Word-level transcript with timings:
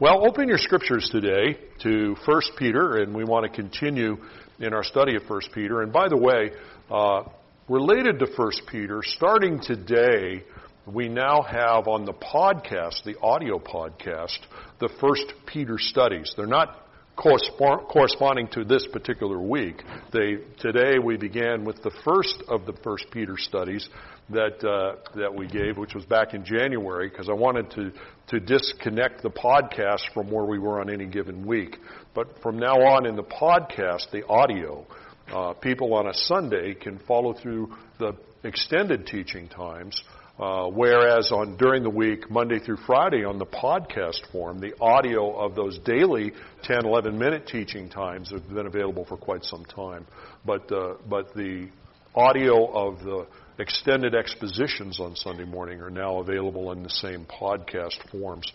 Well, 0.00 0.26
open 0.26 0.48
your 0.48 0.58
scriptures 0.58 1.08
today 1.12 1.56
to 1.82 2.16
1 2.26 2.40
Peter, 2.58 2.96
and 2.96 3.14
we 3.14 3.22
want 3.22 3.44
to 3.44 3.48
continue 3.48 4.16
in 4.58 4.74
our 4.74 4.82
study 4.82 5.14
of 5.14 5.22
1 5.22 5.40
Peter. 5.54 5.82
And 5.82 5.92
by 5.92 6.08
the 6.08 6.16
way, 6.16 6.50
uh, 6.90 7.22
related 7.68 8.18
to 8.18 8.26
1 8.26 8.50
Peter, 8.66 9.02
starting 9.04 9.60
today, 9.60 10.42
we 10.84 11.08
now 11.08 11.42
have 11.42 11.86
on 11.86 12.06
the 12.06 12.12
podcast, 12.12 13.04
the 13.04 13.16
audio 13.22 13.60
podcast, 13.60 14.38
the 14.80 14.88
1 15.00 15.14
Peter 15.46 15.78
studies. 15.78 16.34
They're 16.36 16.46
not 16.48 16.83
corresponding 17.16 18.48
to 18.48 18.64
this 18.64 18.86
particular 18.92 19.40
week. 19.40 19.82
They, 20.12 20.38
today 20.58 20.98
we 20.98 21.16
began 21.16 21.64
with 21.64 21.82
the 21.82 21.92
first 22.04 22.42
of 22.48 22.66
the 22.66 22.74
First 22.82 23.06
Peter 23.10 23.36
studies 23.36 23.88
that 24.30 24.64
uh, 24.64 24.96
that 25.16 25.34
we 25.34 25.46
gave, 25.46 25.76
which 25.76 25.94
was 25.94 26.04
back 26.06 26.34
in 26.34 26.44
January, 26.44 27.08
because 27.08 27.28
I 27.28 27.34
wanted 27.34 27.70
to 27.72 27.92
to 28.28 28.40
disconnect 28.40 29.22
the 29.22 29.30
podcast 29.30 30.02
from 30.14 30.30
where 30.30 30.44
we 30.44 30.58
were 30.58 30.80
on 30.80 30.90
any 30.90 31.06
given 31.06 31.46
week. 31.46 31.76
But 32.14 32.40
from 32.42 32.58
now 32.58 32.74
on 32.74 33.06
in 33.06 33.16
the 33.16 33.22
podcast, 33.22 34.10
the 34.12 34.26
audio, 34.26 34.86
uh, 35.32 35.52
people 35.54 35.94
on 35.94 36.06
a 36.06 36.14
Sunday 36.14 36.74
can 36.74 36.98
follow 37.00 37.34
through 37.34 37.74
the 37.98 38.16
extended 38.44 39.06
teaching 39.06 39.48
times 39.48 40.02
uh, 40.38 40.66
whereas 40.66 41.30
on 41.30 41.56
during 41.56 41.84
the 41.84 41.90
week, 41.90 42.28
Monday 42.28 42.58
through 42.58 42.78
Friday, 42.86 43.24
on 43.24 43.38
the 43.38 43.46
podcast 43.46 44.20
form, 44.32 44.58
the 44.58 44.72
audio 44.80 45.36
of 45.36 45.54
those 45.54 45.78
daily 45.80 46.32
10, 46.64 46.84
11 46.84 47.16
minute 47.16 47.46
teaching 47.46 47.88
times 47.88 48.30
have 48.30 48.48
been 48.48 48.66
available 48.66 49.04
for 49.04 49.16
quite 49.16 49.44
some 49.44 49.64
time. 49.64 50.06
But 50.44 50.70
uh, 50.72 50.94
but 51.08 51.34
the 51.34 51.68
audio 52.16 52.66
of 52.66 52.98
the 53.04 53.26
extended 53.58 54.16
expositions 54.16 54.98
on 54.98 55.14
Sunday 55.14 55.44
morning 55.44 55.80
are 55.80 55.90
now 55.90 56.18
available 56.18 56.72
in 56.72 56.82
the 56.82 56.90
same 56.90 57.26
podcast 57.26 57.96
forms, 58.10 58.52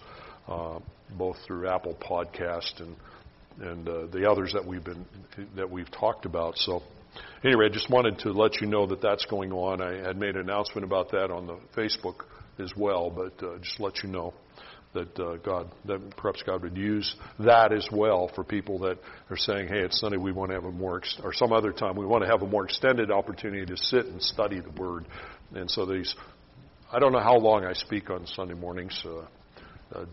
uh, 0.50 0.80
both 1.18 1.38
through 1.48 1.70
Apple 1.70 1.96
Podcast 1.96 2.82
and 2.82 2.96
and 3.62 3.88
uh, 3.88 4.06
the 4.08 4.30
others 4.30 4.52
that 4.54 4.66
we've 4.66 4.84
been 4.84 5.06
that 5.56 5.70
we've 5.72 5.90
talked 5.92 6.26
about. 6.26 6.58
So 6.58 6.84
anyway, 7.44 7.66
I 7.66 7.70
just 7.70 7.90
wanted 7.90 8.20
to 8.20 8.32
let 8.32 8.62
you 8.62 8.68
know 8.68 8.88
that 8.88 9.02
that's 9.02 9.26
going 9.26 9.52
on. 9.52 9.82
I 9.82 10.08
had 10.08 10.18
made 10.18 10.36
an 10.36 10.42
announcement 10.42 10.86
about 10.86 11.12
that 11.12 11.32
on 11.32 11.48
the 11.48 11.58
Facebook 11.76 12.26
as 12.60 12.72
well, 12.76 13.10
but 13.10 13.46
uh, 13.46 13.58
just 13.60 13.80
let 13.80 14.04
you 14.04 14.10
know 14.10 14.34
that 14.94 15.20
uh, 15.20 15.38
God, 15.38 15.72
that 15.86 16.18
perhaps 16.18 16.42
God 16.44 16.64
would 16.64 16.78
use 16.78 17.16
that 17.40 17.72
as 17.72 17.88
well 17.92 18.30
for 18.34 18.44
people 18.44 18.80
that 18.80 18.98
are 19.30 19.38
saying, 19.38 19.68
"Hey, 19.68 19.80
it's 19.80 20.00
Sunday. 20.00 20.18
We 20.18 20.32
want 20.32 20.50
to 20.50 20.56
have 20.56 20.66
a 20.66 20.72
more, 20.72 20.98
ex- 20.98 21.20
or 21.24 21.34
some 21.34 21.54
other 21.54 21.72
time, 21.72 21.96
we 21.96 22.06
want 22.06 22.24
to 22.24 22.30
have 22.30 22.42
a 22.42 22.48
more 22.48 22.66
extended 22.66 23.12
opportunity 23.12 23.66
to 23.66 23.78
sit 23.78 24.06
and 24.08 24.22
study 24.22 24.60
the 24.60 24.82
Word." 24.82 25.06
And 25.54 25.70
so 25.70 25.86
these, 25.86 26.16
I 26.92 27.00
don't 27.00 27.12
know 27.12 27.20
how 27.20 27.38
long 27.38 27.66
I 27.66 27.74
speak 27.74 28.10
on 28.10 28.26
Sunday 28.26 28.56
mornings. 28.56 29.00
Uh, 29.06 29.26
uh, 29.96 30.06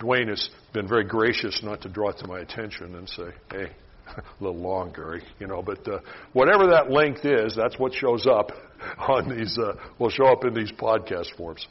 Dwayne 0.00 0.28
has 0.28 0.48
been 0.72 0.88
very 0.88 1.04
gracious 1.04 1.60
not 1.62 1.82
to 1.82 1.88
draw 1.88 2.10
it 2.10 2.18
to 2.18 2.26
my 2.26 2.40
attention 2.40 2.96
and 2.96 3.08
say, 3.08 3.30
"Hey, 3.50 3.70
a 4.16 4.22
little 4.40 4.60
long, 4.60 4.92
Gary, 4.92 5.22
you 5.38 5.46
know, 5.46 5.62
but 5.62 5.86
uh, 5.88 5.98
whatever 6.32 6.68
that 6.68 6.90
length 6.90 7.24
is, 7.24 7.54
that's 7.56 7.78
what 7.78 7.92
shows 7.92 8.26
up 8.26 8.50
on 8.98 9.36
these, 9.36 9.58
uh, 9.58 9.74
will 9.98 10.10
show 10.10 10.26
up 10.26 10.44
in 10.44 10.54
these 10.54 10.72
podcast 10.72 11.36
forms. 11.36 11.66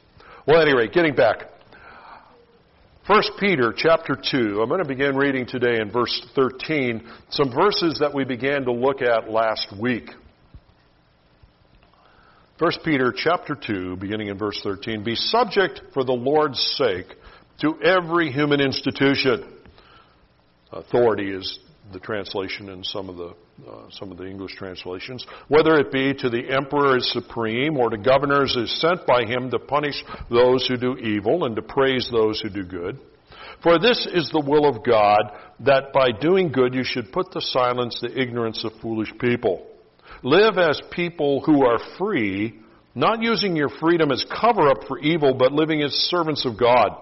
Well, 0.48 0.62
anyway, 0.62 0.88
getting 0.88 1.16
back. 1.16 1.50
First 3.08 3.32
Peter 3.38 3.74
chapter 3.76 4.16
2, 4.16 4.62
I'm 4.62 4.70
going 4.70 4.82
to 4.82 4.88
begin 4.88 5.18
reading 5.18 5.46
today 5.46 5.82
in 5.82 5.92
verse 5.92 6.26
13, 6.36 7.06
some 7.30 7.52
verses 7.52 7.98
that 8.00 8.14
we 8.14 8.24
began 8.24 8.64
to 8.64 8.72
look 8.72 9.02
at 9.02 9.30
last 9.30 9.74
week. 9.78 10.10
First 12.58 12.80
Peter 12.86 13.14
chapter 13.16 13.56
2, 13.56 13.98
beginning 13.98 14.30
in 14.30 14.38
verse 14.38 14.58
13, 14.64 15.04
be 15.04 15.16
subject 15.16 15.82
for 15.94 16.06
the 16.06 16.14
Lord's 16.14 16.60
sake 16.78 17.08
to 17.60 17.82
every 17.82 18.32
human 18.32 18.62
institution. 18.62 19.52
Authority 20.72 21.32
is 21.32 21.60
the 21.94 22.00
translation 22.00 22.70
in 22.70 22.84
some 22.84 23.10
of 23.10 23.16
the 23.16 23.34
uh, 23.70 23.90
some 23.92 24.12
of 24.12 24.18
the 24.18 24.26
English 24.26 24.56
translations, 24.56 25.26
whether 25.48 25.78
it 25.78 25.92
be 25.92 26.14
to 26.14 26.30
the 26.30 26.50
emperor 26.50 26.98
as 26.98 27.12
supreme 27.12 27.78
or 27.78 27.90
to 27.90 27.98
governors 27.98 28.58
as 28.58 28.72
sent 28.82 29.06
by 29.06 29.24
him 29.26 29.52
to 29.52 29.60
punish 29.60 30.04
those 30.30 30.68
who 30.68 30.76
do 30.76 30.98
evil 30.98 31.46
and 31.46 31.56
to 31.56 31.62
praise 31.62 32.10
those 32.12 32.42
who 32.42 32.50
do 32.50 32.64
good. 32.64 33.00
For 33.62 33.80
this 33.80 34.08
is 34.12 34.30
the 34.30 34.44
will 34.46 34.68
of 34.68 34.84
God, 34.84 35.22
that 35.62 35.94
by 35.94 36.12
doing 36.12 36.52
good 36.52 36.74
you 36.74 36.84
should 36.84 37.14
put 37.14 37.32
to 37.32 37.42
silence 37.42 38.00
the 38.02 38.20
ignorance 38.20 38.66
of 38.66 38.74
foolish 38.82 39.12
people. 39.20 39.68
Live 40.24 40.58
as 40.58 40.82
people 40.92 41.42
who 41.42 41.66
are 41.66 41.80
free, 41.98 42.60
not 42.96 43.22
using 43.22 43.56
your 43.56 43.70
freedom 43.70 44.12
as 44.12 44.26
cover 44.26 44.70
up 44.70 44.88
for 44.88 45.00
evil, 45.00 45.34
but 45.34 45.52
living 45.52 45.82
as 45.82 45.94
servants 45.94 46.46
of 46.46 46.60
God. 46.60 46.98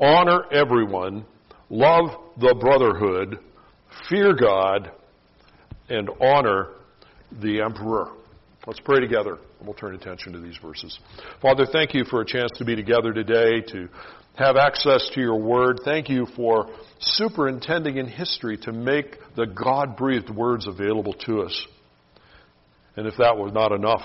Honor 0.00 0.44
everyone, 0.52 1.24
love 1.70 2.10
the 2.38 2.54
brotherhood, 2.58 3.38
fear 4.08 4.34
God, 4.34 4.90
and 5.88 6.08
honor 6.20 6.68
the 7.40 7.60
emperor. 7.60 8.08
Let's 8.66 8.80
pray 8.80 9.00
together, 9.00 9.38
we'll 9.62 9.74
turn 9.74 9.94
attention 9.94 10.32
to 10.32 10.40
these 10.40 10.56
verses. 10.56 10.98
Father, 11.42 11.66
thank 11.70 11.92
you 11.94 12.04
for 12.04 12.22
a 12.22 12.24
chance 12.24 12.50
to 12.56 12.64
be 12.64 12.74
together 12.74 13.12
today, 13.12 13.60
to 13.72 13.88
have 14.36 14.56
access 14.56 15.10
to 15.14 15.20
your 15.20 15.36
word. 15.36 15.80
Thank 15.84 16.08
you 16.08 16.26
for 16.34 16.70
superintending 16.98 17.98
in 17.98 18.06
history 18.06 18.56
to 18.58 18.72
make 18.72 19.18
the 19.36 19.46
God 19.46 19.96
breathed 19.96 20.30
words 20.30 20.66
available 20.66 21.12
to 21.26 21.42
us. 21.42 21.66
And 22.96 23.06
if 23.06 23.14
that 23.18 23.36
was 23.36 23.52
not 23.52 23.72
enough, 23.72 24.02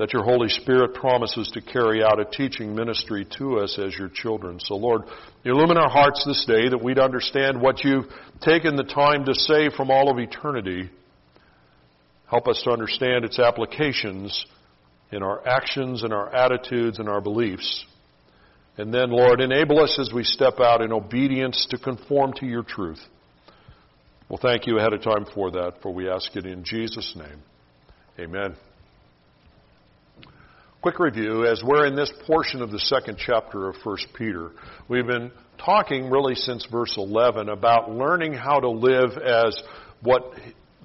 that 0.00 0.14
your 0.14 0.24
Holy 0.24 0.48
Spirit 0.48 0.94
promises 0.94 1.50
to 1.52 1.60
carry 1.60 2.02
out 2.02 2.18
a 2.18 2.24
teaching 2.24 2.74
ministry 2.74 3.26
to 3.36 3.58
us 3.58 3.78
as 3.78 3.94
your 3.98 4.08
children. 4.08 4.58
So, 4.58 4.74
Lord, 4.76 5.02
illumine 5.44 5.76
our 5.76 5.90
hearts 5.90 6.24
this 6.24 6.42
day 6.46 6.70
that 6.70 6.82
we'd 6.82 6.98
understand 6.98 7.60
what 7.60 7.84
you've 7.84 8.06
taken 8.40 8.76
the 8.76 8.84
time 8.84 9.26
to 9.26 9.34
say 9.34 9.68
from 9.68 9.90
all 9.90 10.10
of 10.10 10.18
eternity. 10.18 10.88
Help 12.30 12.48
us 12.48 12.62
to 12.64 12.70
understand 12.70 13.26
its 13.26 13.38
applications 13.38 14.46
in 15.12 15.22
our 15.22 15.46
actions 15.46 16.02
and 16.02 16.14
our 16.14 16.34
attitudes 16.34 16.98
and 16.98 17.06
our 17.06 17.20
beliefs. 17.20 17.84
And 18.78 18.94
then, 18.94 19.10
Lord, 19.10 19.42
enable 19.42 19.80
us 19.80 19.98
as 20.00 20.10
we 20.14 20.24
step 20.24 20.60
out 20.60 20.80
in 20.80 20.94
obedience 20.94 21.66
to 21.72 21.78
conform 21.78 22.32
to 22.38 22.46
your 22.46 22.62
truth. 22.62 23.00
Well, 24.30 24.40
thank 24.40 24.66
you 24.66 24.78
ahead 24.78 24.94
of 24.94 25.02
time 25.02 25.26
for 25.34 25.50
that, 25.50 25.82
for 25.82 25.92
we 25.92 26.08
ask 26.08 26.34
it 26.36 26.46
in 26.46 26.64
Jesus' 26.64 27.14
name. 27.14 27.42
Amen. 28.18 28.56
Quick 30.82 30.98
review 30.98 31.44
as 31.44 31.62
we're 31.62 31.84
in 31.84 31.94
this 31.94 32.10
portion 32.26 32.62
of 32.62 32.70
the 32.70 32.78
second 32.78 33.18
chapter 33.18 33.68
of 33.68 33.76
1 33.84 33.98
Peter. 34.16 34.52
We've 34.88 35.06
been 35.06 35.30
talking 35.62 36.08
really 36.08 36.34
since 36.34 36.66
verse 36.72 36.94
11 36.96 37.50
about 37.50 37.90
learning 37.90 38.32
how 38.32 38.60
to 38.60 38.70
live 38.70 39.10
as 39.18 39.62
what 40.00 40.32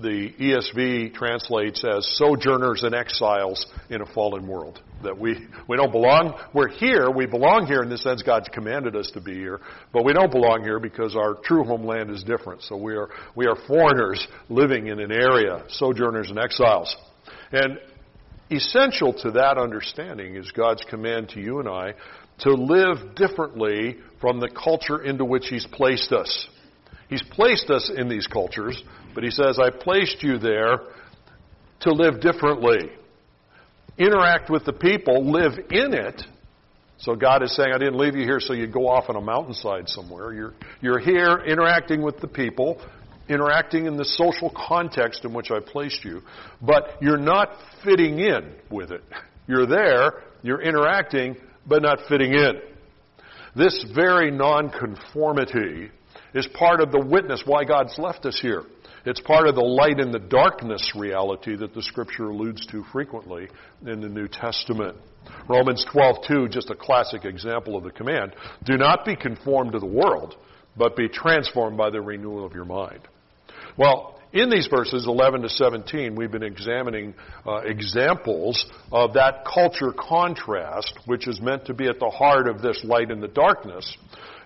the 0.02 0.34
ESV 0.38 1.14
translates 1.14 1.86
as 1.86 2.06
sojourners 2.18 2.84
and 2.84 2.94
exiles 2.94 3.66
in 3.90 4.02
a 4.02 4.06
fallen 4.08 4.46
world. 4.50 4.82
That 5.04 5.18
we, 5.18 5.48
we 5.70 5.78
don't 5.78 5.94
belong, 5.94 6.38
we're 6.54 6.68
here, 6.68 7.10
we 7.10 7.26
belong 7.26 7.66
here 7.66 7.82
in 7.82 7.88
the 7.88 7.98
sense 7.98 8.22
God's 8.22 8.50
commanded 8.50 8.98
us 8.98 9.10
to 9.14 9.22
be 9.22 9.36
here, 9.36 9.62
but 9.94 10.04
we 10.04 10.12
don't 10.12 10.30
belong 10.30 10.62
here 10.62 10.82
because 10.82 11.16
our 11.16 11.36
true 11.36 11.64
homeland 11.64 12.10
is 12.10 12.22
different. 12.22 12.64
So 12.64 12.76
we 12.76 12.98
are, 12.98 13.08
we 13.34 13.46
are 13.46 13.56
foreigners 13.66 14.28
living 14.50 14.88
in 14.88 15.00
an 15.00 15.14
area, 15.14 15.64
sojourners 15.70 16.30
and 16.30 16.38
exiles. 16.38 16.94
And 17.54 17.80
essential 18.52 19.14
to 19.14 19.32
that 19.32 19.58
understanding 19.58 20.36
is 20.36 20.52
God's 20.52 20.84
command 20.90 21.30
to 21.30 21.40
you 21.40 21.60
and 21.60 21.68
I 21.68 21.94
to 22.40 22.52
live 22.52 23.16
differently 23.16 23.98
from 24.20 24.40
the 24.40 24.50
culture 24.50 25.02
into 25.02 25.26
which 25.26 25.48
He's 25.48 25.66
placed 25.66 26.12
us. 26.12 26.48
He's 27.10 27.24
placed 27.24 27.70
us 27.70 27.92
in 27.96 28.10
these 28.10 28.28
cultures, 28.28 28.82
but 29.14 29.24
He 29.24 29.32
says, 29.32 29.60
I 29.60 29.70
placed 29.70 30.22
you 30.22 30.38
there 30.38 30.80
to 31.82 31.92
live 31.92 32.22
differently. 32.22 32.92
Interact 33.98 34.50
with 34.50 34.66
the 34.66 34.74
people, 34.74 35.32
live 35.32 35.54
in 35.72 35.94
it. 35.94 36.22
So 36.98 37.16
God 37.16 37.44
is 37.44 37.56
saying, 37.56 37.72
I 37.74 37.78
didn't 37.78 37.98
leave 37.98 38.16
you 38.16 38.24
here 38.24 38.40
so 38.40 38.54
you'd 38.54 38.74
go 38.74 38.88
off 38.88 39.10
on 39.10 39.16
a 39.16 39.22
mountainside 39.22 39.90
somewhere. 39.90 40.34
You're, 40.34 40.54
you're 40.82 41.00
here 41.00 41.44
interacting 41.46 42.02
with 42.02 42.20
the 42.20 42.28
people 42.28 42.82
interacting 43.30 43.86
in 43.86 43.98
the 43.98 44.06
social 44.06 44.52
context 44.56 45.26
in 45.26 45.34
which 45.34 45.52
I 45.52 45.60
placed 45.60 46.04
you, 46.04 46.22
but 46.62 47.02
you're 47.02 47.18
not 47.18 47.50
fitting 47.84 48.20
in 48.20 48.54
with 48.70 48.92
it. 48.92 49.04
You're 49.48 49.66
there, 49.66 50.24
you're 50.44 50.62
interacting, 50.62 51.36
but 51.68 51.82
not 51.82 52.00
fitting 52.08 52.34
in. 52.34 52.62
This 53.56 53.86
very 53.96 54.32
nonconformity 54.32 55.92
is 56.34 56.48
part 56.54 56.82
of 56.82 56.92
the 56.92 57.00
witness 57.00 57.44
why 57.46 57.64
God's 57.64 57.98
left 57.98 58.26
us 58.26 58.40
here. 58.42 58.64
It's 59.06 59.22
part 59.22 59.48
of 59.48 59.56
the 59.56 59.62
light 59.62 60.00
in 60.00 60.12
the 60.12 60.20
darkness 60.20 60.94
reality 60.96 61.56
that 61.56 61.74
the 61.74 61.82
scripture 61.82 62.30
alludes 62.30 62.66
to 62.68 62.84
frequently 62.92 63.48
in 63.86 64.02
the 64.02 64.10
New 64.10 64.28
Testament. 64.28 64.98
Romans 65.48 65.86
12:2 65.86 66.50
just 66.50 66.70
a 66.72 66.76
classic 66.76 67.24
example 67.24 67.78
of 67.78 67.84
the 67.84 67.92
command, 67.92 68.36
do 68.64 68.78
not 68.78 69.06
be 69.06 69.16
conformed 69.16 69.74
to 69.74 69.80
the 69.80 69.86
world, 69.86 70.36
but 70.76 70.96
be 70.96 71.08
transformed 71.08 71.78
by 71.78 71.90
the 71.90 72.02
renewal 72.02 72.44
of 72.46 72.54
your 72.54 72.66
mind. 72.66 73.08
Well, 73.78 74.20
in 74.32 74.50
these 74.50 74.68
verses 74.68 75.06
11 75.06 75.42
to 75.42 75.50
17, 75.50 76.16
we've 76.16 76.32
been 76.32 76.44
examining 76.44 77.14
uh, 77.46 77.58
examples 77.58 78.66
of 78.92 79.14
that 79.14 79.46
culture 79.46 79.94
contrast, 79.98 80.94
which 81.06 81.28
is 81.28 81.42
meant 81.42 81.66
to 81.66 81.74
be 81.74 81.88
at 81.88 82.00
the 82.00 82.10
heart 82.10 82.48
of 82.48 82.62
this 82.62 82.82
light 82.84 83.12
and 83.12 83.22
the 83.22 83.28
darkness. 83.28 83.98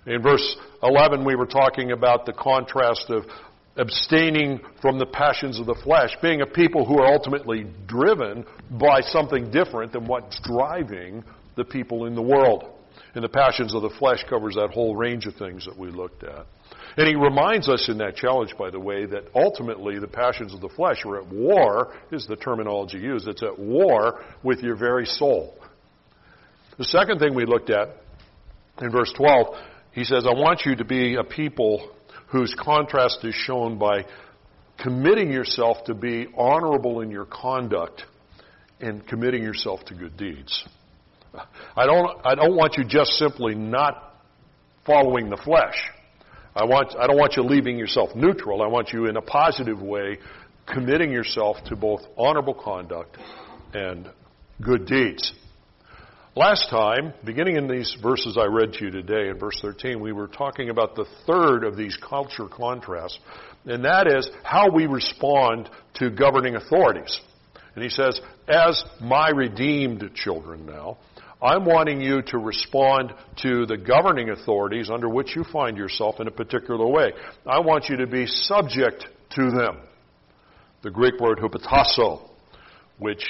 In 0.06 0.22
verse 0.22 0.56
11, 0.82 1.26
we 1.26 1.36
were 1.36 1.46
talking 1.46 1.92
about 1.92 2.26
the 2.26 2.34
contrast 2.34 3.10
of 3.10 3.26
abstaining 3.78 4.62
from 4.82 4.98
the 4.98 5.06
passions 5.06 5.60
of 5.60 5.66
the 5.66 5.76
flesh, 5.84 6.16
being 6.22 6.42
a 6.42 6.46
people 6.46 6.86
who 6.86 7.00
are 7.00 7.14
ultimately 7.14 7.66
driven 7.88 8.46
by 8.72 9.02
something 9.02 9.52
different 9.52 9.94
than 9.94 10.06
what's 10.06 10.40
driving 10.42 11.24
the 11.56 11.64
people 11.64 12.06
in 12.06 12.16
the 12.16 12.22
world. 12.22 12.79
And 13.16 13.24
the 13.24 13.30
passions 13.30 13.74
of 13.74 13.82
the 13.82 13.90
flesh 14.00 14.24
covers 14.30 14.56
that 14.56 14.72
whole 14.72 14.96
range 14.96 15.26
of 15.26 15.36
things 15.36 15.66
that 15.66 15.78
we 15.78 15.90
looked 15.90 16.24
at. 16.24 16.46
And 16.98 17.08
he 17.08 17.16
reminds 17.16 17.70
us 17.70 17.88
in 17.90 17.98
that 18.00 18.16
challenge, 18.16 18.56
by 18.58 18.70
the 18.70 18.80
way, 18.80 19.06
that 19.06 19.26
ultimately 19.36 20.00
the 20.00 20.08
passions 20.08 20.54
of 20.54 20.62
the 20.62 20.70
flesh 20.70 21.06
are 21.06 21.18
at 21.18 21.28
war, 21.28 21.94
is 22.12 22.28
the 22.28 22.36
terminology 22.36 22.98
used. 22.98 23.28
It's 23.28 23.44
at 23.44 23.58
war 23.58 24.24
with 24.44 24.60
your 24.60 24.76
very 24.76 25.06
soul. 25.06 25.58
The 26.78 26.86
second 26.86 27.20
thing 27.20 27.36
we 27.36 27.46
looked 27.46 27.70
at 27.70 27.90
in 28.82 28.92
verse 28.92 29.12
12, 29.16 29.56
he 29.92 30.04
says, 30.04 30.26
I 30.26 30.34
want 30.34 30.62
you 30.66 30.76
to 30.76 30.86
be 30.86 31.16
a 31.16 31.24
people 31.24 31.92
whose 32.28 32.56
contrast 32.58 33.20
is 33.24 33.36
shown 33.36 33.78
by 33.78 34.06
committing 34.78 35.32
yourself 35.32 35.84
to 35.86 35.94
be 35.94 36.28
honorable 36.38 37.02
in 37.02 37.12
your 37.12 37.26
conduct 37.26 38.04
and 38.80 39.06
committing 39.08 39.44
yourself 39.44 39.84
to 39.86 39.94
good 39.94 40.16
deeds. 40.16 40.66
I 41.76 41.86
don't, 41.86 42.26
I 42.26 42.36
don't 42.36 42.56
want 42.56 42.76
you 42.78 42.84
just 42.84 43.12
simply 43.14 43.56
not 43.56 44.16
following 44.86 45.30
the 45.30 45.38
flesh. 45.38 45.76
I, 46.56 46.66
want, 46.66 46.96
I 46.98 47.08
don't 47.08 47.18
want 47.18 47.38
you 47.38 47.44
leaving 47.44 47.78
yourself 47.78 48.16
neutral. 48.16 48.62
I 48.62 48.68
want 48.68 48.92
you 48.92 49.06
in 49.06 49.18
a 49.18 49.22
positive 49.22 49.82
way 49.82 50.18
committing 50.66 51.12
yourself 51.12 51.58
to 51.66 51.76
both 51.76 52.02
honorable 52.18 52.54
conduct 52.54 53.18
and 53.74 54.10
good 54.62 54.86
deeds. 54.86 55.34
Last 56.36 56.70
time, 56.70 57.14
beginning 57.26 57.56
in 57.56 57.68
these 57.68 57.96
verses 58.02 58.38
I 58.40 58.46
read 58.46 58.74
to 58.74 58.86
you 58.86 58.92
today, 58.92 59.30
in 59.30 59.40
verse 59.40 59.60
13, 59.62 60.00
we 60.00 60.12
were 60.12 60.28
talking 60.28 60.70
about 60.70 60.96
the 60.96 61.06
third 61.26 61.64
of 61.64 61.76
these 61.76 61.98
culture 61.98 62.48
contrasts, 62.48 63.20
and 63.66 63.84
that 63.84 64.08
is 64.08 64.30
how 64.44 64.70
we 64.72 64.86
respond 64.86 65.70
to 65.96 66.10
governing 66.10 66.56
authorities. 66.56 67.20
And 67.76 67.84
he 67.84 67.90
says, 67.90 68.20
as 68.48 68.84
my 69.02 69.30
redeemed 69.30 70.12
children 70.16 70.66
now, 70.66 70.98
I'm 71.42 71.64
wanting 71.64 72.02
you 72.02 72.22
to 72.24 72.38
respond 72.38 73.14
to 73.44 73.66
the 73.66 73.78
governing 73.78 74.30
authorities 74.30 74.90
under 74.90 75.08
which 75.08 75.36
you 75.38 75.46
find 75.46 75.78
yourself 75.78 76.20
in 76.20 76.28
a 76.28 76.32
particular 76.32 76.86
way. 76.86 77.14
I 77.46 77.60
want 77.60 77.88
you 77.88 77.98
to 77.98 78.08
be 78.08 78.26
subject 78.26 79.06
to 79.36 79.50
them. 79.50 79.78
The 80.84 80.92
Greek 80.92 81.20
word 81.20 81.40
hupotasso, 81.40 82.30
which 82.98 83.24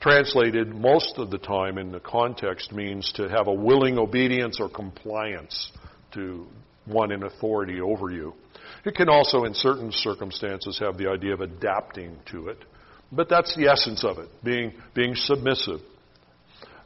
translated 0.00 0.74
most 0.74 1.18
of 1.18 1.30
the 1.30 1.38
time 1.38 1.76
in 1.76 1.92
the 1.92 2.00
context 2.00 2.72
means 2.72 3.12
to 3.16 3.28
have 3.28 3.46
a 3.46 3.52
willing 3.52 3.98
obedience 3.98 4.58
or 4.58 4.70
compliance 4.70 5.70
to 6.12 6.46
one 6.86 7.12
in 7.12 7.24
authority 7.24 7.80
over 7.80 8.10
you. 8.10 8.34
It 8.86 8.94
can 8.94 9.10
also, 9.10 9.44
in 9.44 9.54
certain 9.54 9.92
circumstances, 9.92 10.78
have 10.78 10.96
the 10.96 11.10
idea 11.10 11.34
of 11.34 11.40
adapting 11.40 12.16
to 12.30 12.48
it. 12.48 12.58
But 13.12 13.28
that's 13.28 13.54
the 13.54 13.68
essence 13.68 14.02
of 14.02 14.18
it, 14.18 14.28
being, 14.42 14.72
being 14.94 15.14
submissive 15.14 15.80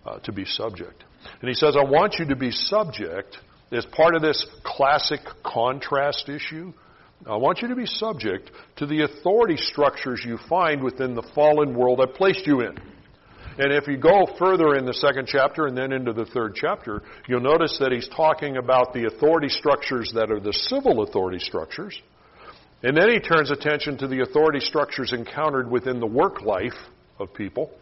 uh, 0.08 0.18
to 0.20 0.32
be 0.32 0.44
subject. 0.44 1.04
And 1.40 1.48
he 1.48 1.54
says, 1.54 1.76
I 1.76 1.84
want 1.84 2.16
you 2.18 2.26
to 2.26 2.36
be 2.36 2.50
subject 2.50 3.36
as 3.72 3.84
part 3.86 4.14
of 4.14 4.22
this 4.22 4.46
classic 4.64 5.20
contrast 5.44 6.28
issue. 6.28 6.72
I 7.26 7.36
want 7.36 7.60
you 7.60 7.68
to 7.68 7.76
be 7.76 7.86
subject 7.86 8.50
to 8.76 8.86
the 8.86 9.02
authority 9.02 9.56
structures 9.56 10.22
you 10.24 10.38
find 10.48 10.82
within 10.82 11.14
the 11.14 11.28
fallen 11.34 11.74
world 11.74 12.00
I've 12.00 12.14
placed 12.14 12.46
you 12.46 12.60
in. 12.60 12.78
And 13.58 13.72
if 13.72 13.88
you 13.88 13.96
go 13.96 14.24
further 14.38 14.76
in 14.76 14.86
the 14.86 14.94
second 14.94 15.26
chapter 15.26 15.66
and 15.66 15.76
then 15.76 15.92
into 15.92 16.12
the 16.12 16.26
third 16.26 16.54
chapter, 16.54 17.02
you'll 17.26 17.40
notice 17.40 17.76
that 17.80 17.90
he's 17.90 18.08
talking 18.08 18.56
about 18.56 18.92
the 18.92 19.06
authority 19.06 19.48
structures 19.48 20.12
that 20.14 20.30
are 20.30 20.38
the 20.38 20.52
civil 20.52 21.02
authority 21.02 21.40
structures. 21.40 22.00
And 22.84 22.96
then 22.96 23.10
he 23.10 23.18
turns 23.18 23.50
attention 23.50 23.98
to 23.98 24.06
the 24.06 24.20
authority 24.20 24.60
structures 24.60 25.12
encountered 25.12 25.68
within 25.68 25.98
the 25.98 26.06
work 26.06 26.42
life 26.42 26.78
of 27.18 27.34
people. 27.34 27.72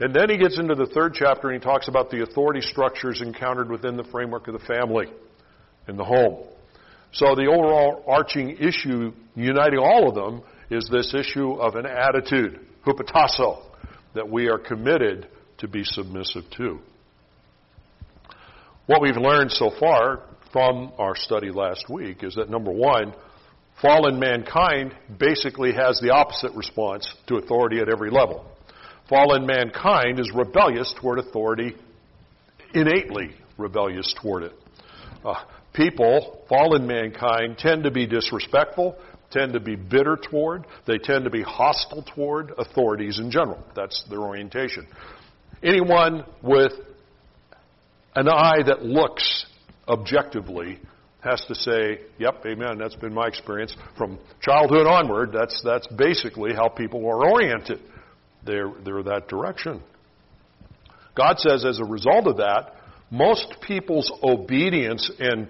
And 0.00 0.14
then 0.14 0.30
he 0.30 0.36
gets 0.36 0.58
into 0.58 0.74
the 0.74 0.86
third 0.86 1.14
chapter 1.14 1.50
and 1.50 1.60
he 1.60 1.64
talks 1.64 1.88
about 1.88 2.10
the 2.10 2.22
authority 2.22 2.60
structures 2.60 3.20
encountered 3.20 3.68
within 3.68 3.96
the 3.96 4.04
framework 4.04 4.46
of 4.46 4.52
the 4.58 4.66
family 4.66 5.06
and 5.88 5.98
the 5.98 6.04
home. 6.04 6.46
So 7.12 7.34
the 7.34 7.46
overall 7.46 8.04
arching 8.06 8.56
issue 8.58 9.12
uniting 9.34 9.78
all 9.78 10.08
of 10.08 10.14
them 10.14 10.42
is 10.70 10.88
this 10.90 11.14
issue 11.14 11.54
of 11.54 11.74
an 11.74 11.86
attitude, 11.86 12.60
hupotasso, 12.86 13.64
that 14.14 14.28
we 14.28 14.48
are 14.48 14.58
committed 14.58 15.26
to 15.58 15.68
be 15.68 15.82
submissive 15.84 16.44
to. 16.58 16.78
What 18.86 19.02
we've 19.02 19.16
learned 19.16 19.50
so 19.50 19.70
far 19.80 20.22
from 20.52 20.92
our 20.98 21.16
study 21.16 21.50
last 21.50 21.90
week 21.90 22.22
is 22.22 22.36
that 22.36 22.48
number 22.48 22.70
one, 22.70 23.14
fallen 23.82 24.18
mankind 24.18 24.94
basically 25.18 25.72
has 25.72 26.00
the 26.00 26.10
opposite 26.10 26.52
response 26.54 27.08
to 27.26 27.36
authority 27.36 27.80
at 27.80 27.88
every 27.88 28.10
level. 28.10 28.46
Fallen 29.08 29.46
mankind 29.46 30.20
is 30.20 30.30
rebellious 30.34 30.94
toward 31.00 31.18
authority, 31.18 31.74
innately 32.74 33.30
rebellious 33.56 34.14
toward 34.20 34.42
it. 34.42 34.52
Uh, 35.24 35.34
people, 35.72 36.44
fallen 36.48 36.86
mankind, 36.86 37.56
tend 37.58 37.84
to 37.84 37.90
be 37.90 38.06
disrespectful, 38.06 38.96
tend 39.30 39.54
to 39.54 39.60
be 39.60 39.76
bitter 39.76 40.16
toward, 40.16 40.66
they 40.86 40.98
tend 40.98 41.24
to 41.24 41.30
be 41.30 41.42
hostile 41.42 42.02
toward 42.14 42.52
authorities 42.58 43.18
in 43.18 43.30
general. 43.30 43.62
That's 43.74 44.04
their 44.10 44.20
orientation. 44.20 44.86
Anyone 45.62 46.24
with 46.42 46.72
an 48.14 48.28
eye 48.28 48.62
that 48.66 48.82
looks 48.82 49.46
objectively 49.86 50.78
has 51.20 51.42
to 51.48 51.54
say, 51.54 52.00
yep, 52.18 52.44
amen, 52.46 52.78
that's 52.78 52.94
been 52.94 53.12
my 53.12 53.26
experience. 53.26 53.74
From 53.96 54.18
childhood 54.40 54.86
onward, 54.86 55.30
that's, 55.32 55.60
that's 55.64 55.86
basically 55.88 56.52
how 56.54 56.68
people 56.68 57.06
are 57.06 57.28
oriented 57.28 57.80
they're, 58.48 58.72
they're 58.84 59.02
that 59.04 59.28
direction. 59.28 59.82
God 61.14 61.38
says 61.38 61.64
as 61.64 61.78
a 61.78 61.84
result 61.84 62.26
of 62.26 62.38
that, 62.38 62.74
most 63.10 63.56
people's 63.66 64.10
obedience 64.22 65.10
and 65.18 65.48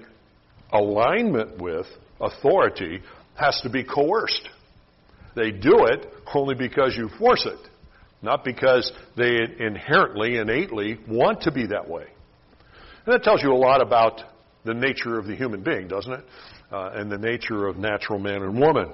alignment 0.73 1.62
with 1.62 1.87
authority 2.21 3.00
has 3.35 3.61
to 3.62 3.71
be 3.71 3.85
coerced. 3.85 4.49
They 5.35 5.50
do 5.50 5.87
it 5.87 6.06
only 6.35 6.55
because 6.55 6.97
you 6.97 7.09
force 7.19 7.47
it, 7.47 7.69
not 8.23 8.45
because 8.45 8.93
they 9.17 9.39
inherently, 9.59 10.37
innately 10.37 10.99
want 11.09 11.43
to 11.43 11.53
be 11.53 11.69
that 11.69 11.89
way. 11.89 12.06
And 13.06 13.15
that 13.15 13.23
tells 13.23 13.43
you 13.43 13.53
a 13.53 13.56
lot 13.56 13.81
about 13.81 14.23
the 14.65 14.75
nature 14.75 15.19
of 15.19 15.27
the 15.27 15.37
human 15.37 15.62
being, 15.62 15.89
doesn't 15.89 16.12
it? 16.12 16.25
Uh, 16.73 16.91
and 16.95 17.11
the 17.11 17.19
nature 17.19 17.67
of 17.67 17.76
natural 17.76 18.19
man 18.19 18.43
and 18.43 18.59
woman. 18.59 18.93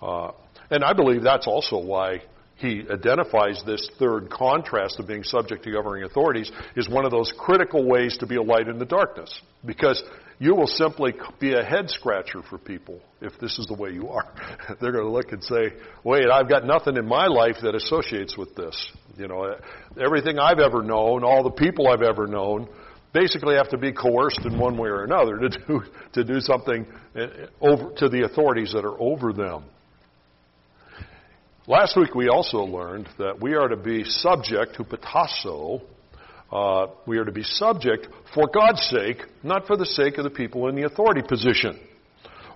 Uh, 0.00 0.30
and 0.70 0.84
I 0.84 0.92
believe 0.92 1.22
that's 1.22 1.46
also 1.46 1.78
why 1.78 2.22
he 2.60 2.84
identifies 2.92 3.62
this 3.64 3.88
third 3.98 4.30
contrast 4.30 5.00
of 5.00 5.06
being 5.06 5.24
subject 5.24 5.64
to 5.64 5.72
governing 5.72 6.04
authorities 6.04 6.52
is 6.76 6.88
one 6.88 7.06
of 7.06 7.10
those 7.10 7.32
critical 7.38 7.88
ways 7.88 8.18
to 8.18 8.26
be 8.26 8.36
a 8.36 8.42
light 8.42 8.68
in 8.68 8.78
the 8.78 8.84
darkness. 8.84 9.40
Because 9.64 10.02
you 10.38 10.54
will 10.54 10.66
simply 10.66 11.14
be 11.38 11.54
a 11.54 11.62
head 11.62 11.88
scratcher 11.88 12.42
for 12.48 12.58
people 12.58 13.00
if 13.22 13.38
this 13.40 13.58
is 13.58 13.66
the 13.66 13.74
way 13.74 13.90
you 13.90 14.08
are. 14.08 14.30
They're 14.80 14.92
going 14.92 15.04
to 15.04 15.10
look 15.10 15.32
and 15.32 15.42
say, 15.42 15.72
wait, 16.04 16.26
I've 16.30 16.48
got 16.50 16.66
nothing 16.66 16.96
in 16.98 17.06
my 17.06 17.26
life 17.28 17.56
that 17.62 17.74
associates 17.74 18.36
with 18.36 18.54
this. 18.54 18.92
You 19.16 19.28
know, 19.28 19.56
everything 19.98 20.38
I've 20.38 20.58
ever 20.58 20.82
known, 20.82 21.24
all 21.24 21.42
the 21.42 21.50
people 21.50 21.88
I've 21.88 22.02
ever 22.02 22.26
known, 22.26 22.68
basically 23.14 23.56
have 23.56 23.70
to 23.70 23.78
be 23.78 23.92
coerced 23.92 24.40
in 24.44 24.58
one 24.58 24.76
way 24.76 24.88
or 24.88 25.04
another 25.04 25.38
to 25.38 25.48
do, 25.48 25.82
to 26.12 26.24
do 26.24 26.40
something 26.40 26.86
eh, 27.16 27.26
over, 27.60 27.92
to 27.96 28.08
the 28.08 28.24
authorities 28.24 28.72
that 28.72 28.84
are 28.84 29.00
over 29.00 29.32
them. 29.32 29.64
Last 31.66 31.94
week 31.96 32.14
we 32.14 32.28
also 32.28 32.58
learned 32.58 33.08
that 33.18 33.40
we 33.40 33.54
are 33.54 33.68
to 33.68 33.76
be 33.76 34.02
subject 34.04 34.78
hupotasso. 34.78 35.82
Uh, 36.50 36.86
we 37.06 37.18
are 37.18 37.24
to 37.24 37.32
be 37.32 37.42
subject 37.42 38.08
for 38.34 38.48
God's 38.52 38.80
sake, 38.82 39.18
not 39.42 39.66
for 39.66 39.76
the 39.76 39.84
sake 39.84 40.16
of 40.16 40.24
the 40.24 40.30
people 40.30 40.68
in 40.68 40.74
the 40.74 40.84
authority 40.84 41.20
position. 41.22 41.78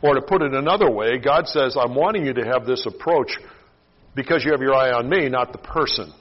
Or 0.02 0.14
to 0.14 0.22
put 0.22 0.42
it 0.42 0.54
another 0.54 0.90
way, 0.90 1.18
God 1.18 1.46
says, 1.46 1.76
I'm 1.78 1.94
wanting 1.94 2.24
you 2.24 2.32
to 2.32 2.44
have 2.44 2.66
this 2.66 2.86
approach 2.86 3.30
because 4.14 4.42
you 4.44 4.52
have 4.52 4.62
your 4.62 4.74
eye 4.74 4.90
on 4.90 5.08
me, 5.08 5.28
not 5.28 5.52
the 5.52 5.58
person. 5.58 6.12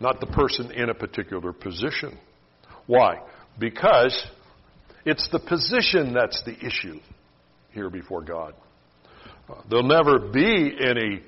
Not 0.00 0.20
the 0.20 0.26
person 0.26 0.72
in 0.72 0.88
a 0.88 0.94
particular 0.94 1.52
position. 1.52 2.18
Why? 2.86 3.20
Because 3.58 4.26
it's 5.04 5.28
the 5.30 5.38
position 5.38 6.14
that's 6.14 6.42
the 6.44 6.56
issue 6.64 6.98
here 7.72 7.90
before 7.90 8.22
God. 8.22 8.54
There'll 9.68 9.84
never 9.84 10.18
be 10.18 10.76
any 10.80 11.22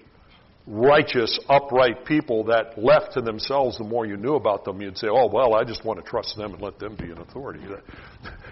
righteous, 0.66 1.38
upright 1.48 2.06
people 2.06 2.44
that 2.44 2.78
left 2.78 3.12
to 3.12 3.20
themselves, 3.20 3.76
the 3.76 3.84
more 3.84 4.06
you 4.06 4.16
knew 4.16 4.34
about 4.34 4.64
them, 4.64 4.80
you'd 4.80 4.96
say, 4.96 5.08
oh, 5.10 5.28
well, 5.30 5.54
I 5.54 5.62
just 5.62 5.84
want 5.84 6.02
to 6.02 6.08
trust 6.08 6.36
them 6.36 6.54
and 6.54 6.62
let 6.62 6.78
them 6.78 6.96
be 6.96 7.10
an 7.10 7.18
authority. 7.18 7.60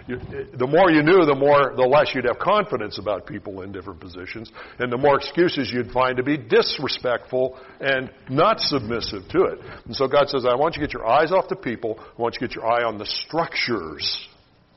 The 0.05 0.67
more 0.67 0.91
you 0.91 1.01
knew, 1.01 1.25
the 1.25 1.33
more, 1.33 1.73
the 1.77 1.87
less 1.87 2.13
you'd 2.13 2.25
have 2.25 2.37
confidence 2.37 2.99
about 2.99 3.25
people 3.25 3.61
in 3.61 3.71
different 3.71 4.01
positions, 4.01 4.51
and 4.77 4.91
the 4.91 4.97
more 4.97 5.15
excuses 5.15 5.71
you'd 5.73 5.91
find 5.91 6.17
to 6.17 6.23
be 6.23 6.35
disrespectful 6.35 7.57
and 7.79 8.11
not 8.29 8.59
submissive 8.59 9.25
to 9.29 9.43
it. 9.43 9.59
And 9.85 9.95
so 9.95 10.09
God 10.09 10.27
says, 10.27 10.45
I 10.45 10.55
want 10.55 10.75
you 10.75 10.81
to 10.81 10.87
get 10.87 10.93
your 10.93 11.07
eyes 11.07 11.31
off 11.31 11.47
the 11.47 11.55
people. 11.55 11.97
I 11.99 12.21
want 12.21 12.35
you 12.35 12.39
to 12.41 12.47
get 12.47 12.55
your 12.55 12.67
eye 12.67 12.83
on 12.83 12.97
the 12.97 13.05
structures 13.05 14.27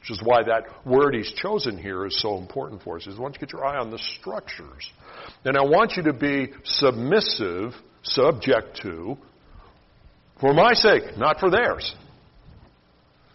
which 0.07 0.19
is 0.19 0.25
why 0.25 0.43
that 0.45 0.87
word 0.87 1.15
he's 1.15 1.33
chosen 1.33 1.77
here 1.77 2.07
is 2.07 2.21
so 2.21 2.39
important 2.39 2.83
for 2.83 2.97
us. 2.97 3.05
He 3.05 3.11
says, 3.11 3.19
I 3.19 3.23
want 3.23 3.35
you 3.35 3.41
to 3.41 3.47
get 3.47 3.53
your 3.53 3.65
eye 3.65 3.79
on 3.79 3.91
the 3.91 3.99
structures. 3.99 4.91
And 5.45 5.57
I 5.57 5.63
want 5.63 5.95
you 5.97 6.05
to 6.05 6.13
be 6.13 6.53
submissive, 6.65 7.73
subject 8.03 8.81
to, 8.83 9.17
for 10.41 10.55
my 10.55 10.75
sake, 10.75 11.17
not 11.17 11.41
for 11.41 11.51
theirs. 11.51 11.93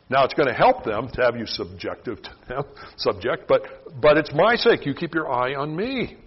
Now 0.09 0.23
it's 0.23 0.33
going 0.33 0.47
to 0.47 0.53
help 0.53 0.85
them 0.85 1.09
to 1.13 1.21
have 1.21 1.35
you 1.35 1.45
subjective 1.45 2.21
to 2.21 2.31
them, 2.47 2.63
subject, 2.97 3.49
but, 3.49 3.63
but 3.99 4.17
it's 4.17 4.33
my 4.33 4.55
sake. 4.55 4.85
You 4.85 4.93
keep 4.93 5.13
your 5.13 5.29
eye 5.29 5.55
on 5.55 5.75
me. 5.75 6.17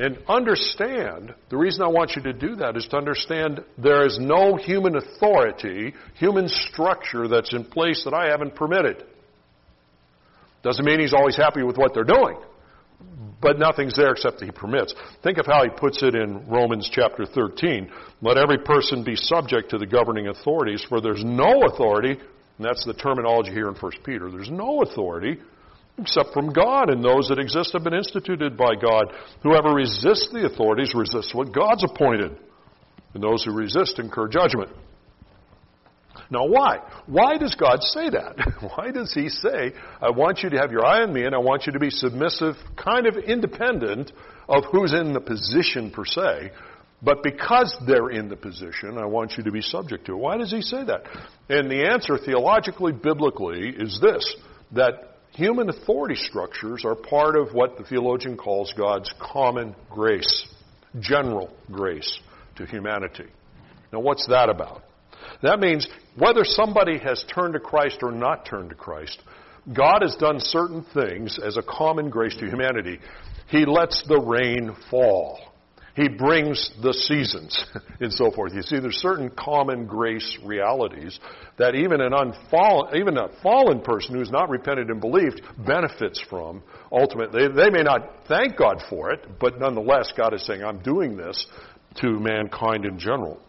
And 0.00 0.18
understand, 0.28 1.34
the 1.50 1.56
reason 1.56 1.82
I 1.82 1.88
want 1.88 2.12
you 2.16 2.22
to 2.22 2.32
do 2.32 2.56
that 2.56 2.76
is 2.76 2.86
to 2.90 2.96
understand 2.96 3.64
there 3.76 4.06
is 4.06 4.18
no 4.20 4.56
human 4.56 4.96
authority, 4.96 5.94
human 6.14 6.48
structure 6.48 7.28
that's 7.28 7.52
in 7.52 7.64
place 7.64 8.02
that 8.04 8.14
I 8.14 8.30
haven't 8.30 8.56
permitted. 8.56 9.04
Doesn't 10.68 10.84
mean 10.84 11.00
he's 11.00 11.14
always 11.14 11.34
happy 11.34 11.62
with 11.62 11.78
what 11.78 11.94
they're 11.94 12.04
doing, 12.04 12.36
but 13.40 13.58
nothing's 13.58 13.96
there 13.96 14.10
except 14.10 14.38
that 14.38 14.44
he 14.44 14.50
permits. 14.50 14.94
Think 15.22 15.38
of 15.38 15.46
how 15.46 15.64
he 15.64 15.70
puts 15.70 16.02
it 16.02 16.14
in 16.14 16.46
Romans 16.46 16.90
chapter 16.92 17.24
13. 17.24 17.90
Let 18.20 18.36
every 18.36 18.58
person 18.58 19.02
be 19.02 19.16
subject 19.16 19.70
to 19.70 19.78
the 19.78 19.86
governing 19.86 20.28
authorities, 20.28 20.84
for 20.86 21.00
there's 21.00 21.24
no 21.24 21.62
authority, 21.62 22.10
and 22.10 22.66
that's 22.66 22.84
the 22.84 22.92
terminology 22.92 23.50
here 23.50 23.68
in 23.68 23.76
1 23.76 23.92
Peter, 24.04 24.30
there's 24.30 24.50
no 24.50 24.82
authority 24.82 25.38
except 25.98 26.34
from 26.34 26.52
God, 26.52 26.90
and 26.90 27.02
those 27.02 27.28
that 27.28 27.38
exist 27.38 27.72
have 27.72 27.82
been 27.82 27.94
instituted 27.94 28.58
by 28.58 28.74
God. 28.74 29.06
Whoever 29.42 29.70
resists 29.70 30.28
the 30.30 30.44
authorities 30.44 30.92
resists 30.94 31.34
what 31.34 31.50
God's 31.50 31.82
appointed, 31.82 32.36
and 33.14 33.22
those 33.22 33.42
who 33.42 33.52
resist 33.52 33.98
incur 33.98 34.28
judgment. 34.28 34.68
Now, 36.30 36.46
why? 36.46 36.80
Why 37.06 37.38
does 37.38 37.54
God 37.54 37.82
say 37.82 38.10
that? 38.10 38.36
Why 38.76 38.90
does 38.90 39.14
He 39.14 39.30
say, 39.30 39.72
I 40.00 40.10
want 40.10 40.42
you 40.42 40.50
to 40.50 40.58
have 40.58 40.70
your 40.70 40.84
eye 40.84 41.02
on 41.02 41.12
me 41.12 41.24
and 41.24 41.34
I 41.34 41.38
want 41.38 41.66
you 41.66 41.72
to 41.72 41.78
be 41.78 41.90
submissive, 41.90 42.54
kind 42.76 43.06
of 43.06 43.16
independent 43.16 44.12
of 44.46 44.64
who's 44.70 44.92
in 44.92 45.14
the 45.14 45.20
position 45.20 45.90
per 45.90 46.04
se, 46.04 46.52
but 47.02 47.22
because 47.22 47.74
they're 47.86 48.10
in 48.10 48.28
the 48.28 48.36
position, 48.36 48.98
I 48.98 49.06
want 49.06 49.34
you 49.38 49.44
to 49.44 49.52
be 49.52 49.62
subject 49.62 50.06
to 50.06 50.12
it. 50.12 50.16
Why 50.16 50.36
does 50.36 50.50
He 50.50 50.60
say 50.60 50.84
that? 50.84 51.04
And 51.48 51.70
the 51.70 51.88
answer, 51.88 52.18
theologically, 52.18 52.92
biblically, 52.92 53.70
is 53.70 53.98
this 54.02 54.36
that 54.72 55.16
human 55.32 55.70
authority 55.70 56.16
structures 56.16 56.84
are 56.84 56.94
part 56.94 57.36
of 57.36 57.54
what 57.54 57.78
the 57.78 57.84
theologian 57.84 58.36
calls 58.36 58.74
God's 58.76 59.12
common 59.20 59.74
grace, 59.88 60.46
general 60.98 61.56
grace 61.70 62.20
to 62.56 62.66
humanity. 62.66 63.26
Now, 63.92 64.00
what's 64.00 64.26
that 64.26 64.50
about? 64.50 64.82
That 65.42 65.60
means 65.60 65.86
whether 66.16 66.44
somebody 66.44 66.98
has 66.98 67.24
turned 67.32 67.54
to 67.54 67.60
Christ 67.60 67.98
or 68.02 68.12
not 68.12 68.46
turned 68.46 68.70
to 68.70 68.76
Christ, 68.76 69.20
God 69.72 70.02
has 70.02 70.16
done 70.16 70.40
certain 70.40 70.84
things 70.94 71.38
as 71.44 71.56
a 71.56 71.62
common 71.62 72.10
grace 72.10 72.36
to 72.36 72.46
humanity. 72.46 73.00
He 73.48 73.66
lets 73.66 74.02
the 74.06 74.20
rain 74.20 74.74
fall. 74.90 75.38
He 75.98 76.08
brings 76.08 76.70
the 76.80 76.92
seasons 76.92 77.64
and 78.00 78.12
so 78.12 78.30
forth. 78.30 78.54
You 78.54 78.62
see, 78.62 78.78
there's 78.78 78.98
certain 78.98 79.30
common 79.30 79.86
grace 79.86 80.38
realities 80.44 81.18
that 81.58 81.74
even 81.74 82.00
an 82.00 82.12
unfallen, 82.12 82.94
even 82.96 83.18
a 83.18 83.28
fallen 83.42 83.80
person 83.80 84.14
who's 84.14 84.30
not 84.30 84.48
repented 84.48 84.90
and 84.90 85.00
believed 85.00 85.42
benefits 85.66 86.22
from. 86.30 86.62
Ultimately, 86.92 87.48
they, 87.48 87.64
they 87.64 87.70
may 87.70 87.82
not 87.82 88.28
thank 88.28 88.56
God 88.56 88.80
for 88.88 89.10
it, 89.10 89.40
but 89.40 89.58
nonetheless, 89.58 90.12
God 90.16 90.34
is 90.34 90.46
saying, 90.46 90.62
"I'm 90.62 90.78
doing 90.78 91.16
this 91.16 91.46
to 91.96 92.20
mankind 92.20 92.84
in 92.84 93.00
general." 93.00 93.40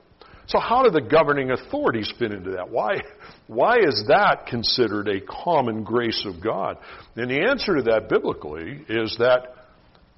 So, 0.50 0.60
how 0.60 0.82
do 0.82 0.90
the 0.90 1.02
governing 1.02 1.52
authorities 1.52 2.12
fit 2.18 2.32
into 2.32 2.52
that? 2.52 2.72
Why, 2.72 3.02
why 3.46 3.78
is 3.78 4.06
that 4.08 4.48
considered 4.48 5.08
a 5.08 5.22
common 5.22 5.84
grace 5.84 6.26
of 6.26 6.44
God? 6.44 6.78
And 7.16 7.30
the 7.30 7.48
answer 7.48 7.76
to 7.76 7.84
that 7.84 8.10
biblically 8.10 8.84
is 8.90 9.16
that 9.20 9.54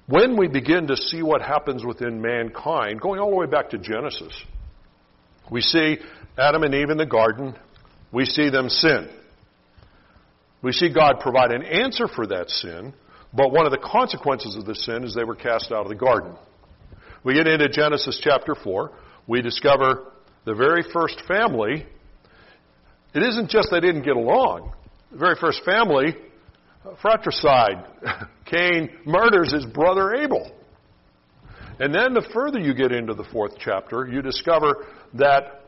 when 0.06 0.38
we 0.38 0.48
begin 0.48 0.86
to 0.86 0.96
see 0.96 1.22
what 1.22 1.42
happens 1.42 1.84
within 1.84 2.22
mankind, 2.22 2.98
going 2.98 3.20
all 3.20 3.28
the 3.28 3.36
way 3.36 3.46
back 3.46 3.70
to 3.70 3.78
Genesis, 3.78 4.32
we 5.50 5.60
see 5.60 5.98
Adam 6.38 6.62
and 6.62 6.74
Eve 6.74 6.88
in 6.88 6.96
the 6.96 7.04
garden, 7.04 7.54
we 8.10 8.24
see 8.24 8.48
them 8.48 8.70
sin. 8.70 9.10
We 10.62 10.72
see 10.72 10.88
God 10.94 11.20
provide 11.20 11.52
an 11.52 11.62
answer 11.62 12.08
for 12.08 12.26
that 12.28 12.48
sin, 12.48 12.94
but 13.34 13.52
one 13.52 13.66
of 13.66 13.72
the 13.72 13.86
consequences 13.86 14.56
of 14.56 14.64
the 14.64 14.76
sin 14.76 15.04
is 15.04 15.14
they 15.14 15.24
were 15.24 15.34
cast 15.34 15.72
out 15.72 15.82
of 15.82 15.88
the 15.88 15.94
garden. 15.94 16.34
We 17.22 17.34
get 17.34 17.46
into 17.46 17.68
Genesis 17.68 18.18
chapter 18.22 18.54
4, 18.54 18.92
we 19.26 19.42
discover 19.42 20.12
the 20.44 20.54
very 20.54 20.82
first 20.92 21.22
family. 21.26 21.86
It 23.14 23.22
isn't 23.22 23.50
just 23.50 23.68
they 23.70 23.80
didn't 23.80 24.02
get 24.02 24.16
along. 24.16 24.72
The 25.10 25.18
very 25.18 25.36
first 25.40 25.62
family 25.64 26.16
fratricide. 27.00 27.86
Cain 28.46 28.90
murders 29.04 29.52
his 29.52 29.64
brother 29.66 30.14
Abel. 30.14 30.50
And 31.78 31.94
then 31.94 32.14
the 32.14 32.26
further 32.32 32.58
you 32.58 32.74
get 32.74 32.92
into 32.92 33.14
the 33.14 33.24
fourth 33.32 33.54
chapter, 33.58 34.06
you 34.06 34.22
discover 34.22 34.86
that 35.14 35.62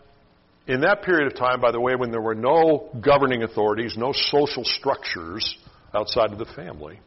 in 0.67 0.81
that 0.81 1.03
period 1.03 1.31
of 1.31 1.39
time, 1.39 1.61
by 1.61 1.71
the 1.71 1.81
way, 1.81 1.95
when 1.95 2.11
there 2.11 2.21
were 2.21 2.35
no 2.35 2.91
governing 3.01 3.43
authorities, 3.43 3.95
no 3.97 4.13
social 4.13 4.65
structures 4.65 5.57
outside 5.95 6.33
of 6.33 6.39
the 6.39 6.47
family, 6.57 7.01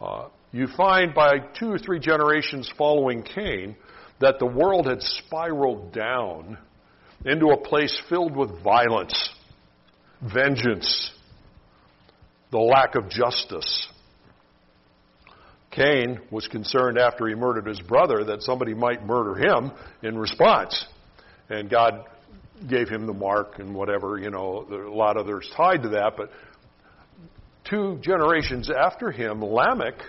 uh, 0.00 0.28
you 0.52 0.66
find 0.76 1.14
by 1.14 1.38
two 1.58 1.70
or 1.70 1.78
three 1.78 1.98
generations 1.98 2.70
following 2.76 3.22
Cain 3.22 3.76
that 4.20 4.38
the 4.38 4.46
world 4.46 4.86
had 4.86 5.00
spiraled 5.02 5.92
down 5.92 6.58
into 7.24 7.48
a 7.48 7.56
place 7.56 8.00
filled 8.08 8.36
with 8.36 8.62
violence, 8.62 9.30
vengeance, 10.22 11.12
the 12.50 12.58
lack 12.58 12.94
of 12.94 13.08
justice. 13.10 13.88
Cain 15.70 16.20
was 16.30 16.48
concerned 16.48 16.98
after 16.98 17.28
he 17.28 17.34
murdered 17.34 17.66
his 17.66 17.80
brother 17.80 18.24
that 18.24 18.42
somebody 18.42 18.74
might 18.74 19.04
murder 19.04 19.34
him 19.34 19.70
in 20.02 20.16
response. 20.16 20.86
And 21.50 21.70
God 21.70 22.04
gave 22.68 22.88
him 22.88 23.06
the 23.06 23.12
mark 23.12 23.58
and 23.58 23.74
whatever, 23.74 24.18
you 24.18 24.30
know, 24.30 24.66
a 24.70 24.90
lot 24.92 25.16
of 25.16 25.26
others 25.26 25.48
tied 25.56 25.82
to 25.82 25.90
that. 25.90 26.14
But 26.16 26.30
two 27.68 27.98
generations 28.02 28.70
after 28.70 29.10
him, 29.10 29.42
Lamech 29.42 30.00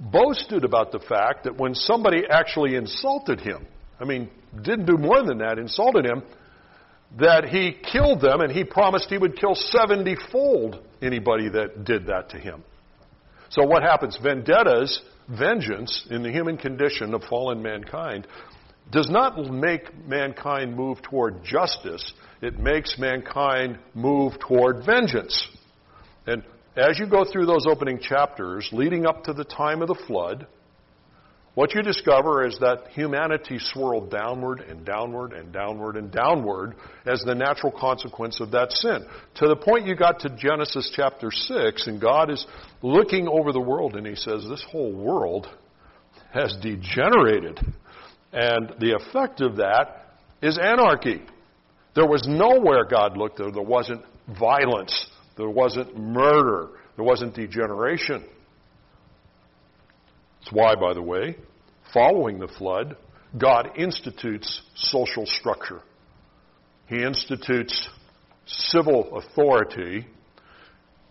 boasted 0.00 0.64
about 0.64 0.92
the 0.92 1.00
fact 1.00 1.44
that 1.44 1.56
when 1.56 1.74
somebody 1.74 2.22
actually 2.28 2.74
insulted 2.74 3.40
him, 3.40 3.66
I 4.00 4.04
mean, 4.04 4.30
didn't 4.54 4.86
do 4.86 4.96
more 4.96 5.22
than 5.22 5.38
that, 5.38 5.58
insulted 5.58 6.04
him, 6.04 6.22
that 7.18 7.44
he 7.44 7.72
killed 7.72 8.20
them 8.20 8.40
and 8.40 8.52
he 8.52 8.64
promised 8.64 9.08
he 9.08 9.18
would 9.18 9.36
kill 9.36 9.54
70 9.54 10.16
fold 10.30 10.82
anybody 11.00 11.48
that 11.48 11.84
did 11.84 12.06
that 12.06 12.30
to 12.30 12.38
him. 12.38 12.62
So 13.50 13.64
what 13.64 13.82
happens? 13.82 14.18
Vendettas, 14.22 15.00
vengeance 15.28 16.06
in 16.10 16.22
the 16.22 16.30
human 16.30 16.58
condition 16.58 17.14
of 17.14 17.22
fallen 17.24 17.62
mankind, 17.62 18.26
does 18.90 19.08
not 19.10 19.38
make 19.50 20.06
mankind 20.06 20.76
move 20.76 21.00
toward 21.02 21.44
justice. 21.44 22.12
It 22.40 22.58
makes 22.58 22.98
mankind 22.98 23.78
move 23.94 24.34
toward 24.38 24.84
vengeance. 24.84 25.48
And 26.26 26.42
as 26.76 26.98
you 26.98 27.06
go 27.06 27.24
through 27.24 27.46
those 27.46 27.66
opening 27.66 27.98
chapters 28.00 28.68
leading 28.72 29.06
up 29.06 29.24
to 29.24 29.32
the 29.32 29.44
time 29.44 29.82
of 29.82 29.88
the 29.88 29.98
flood, 30.06 30.46
what 31.58 31.74
you 31.74 31.82
discover 31.82 32.46
is 32.46 32.56
that 32.60 32.86
humanity 32.92 33.58
swirled 33.58 34.12
downward 34.12 34.60
and 34.60 34.84
downward 34.84 35.32
and 35.32 35.52
downward 35.52 35.96
and 35.96 36.08
downward 36.12 36.76
as 37.04 37.20
the 37.22 37.34
natural 37.34 37.72
consequence 37.72 38.40
of 38.40 38.52
that 38.52 38.70
sin. 38.70 39.04
To 39.38 39.48
the 39.48 39.56
point 39.56 39.84
you 39.84 39.96
got 39.96 40.20
to 40.20 40.30
Genesis 40.30 40.88
chapter 40.94 41.32
6, 41.32 41.88
and 41.88 42.00
God 42.00 42.30
is 42.30 42.46
looking 42.80 43.26
over 43.26 43.50
the 43.50 43.60
world 43.60 43.96
and 43.96 44.06
He 44.06 44.14
says, 44.14 44.46
This 44.48 44.64
whole 44.70 44.92
world 44.92 45.48
has 46.32 46.56
degenerated. 46.62 47.58
And 48.32 48.74
the 48.78 48.94
effect 48.94 49.40
of 49.40 49.56
that 49.56 50.14
is 50.40 50.60
anarchy. 50.62 51.22
There 51.96 52.06
was 52.06 52.24
nowhere 52.28 52.84
God 52.84 53.16
looked 53.16 53.38
there, 53.38 53.50
there 53.50 53.62
wasn't 53.64 54.04
violence, 54.38 55.08
there 55.36 55.50
wasn't 55.50 55.98
murder, 55.98 56.68
there 56.94 57.04
wasn't 57.04 57.34
degeneration. 57.34 58.22
That's 60.40 60.52
why, 60.52 60.74
by 60.74 60.94
the 60.94 61.02
way, 61.02 61.36
following 61.92 62.38
the 62.38 62.48
flood, 62.48 62.96
God 63.36 63.70
institutes 63.76 64.62
social 64.74 65.26
structure. 65.26 65.82
He 66.86 67.02
institutes 67.02 67.88
civil 68.46 69.18
authority. 69.18 70.06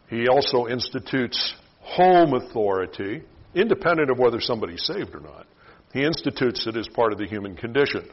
He 0.10 0.27
also 0.27 0.67
institutes 0.67 1.55
home 1.81 2.34
authority, 2.34 3.24
independent 3.53 4.10
of 4.10 4.17
whether 4.17 4.41
somebody's 4.41 4.84
saved 4.84 5.13
or 5.13 5.19
not. 5.19 5.46
He 5.93 6.03
institutes 6.03 6.65
it 6.67 6.75
as 6.75 6.88
part 6.88 7.13
of 7.13 7.19
the 7.19 7.27
human 7.27 7.55
condition. 7.55 8.10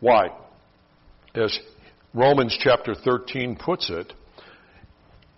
Why? 0.00 0.28
As 1.34 1.58
Romans 2.14 2.56
chapter 2.60 2.94
13 2.94 3.56
puts 3.56 3.90
it, 3.90 4.12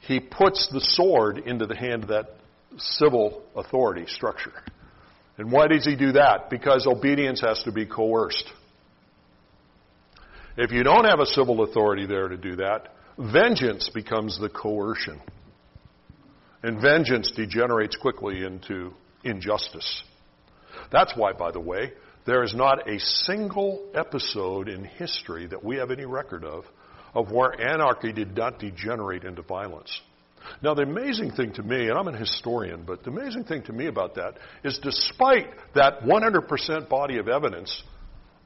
he 0.00 0.20
puts 0.20 0.68
the 0.72 0.80
sword 0.80 1.38
into 1.38 1.66
the 1.66 1.76
hand 1.76 2.04
of 2.04 2.08
that 2.10 2.34
civil 2.76 3.44
authority 3.54 4.06
structure. 4.06 4.52
And 5.36 5.50
why 5.50 5.66
does 5.66 5.84
he 5.84 5.96
do 5.96 6.12
that? 6.12 6.50
Because 6.50 6.86
obedience 6.86 7.40
has 7.40 7.62
to 7.64 7.72
be 7.72 7.86
coerced. 7.86 8.48
If 10.56 10.70
you 10.70 10.84
don't 10.84 11.04
have 11.04 11.18
a 11.18 11.26
civil 11.26 11.62
authority 11.64 12.06
there 12.06 12.28
to 12.28 12.36
do 12.36 12.56
that, 12.56 12.94
vengeance 13.18 13.90
becomes 13.92 14.38
the 14.38 14.48
coercion. 14.48 15.20
And 16.62 16.80
vengeance 16.80 17.32
degenerates 17.34 17.96
quickly 17.96 18.44
into 18.44 18.94
injustice. 19.24 20.04
That's 20.92 21.12
why, 21.16 21.32
by 21.32 21.50
the 21.50 21.60
way, 21.60 21.92
there 22.26 22.42
is 22.42 22.54
not 22.54 22.88
a 22.88 22.98
single 23.00 23.90
episode 23.94 24.68
in 24.68 24.84
history 24.84 25.46
that 25.48 25.62
we 25.62 25.76
have 25.76 25.90
any 25.90 26.06
record 26.06 26.44
of 26.44 26.64
of 27.14 27.30
where 27.30 27.60
anarchy 27.60 28.12
did 28.12 28.36
not 28.36 28.58
degenerate 28.58 29.24
into 29.24 29.42
violence. 29.42 30.00
Now, 30.62 30.74
the 30.74 30.82
amazing 30.82 31.32
thing 31.32 31.52
to 31.54 31.62
me, 31.62 31.88
and 31.88 31.98
I'm 31.98 32.08
an 32.08 32.14
historian, 32.14 32.84
but 32.86 33.04
the 33.04 33.10
amazing 33.10 33.44
thing 33.44 33.62
to 33.64 33.72
me 33.72 33.86
about 33.86 34.14
that 34.16 34.34
is 34.62 34.78
despite 34.82 35.48
that 35.74 36.02
100% 36.02 36.88
body 36.88 37.18
of 37.18 37.28
evidence, 37.28 37.82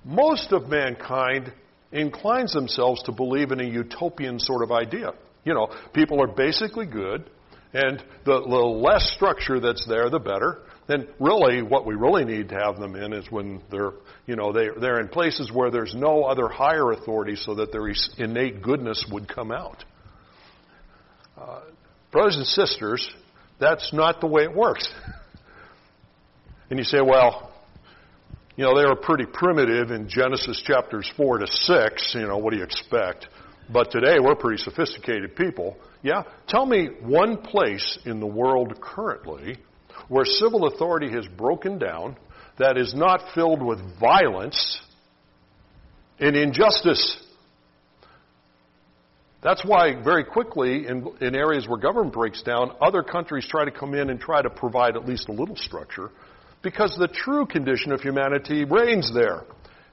most 0.05 0.53
of 0.53 0.69
mankind 0.69 1.53
inclines 1.93 2.53
themselves 2.53 3.03
to 3.05 3.13
believe 3.13 3.51
in 3.51 3.61
a 3.61 3.65
utopian 3.65 4.39
sort 4.39 4.63
of 4.63 4.71
idea. 4.71 5.13
You 5.45 5.55
know, 5.55 5.69
people 5.93 6.23
are 6.23 6.29
basically 6.29 6.87
good, 6.87 7.31
and 7.73 8.03
the, 8.25 8.41
the 8.41 8.57
less 8.57 9.13
structure 9.15 9.61
that's 9.61 9.87
there, 9.87 10.11
the 10.11 10.19
better. 10.19 10.63
Then 10.87 11.07
really, 11.21 11.63
what 11.63 11.85
we 11.85 11.95
really 11.95 12.25
need 12.25 12.49
to 12.49 12.55
have 12.55 12.79
them 12.79 12.97
in 12.97 13.13
is 13.13 13.31
when 13.31 13.63
they're, 13.71 13.93
you 14.27 14.37
know, 14.37 14.53
they, 14.53 14.69
they're 14.81 15.01
in 15.01 15.09
places 15.09 15.51
where 15.53 15.71
there's 15.71 15.95
no 15.95 16.25
other 16.25 16.49
higher 16.49 16.93
authority 16.93 17.37
so 17.37 17.55
that 17.57 17.73
their 17.73 17.93
innate 18.17 18.63
goodness 18.63 19.05
would 19.13 19.29
come 19.29 19.53
out. 19.53 19.85
Uh, 21.37 21.61
brothers 22.11 22.37
and 22.37 22.47
sisters, 22.47 23.09
that's 23.59 23.93
not 23.93 24.21
the 24.21 24.27
way 24.27 24.45
it 24.45 24.55
works. 24.55 24.89
And 26.71 26.79
you 26.79 26.85
say, 26.85 27.01
well, 27.01 27.53
you 28.57 28.65
know, 28.65 28.77
they 28.77 28.85
were 28.85 28.97
pretty 28.97 29.25
primitive 29.25 29.91
in 29.91 30.09
Genesis 30.09 30.63
chapters 30.67 31.11
4 31.17 31.39
to 31.39 31.47
6. 31.47 32.15
You 32.15 32.27
know, 32.27 32.39
what 32.39 32.53
do 32.53 32.59
you 32.59 32.65
expect? 32.65 33.29
But 33.71 33.91
today 33.91 34.17
we're 34.21 34.35
pretty 34.35 34.63
sophisticated 34.63 35.37
people. 35.37 35.77
Yeah? 36.03 36.25
Tell 36.49 36.67
me 36.67 36.89
one 37.01 37.39
place 37.39 37.99
in 38.05 38.21
the 38.21 38.27
world 38.27 38.81
currently 38.81 39.59
where 40.09 40.25
civil 40.25 40.67
authority 40.67 41.11
has 41.11 41.27
broken 41.37 41.79
down 41.79 42.17
that 42.59 42.77
is 42.77 42.95
not 42.95 43.23
filled 43.35 43.63
with 43.63 43.79
violence 44.01 44.81
and 46.19 46.35
injustice. 46.37 47.17
That's 49.41 49.65
why, 49.65 50.03
very 50.03 50.25
quickly, 50.25 50.87
in, 50.89 51.09
in 51.21 51.35
areas 51.37 51.69
where 51.69 51.79
government 51.79 52.13
breaks 52.13 52.43
down, 52.43 52.73
other 52.81 53.03
countries 53.03 53.47
try 53.49 53.65
to 53.65 53.71
come 53.71 53.95
in 53.95 54.11
and 54.11 54.21
try 54.21 54.43
to 54.43 54.51
provide 54.51 54.97
at 54.97 55.07
least 55.07 55.29
a 55.29 55.33
little 55.33 55.57
structure 55.57 56.11
because 56.63 56.97
the 56.99 57.09
true 57.09 57.47
condition 57.47 57.93
of 57.93 58.01
humanity 58.01 58.65
reigns 58.65 59.13
there. 59.15 59.45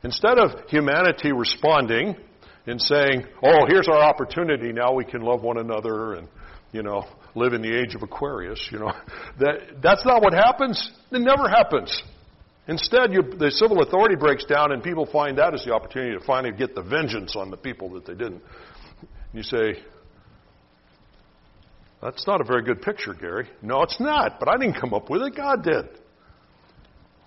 Instead 0.03 0.39
of 0.39 0.67
humanity 0.67 1.31
responding 1.31 2.15
and 2.65 2.81
saying, 2.81 3.23
oh, 3.43 3.65
here's 3.67 3.87
our 3.87 4.01
opportunity, 4.01 4.71
now 4.71 4.93
we 4.93 5.05
can 5.05 5.21
love 5.21 5.43
one 5.43 5.57
another 5.57 6.15
and, 6.15 6.27
you 6.71 6.81
know, 6.81 7.05
live 7.35 7.53
in 7.53 7.61
the 7.61 7.71
age 7.71 7.93
of 7.93 8.01
Aquarius, 8.01 8.67
you 8.71 8.79
know, 8.79 8.91
that, 9.39 9.81
that's 9.81 10.05
not 10.05 10.23
what 10.23 10.33
happens. 10.33 10.91
It 11.11 11.21
never 11.21 11.47
happens. 11.47 12.01
Instead, 12.67 13.13
you, 13.13 13.21
the 13.21 13.51
civil 13.51 13.83
authority 13.83 14.15
breaks 14.15 14.43
down 14.45 14.71
and 14.71 14.81
people 14.81 15.05
find 15.05 15.37
that 15.37 15.53
as 15.53 15.63
the 15.65 15.71
opportunity 15.71 16.17
to 16.17 16.25
finally 16.25 16.51
get 16.51 16.73
the 16.73 16.81
vengeance 16.81 17.35
on 17.35 17.51
the 17.51 17.57
people 17.57 17.89
that 17.91 18.07
they 18.07 18.15
didn't. 18.15 18.41
You 19.35 19.43
say, 19.43 19.83
that's 22.01 22.25
not 22.25 22.39
a 22.39 22.45
very 22.45 22.63
good 22.63 22.81
picture, 22.81 23.13
Gary. 23.13 23.49
No, 23.61 23.81
it's 23.81 23.99
not, 23.99 24.39
but 24.39 24.47
I 24.47 24.55
didn't 24.55 24.79
come 24.79 24.93
up 24.93 25.09
with 25.09 25.23
it. 25.23 25.35
God 25.35 25.61
did. 25.61 25.89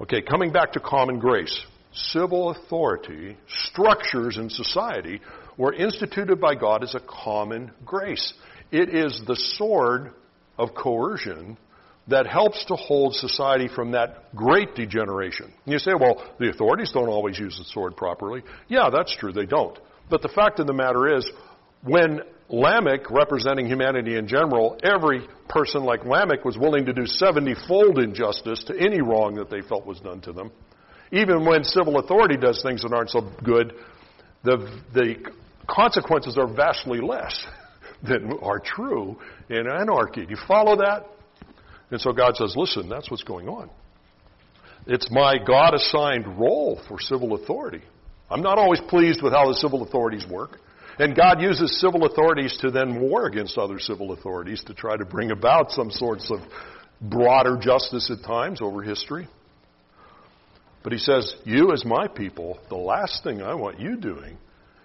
Okay, 0.01 0.23
coming 0.23 0.51
back 0.51 0.73
to 0.73 0.81
common 0.81 1.19
grace. 1.19 1.61
Civil 1.93 2.49
authority, 2.51 3.37
structures 3.47 4.39
in 4.39 4.49
society 4.49 5.21
were 5.59 5.75
instituted 5.75 6.41
by 6.41 6.55
God 6.55 6.83
as 6.83 6.95
a 6.95 7.01
common 7.01 7.73
grace. 7.85 8.33
It 8.73 8.89
is 8.95 9.21
the 9.27 9.37
sword 9.37 10.13
of 10.57 10.75
coercion 10.75 11.59
that 12.07 12.27
helps 12.27 12.65
to 12.67 12.75
hold 12.75 13.17
society 13.17 13.69
from 13.69 13.91
that 13.91 14.35
great 14.35 14.75
degeneration. 14.75 15.53
And 15.67 15.73
you 15.75 15.79
say, 15.79 15.93
well, 15.99 16.25
the 16.41 16.49
authorities 16.49 16.91
don't 16.91 17.09
always 17.09 17.39
use 17.39 17.59
the 17.59 17.65
sword 17.65 17.99
properly. 17.99 18.45
Yeah, 18.69 18.89
that's 18.91 19.15
true, 19.15 19.33
they 19.33 19.45
don't. 19.45 19.79
But 20.09 20.23
the 20.23 20.29
fact 20.29 20.59
of 20.59 20.67
the 20.67 20.73
matter 20.73 21.19
is, 21.19 21.31
when 21.83 22.21
Lamech, 22.49 23.11
representing 23.11 23.67
humanity 23.67 24.17
in 24.17 24.27
general, 24.27 24.79
every 24.83 25.27
person 25.49 25.85
like 25.85 26.05
Lamech 26.05 26.45
was 26.45 26.57
willing 26.57 26.87
to 26.87 26.93
do 26.93 27.05
70 27.07 27.55
fold 27.67 27.99
injustice 27.99 28.65
to 28.65 28.79
any 28.79 29.01
wrong 29.01 29.35
that 29.35 29.51
they 29.51 29.61
felt 29.61 29.87
was 29.87 30.01
done 30.01 30.21
to 30.23 30.33
them. 30.33 30.51
Even 31.13 31.45
when 31.45 31.65
civil 31.65 31.99
authority 31.99 32.37
does 32.37 32.63
things 32.63 32.83
that 32.83 32.93
aren't 32.93 33.11
so 33.11 33.31
good, 33.43 33.75
the, 34.45 34.81
the 34.95 35.17
consequences 35.69 36.39
are 36.39 36.47
vastly 36.47 37.01
less 37.01 37.47
than 38.03 38.33
are 38.43 38.61
true 38.61 39.19
in 39.51 39.67
anarchy. 39.69 40.25
Do 40.25 40.31
you 40.31 40.39
follow 40.47 40.77
that? 40.77 41.07
And 41.91 42.01
so 42.01 42.13
God 42.13 42.37
says, 42.37 42.55
listen, 42.57 42.89
that's 42.89 43.11
what's 43.11 43.23
going 43.23 43.49
on. 43.49 43.71
It's 44.87 45.11
my 45.11 45.37
God 45.39 45.75
assigned 45.75 46.39
role 46.39 46.81
for 46.89 46.99
civil 47.01 47.35
authority. 47.35 47.83
I'm 48.31 48.43
not 48.43 48.59
always 48.59 48.81
pleased 48.89 49.23
with 49.23 49.33
how 49.33 49.49
the 49.49 49.55
civil 49.55 49.83
authorities 49.83 50.27
work. 50.27 50.59
And 50.99 51.15
God 51.15 51.41
uses 51.41 51.81
civil 51.81 52.05
authorities 52.07 52.57
to 52.61 52.71
then 52.71 53.01
war 53.01 53.27
against 53.27 53.57
other 53.57 53.79
civil 53.79 54.13
authorities 54.13 54.63
to 54.65 54.75
try 54.75 54.97
to 54.97 55.05
bring 55.05 55.31
about 55.31 55.71
some 55.71 55.91
sorts 55.91 56.31
of 56.31 56.41
broader 57.01 57.57
justice 57.57 58.11
at 58.11 58.27
times 58.27 58.61
over 58.61 58.83
history. 58.83 59.29
But 60.83 60.93
he 60.93 60.99
says, 60.99 61.37
You, 61.45 61.73
as 61.73 61.85
my 61.85 62.09
people, 62.09 62.59
the 62.69 62.77
last 62.77 63.23
thing 63.23 63.43
I 63.43 63.55
want 63.55 63.79
you 63.79 63.97
doing 63.97 64.39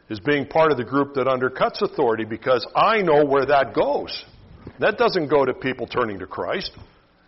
is 0.09 0.19
being 0.19 0.45
part 0.45 0.71
of 0.71 0.77
the 0.77 0.83
group 0.83 1.15
that 1.15 1.25
undercuts 1.25 1.81
authority 1.81 2.25
because 2.25 2.67
I 2.75 3.01
know 3.01 3.25
where 3.25 3.45
that 3.47 3.73
goes. 3.73 4.23
That 4.79 4.97
doesn't 4.97 5.29
go 5.29 5.45
to 5.45 5.53
people 5.53 5.87
turning 5.87 6.19
to 6.19 6.27
Christ. 6.27 6.71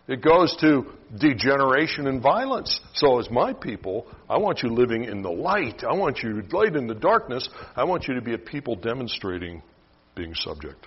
It 0.08 0.22
goes 0.22 0.56
to 0.60 0.86
degeneration 1.18 2.06
and 2.06 2.22
violence. 2.22 2.80
So, 2.94 3.18
as 3.18 3.28
my 3.28 3.52
people, 3.52 4.06
I 4.30 4.38
want 4.38 4.62
you 4.62 4.70
living 4.70 5.04
in 5.04 5.22
the 5.22 5.30
light. 5.30 5.82
I 5.82 5.94
want 5.94 6.22
you 6.22 6.42
light 6.52 6.76
in 6.76 6.86
the 6.86 6.94
darkness. 6.94 7.48
I 7.74 7.84
want 7.84 8.06
you 8.06 8.14
to 8.14 8.20
be 8.20 8.34
a 8.34 8.38
people 8.38 8.76
demonstrating 8.76 9.62
being 10.14 10.34
subject. 10.34 10.86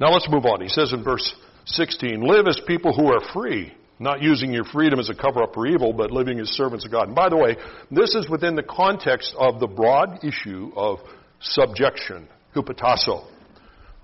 Now, 0.00 0.10
let's 0.10 0.28
move 0.28 0.46
on. 0.46 0.60
He 0.60 0.68
says 0.68 0.92
in 0.92 1.04
verse 1.04 1.32
16 1.66 2.26
Live 2.26 2.48
as 2.48 2.60
people 2.66 2.92
who 2.92 3.06
are 3.06 3.20
free, 3.32 3.72
not 4.00 4.20
using 4.20 4.52
your 4.52 4.64
freedom 4.64 4.98
as 4.98 5.08
a 5.08 5.14
cover 5.14 5.42
up 5.42 5.54
for 5.54 5.66
evil, 5.66 5.92
but 5.92 6.10
living 6.10 6.40
as 6.40 6.48
servants 6.48 6.84
of 6.84 6.90
God. 6.90 7.06
And 7.06 7.14
by 7.14 7.28
the 7.28 7.36
way, 7.36 7.56
this 7.90 8.16
is 8.16 8.28
within 8.28 8.56
the 8.56 8.64
context 8.64 9.32
of 9.38 9.60
the 9.60 9.68
broad 9.68 10.24
issue 10.24 10.72
of 10.74 10.98
subjection, 11.40 12.26
hupotasso. 12.54 13.26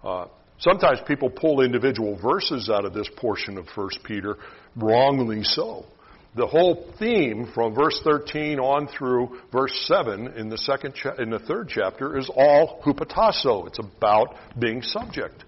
Uh, 0.04 0.26
Sometimes 0.60 0.98
people 1.06 1.30
pull 1.30 1.60
individual 1.60 2.16
verses 2.20 2.68
out 2.68 2.84
of 2.84 2.92
this 2.92 3.08
portion 3.16 3.58
of 3.58 3.66
1 3.74 3.88
Peter, 4.04 4.36
wrongly 4.76 5.44
so. 5.44 5.86
The 6.34 6.46
whole 6.46 6.92
theme 6.98 7.50
from 7.54 7.74
verse 7.74 8.00
13 8.04 8.58
on 8.58 8.88
through 8.88 9.40
verse 9.52 9.72
7 9.86 10.28
in 10.36 10.48
the 10.48 10.58
second 10.58 10.94
cha- 10.94 11.14
in 11.14 11.30
the 11.30 11.38
third 11.38 11.68
chapter 11.68 12.18
is 12.18 12.30
all 12.34 12.82
hupotasso. 12.84 13.66
It's 13.66 13.78
about 13.78 14.34
being 14.58 14.82
subject. 14.82 15.44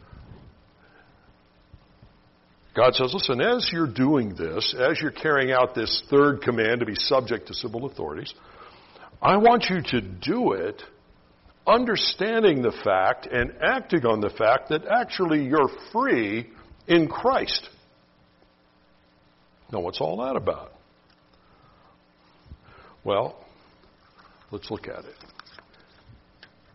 God 2.74 2.94
says, 2.94 3.12
listen, 3.12 3.40
as 3.40 3.68
you're 3.72 3.92
doing 3.92 4.34
this, 4.36 4.74
as 4.78 5.00
you're 5.00 5.10
carrying 5.10 5.52
out 5.52 5.74
this 5.74 6.02
third 6.08 6.40
command 6.40 6.80
to 6.80 6.86
be 6.86 6.94
subject 6.94 7.48
to 7.48 7.54
civil 7.54 7.84
authorities, 7.86 8.32
I 9.20 9.36
want 9.36 9.66
you 9.68 9.82
to 9.82 10.00
do 10.00 10.52
it 10.52 10.82
understanding 11.70 12.62
the 12.62 12.72
fact 12.84 13.26
and 13.26 13.52
acting 13.62 14.04
on 14.04 14.20
the 14.20 14.30
fact 14.30 14.70
that 14.70 14.86
actually 14.86 15.44
you're 15.44 15.70
free 15.92 16.50
in 16.86 17.08
Christ. 17.08 17.68
Now, 19.72 19.80
what's 19.80 20.00
all 20.00 20.18
that 20.24 20.36
about? 20.36 20.72
Well, 23.04 23.44
let's 24.50 24.70
look 24.70 24.88
at 24.88 25.04
it. 25.04 25.14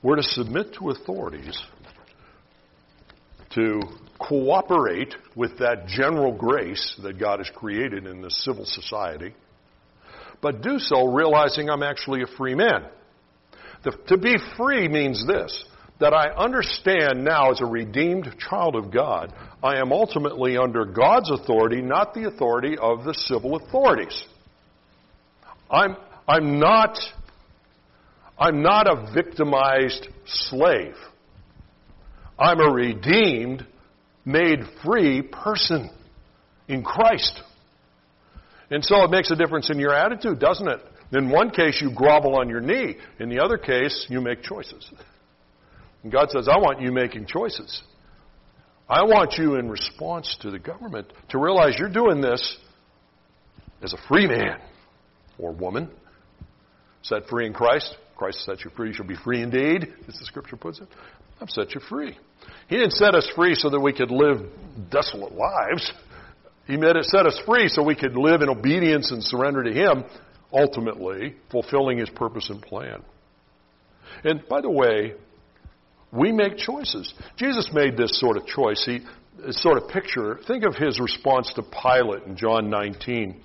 We're 0.01 0.15
to 0.15 0.23
submit 0.23 0.75
to 0.75 0.91
authorities 0.91 1.61
to 3.51 3.81
cooperate 4.19 5.15
with 5.35 5.57
that 5.59 5.87
general 5.87 6.33
grace 6.33 6.99
that 7.03 7.19
God 7.19 7.39
has 7.39 7.49
created 7.55 8.05
in 8.05 8.21
the 8.21 8.29
civil 8.29 8.65
society, 8.65 9.33
but 10.41 10.61
do 10.61 10.77
so 10.77 11.07
realizing 11.07 11.69
I'm 11.69 11.83
actually 11.83 12.21
a 12.21 12.37
free 12.37 12.55
man. 12.55 12.85
The, 13.85 13.91
to 14.07 14.17
be 14.17 14.35
free 14.57 14.89
means 14.89 15.25
this 15.25 15.63
that 15.99 16.13
I 16.13 16.27
understand 16.29 17.23
now 17.23 17.51
as 17.51 17.61
a 17.61 17.65
redeemed 17.65 18.35
child 18.37 18.75
of 18.75 18.91
God, 18.91 19.33
I 19.63 19.79
am 19.79 19.93
ultimately 19.93 20.57
under 20.57 20.83
God's 20.83 21.31
authority, 21.31 21.81
not 21.81 22.13
the 22.13 22.27
authority 22.27 22.77
of 22.77 23.05
the 23.05 23.13
civil 23.13 23.55
authorities. 23.55 24.25
I'm, 25.71 25.95
I'm 26.27 26.59
not, 26.59 26.97
I'm 28.37 28.61
not 28.61 28.87
a 28.87 29.09
victimized 29.13 30.09
slave. 30.25 30.95
I'm 32.37 32.59
a 32.59 32.69
redeemed, 32.69 33.65
made 34.25 34.59
free 34.83 35.21
person 35.21 35.89
in 36.67 36.83
Christ. 36.83 37.41
And 38.69 38.83
so 38.83 39.03
it 39.03 39.11
makes 39.11 39.31
a 39.31 39.35
difference 39.37 39.69
in 39.69 39.79
your 39.79 39.93
attitude, 39.93 40.39
doesn't 40.39 40.67
it? 40.67 40.81
In 41.11 41.29
one 41.29 41.51
case, 41.51 41.79
you 41.81 41.91
grovel 41.93 42.35
on 42.35 42.49
your 42.49 42.61
knee. 42.61 42.95
In 43.19 43.29
the 43.29 43.39
other 43.39 43.57
case, 43.57 44.05
you 44.09 44.21
make 44.21 44.41
choices. 44.41 44.89
And 46.03 46.11
God 46.11 46.29
says, 46.31 46.47
I 46.47 46.57
want 46.57 46.81
you 46.81 46.91
making 46.91 47.27
choices. 47.27 47.81
I 48.87 49.03
want 49.03 49.33
you 49.37 49.55
in 49.55 49.69
response 49.69 50.37
to 50.41 50.51
the 50.51 50.59
government 50.59 51.11
to 51.29 51.39
realize 51.39 51.75
you're 51.79 51.89
doing 51.89 52.21
this 52.21 52.57
as 53.81 53.93
a 53.93 53.97
free 54.07 54.27
man 54.27 54.59
or 55.39 55.51
woman 55.51 55.89
set 57.01 57.27
free 57.27 57.47
in 57.47 57.53
Christ. 57.53 57.95
Christ 58.15 58.45
set 58.45 58.63
you 58.63 58.71
free. 58.75 58.89
You 58.89 58.93
shall 58.93 59.07
be 59.07 59.15
free 59.15 59.41
indeed, 59.41 59.93
as 60.07 60.17
the 60.17 60.25
scripture 60.25 60.55
puts 60.55 60.79
it. 60.79 60.87
I've 61.41 61.49
set 61.49 61.73
you 61.75 61.81
free. 61.81 62.17
He 62.67 62.77
didn't 62.77 62.93
set 62.93 63.13
us 63.13 63.29
free 63.35 63.55
so 63.55 63.69
that 63.69 63.79
we 63.79 63.93
could 63.93 64.11
live 64.11 64.37
desolate 64.89 65.33
lives. 65.33 65.91
He 66.67 66.77
set 67.01 67.25
us 67.25 67.39
free 67.45 67.67
so 67.67 67.83
we 67.83 67.95
could 67.95 68.15
live 68.15 68.41
in 68.41 68.49
obedience 68.49 69.11
and 69.11 69.23
surrender 69.23 69.63
to 69.63 69.71
Him, 69.71 70.03
ultimately 70.55 71.35
fulfilling 71.51 71.97
His 71.97 72.09
purpose 72.09 72.49
and 72.49 72.61
plan. 72.61 73.03
And 74.23 74.47
by 74.47 74.61
the 74.61 74.69
way, 74.69 75.13
we 76.11 76.31
make 76.31 76.57
choices. 76.57 77.13
Jesus 77.37 77.69
made 77.73 77.97
this 77.97 78.19
sort 78.19 78.37
of 78.37 78.45
choice. 78.45 78.83
He 78.85 79.01
sort 79.51 79.81
of 79.81 79.89
picture. 79.89 80.39
Think 80.47 80.63
of 80.63 80.75
his 80.75 80.99
response 80.99 81.51
to 81.55 81.63
Pilate 81.63 82.23
in 82.23 82.37
John 82.37 82.69
19. 82.69 83.41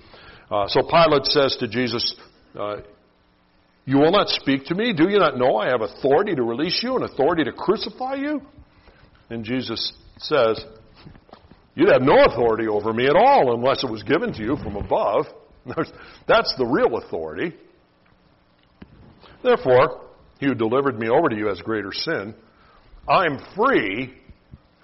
Uh, 0.49 0.67
so 0.67 0.81
Pilate 0.81 1.25
says 1.25 1.57
to 1.59 1.67
Jesus, 1.67 2.15
uh, 2.57 2.77
"You 3.85 3.97
will 3.97 4.11
not 4.11 4.29
speak 4.29 4.65
to 4.65 4.75
me. 4.75 4.93
Do 4.93 5.09
you 5.09 5.19
not 5.19 5.37
know 5.37 5.57
I 5.57 5.67
have 5.67 5.81
authority 5.81 6.35
to 6.35 6.43
release 6.43 6.81
you 6.81 6.95
and 6.95 7.03
authority 7.03 7.43
to 7.43 7.51
crucify 7.51 8.15
you?" 8.15 8.41
And 9.29 9.43
Jesus 9.43 9.93
says, 10.17 10.63
You'd 11.73 11.91
have 11.91 12.01
no 12.01 12.23
authority 12.25 12.67
over 12.67 12.91
me 12.91 13.05
at 13.07 13.15
all 13.15 13.55
unless 13.55 13.83
it 13.83 13.89
was 13.89 14.03
given 14.03 14.33
to 14.33 14.43
you 14.43 14.57
from 14.57 14.75
above. 14.75 15.25
That's 16.27 16.53
the 16.57 16.65
real 16.65 16.97
authority. 16.97 17.53
Therefore, 19.43 20.01
he 20.39 20.47
who 20.47 20.55
delivered 20.55 20.99
me 20.99 21.09
over 21.09 21.29
to 21.29 21.35
you 21.35 21.47
has 21.47 21.61
greater 21.61 21.91
sin. 21.91 22.33
I'm 23.07 23.39
free. 23.55 24.13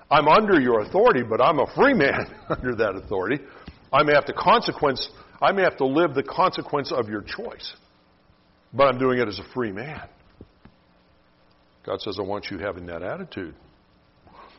I'm 0.10 0.28
under 0.28 0.60
your 0.60 0.82
authority, 0.82 1.24
but 1.24 1.42
I'm 1.42 1.60
a 1.60 1.68
free 1.76 1.94
man 1.94 2.26
under 2.50 2.76
that 2.76 2.96
authority. 2.96 3.44
I 3.92 4.04
may 4.04 4.14
have 4.14 4.26
to 4.26 4.34
consequence, 4.34 5.10
I 5.42 5.52
may 5.52 5.64
have 5.64 5.78
to 5.78 5.86
live 5.86 6.14
the 6.14 6.24
consequence 6.24 6.92
of 6.92 7.10
your 7.10 7.22
choice. 7.22 7.74
But 8.74 8.88
I'm 8.88 9.00
doing 9.00 9.20
it 9.20 9.28
as 9.28 9.40
a 9.40 9.54
free 9.54 9.72
man. 9.72 10.08
God 11.86 12.02
says, 12.02 12.18
I 12.20 12.24
want 12.24 12.48
you 12.52 12.58
having 12.58 12.86
that 12.88 13.02
attitude. 13.02 13.56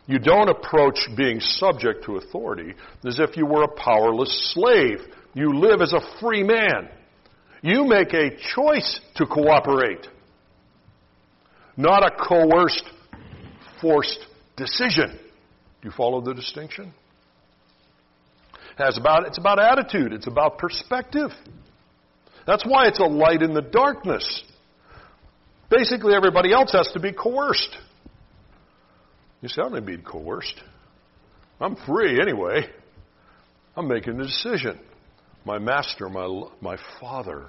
You 0.06 0.18
don't 0.18 0.48
approach 0.48 0.98
being 1.16 1.38
subject 1.40 2.04
to 2.06 2.16
authority 2.16 2.72
as 3.06 3.20
if 3.20 3.36
you 3.36 3.44
were 3.44 3.64
a 3.64 3.68
powerless 3.68 4.52
slave. 4.54 5.00
You 5.34 5.58
live 5.58 5.80
as 5.80 5.92
a 5.92 6.00
free 6.20 6.42
man. 6.42 6.88
You 7.62 7.84
make 7.84 8.12
a 8.12 8.30
choice 8.54 9.00
to 9.16 9.26
cooperate, 9.26 10.06
not 11.76 12.04
a 12.04 12.10
coerced, 12.10 12.84
forced 13.80 14.24
decision. 14.56 15.10
Do 15.10 15.88
you 15.88 15.90
follow 15.90 16.20
the 16.20 16.34
distinction? 16.34 16.92
It's 18.78 18.98
about, 18.98 19.26
it's 19.26 19.38
about 19.38 19.58
attitude. 19.58 20.12
It's 20.12 20.28
about 20.28 20.58
perspective. 20.58 21.30
That's 22.46 22.64
why 22.64 22.86
it's 22.86 23.00
a 23.00 23.04
light 23.04 23.42
in 23.42 23.54
the 23.54 23.62
darkness. 23.62 24.42
Basically, 25.68 26.14
everybody 26.14 26.52
else 26.52 26.72
has 26.72 26.88
to 26.92 27.00
be 27.00 27.12
coerced. 27.12 27.76
You 29.42 29.48
say, 29.48 29.62
I'm 29.62 29.72
not 29.72 29.84
being 29.84 30.02
coerced. 30.02 30.60
I'm 31.60 31.76
free 31.76 32.20
anyway. 32.20 32.68
I'm 33.76 33.88
making 33.88 34.20
a 34.20 34.24
decision. 34.24 34.78
My 35.48 35.58
master, 35.58 36.10
my, 36.10 36.42
my 36.60 36.76
father, 37.00 37.46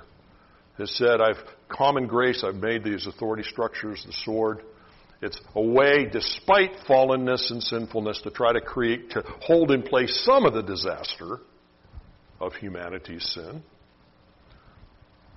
has 0.78 0.90
said, 0.96 1.20
I've 1.20 1.36
common 1.68 2.08
grace, 2.08 2.46
I've 2.48 2.56
made 2.56 2.82
these 2.82 3.06
authority 3.06 3.44
structures, 3.44 4.02
the 4.06 4.14
sword. 4.24 4.62
It's 5.22 5.38
a 5.54 5.62
way, 5.62 6.08
despite 6.10 6.72
fallenness 6.88 7.52
and 7.52 7.62
sinfulness, 7.62 8.22
to 8.22 8.32
try 8.32 8.54
to 8.54 8.62
create, 8.62 9.10
to 9.10 9.24
hold 9.42 9.72
in 9.72 9.84
place 9.84 10.18
some 10.24 10.46
of 10.46 10.54
the 10.54 10.64
disaster 10.64 11.42
of 12.40 12.54
humanity's 12.54 13.30
sin. 13.34 13.62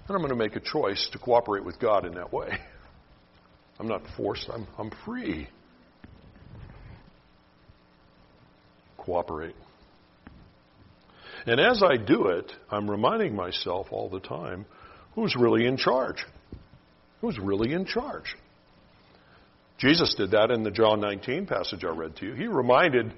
And 0.07 0.17
I'm 0.17 0.19
going 0.19 0.29
to 0.29 0.37
make 0.37 0.55
a 0.55 0.61
choice 0.61 1.09
to 1.11 1.19
cooperate 1.19 1.65
with 1.65 1.81
God 1.81 2.07
in 2.07 2.15
that 2.15 2.33
way. 2.33 2.51
I'm 3.81 3.89
not 3.89 4.03
forced, 4.17 4.49
I'm, 4.49 4.69
I'm 4.79 4.93
free. 5.05 5.49
cooperate. 8.99 9.57
And 11.47 11.61
as 11.61 11.83
I 11.83 11.97
do 11.97 12.29
it, 12.29 12.53
I'm 12.71 12.91
reminding 12.91 13.35
myself 13.35 13.89
all 13.91 14.09
the 14.09 14.21
time 14.21 14.67
who's 15.15 15.35
really 15.37 15.67
in 15.67 15.77
charge? 15.77 16.25
Who's 17.21 17.39
really 17.39 17.73
in 17.73 17.85
charge? 17.85 18.37
Jesus 19.79 20.15
did 20.17 20.31
that 20.33 20.51
in 20.51 20.63
the 20.63 20.71
John 20.71 21.01
19 21.01 21.47
passage 21.47 21.85
I 21.85 21.89
read 21.89 22.17
to 22.17 22.27
you. 22.27 22.35
He 22.35 22.47
reminded, 22.47 23.13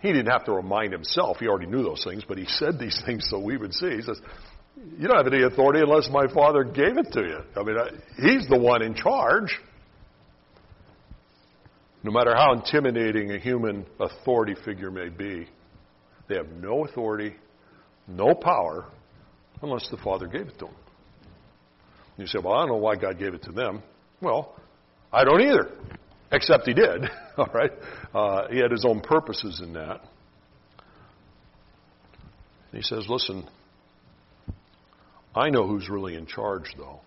he 0.00 0.08
didn't 0.08 0.30
have 0.30 0.44
to 0.44 0.52
remind 0.52 0.92
himself, 0.92 1.38
he 1.38 1.46
already 1.46 1.66
knew 1.66 1.82
those 1.82 2.04
things, 2.04 2.22
but 2.26 2.36
he 2.36 2.46
said 2.46 2.78
these 2.78 3.00
things 3.06 3.26
so 3.30 3.38
we 3.38 3.56
would 3.56 3.72
see. 3.72 3.96
He 3.96 4.02
says, 4.02 4.20
You 4.98 5.08
don't 5.08 5.16
have 5.16 5.32
any 5.32 5.42
authority 5.42 5.80
unless 5.80 6.10
my 6.10 6.26
Father 6.32 6.64
gave 6.64 6.98
it 6.98 7.12
to 7.12 7.20
you. 7.20 7.38
I 7.56 7.62
mean, 7.62 7.76
he's 8.18 8.48
the 8.48 8.58
one 8.58 8.82
in 8.82 8.94
charge. 8.94 9.58
No 12.02 12.10
matter 12.10 12.34
how 12.34 12.54
intimidating 12.54 13.30
a 13.30 13.38
human 13.38 13.84
authority 13.98 14.54
figure 14.64 14.90
may 14.90 15.10
be, 15.10 15.46
they 16.28 16.36
have 16.36 16.48
no 16.48 16.84
authority, 16.86 17.34
no 18.10 18.34
power, 18.34 18.86
unless 19.62 19.88
the 19.90 19.96
Father 19.96 20.26
gave 20.26 20.48
it 20.48 20.58
to 20.58 20.66
them. 20.66 20.74
You 22.16 22.26
say, 22.26 22.38
well, 22.42 22.54
I 22.54 22.60
don't 22.60 22.68
know 22.68 22.76
why 22.76 22.96
God 22.96 23.18
gave 23.18 23.34
it 23.34 23.42
to 23.44 23.52
them. 23.52 23.82
Well, 24.20 24.54
I 25.12 25.24
don't 25.24 25.40
either, 25.40 25.70
except 26.30 26.66
He 26.66 26.74
did. 26.74 27.04
All 27.36 27.50
right, 27.52 27.72
uh, 28.14 28.48
He 28.50 28.58
had 28.58 28.70
His 28.70 28.84
own 28.84 29.00
purposes 29.00 29.60
in 29.62 29.72
that. 29.74 30.02
He 32.72 32.82
says, 32.82 33.06
listen, 33.08 33.48
I 35.34 35.50
know 35.50 35.66
who's 35.66 35.88
really 35.88 36.14
in 36.14 36.26
charge, 36.26 36.72
though. 36.76 37.00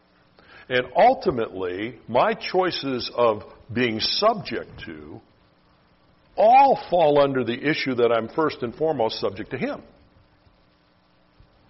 And 0.70 0.88
ultimately, 0.96 2.00
my 2.08 2.34
choices 2.34 3.12
of 3.16 3.44
being 3.72 4.00
subject 4.00 4.72
to 4.86 5.22
all 6.36 6.80
fall 6.90 7.20
under 7.20 7.44
the 7.44 7.54
issue 7.70 7.96
that 7.96 8.12
I'm 8.12 8.30
first 8.30 8.64
and 8.64 8.74
foremost 8.74 9.20
subject 9.20 9.52
to 9.52 9.58
Him. 9.58 9.84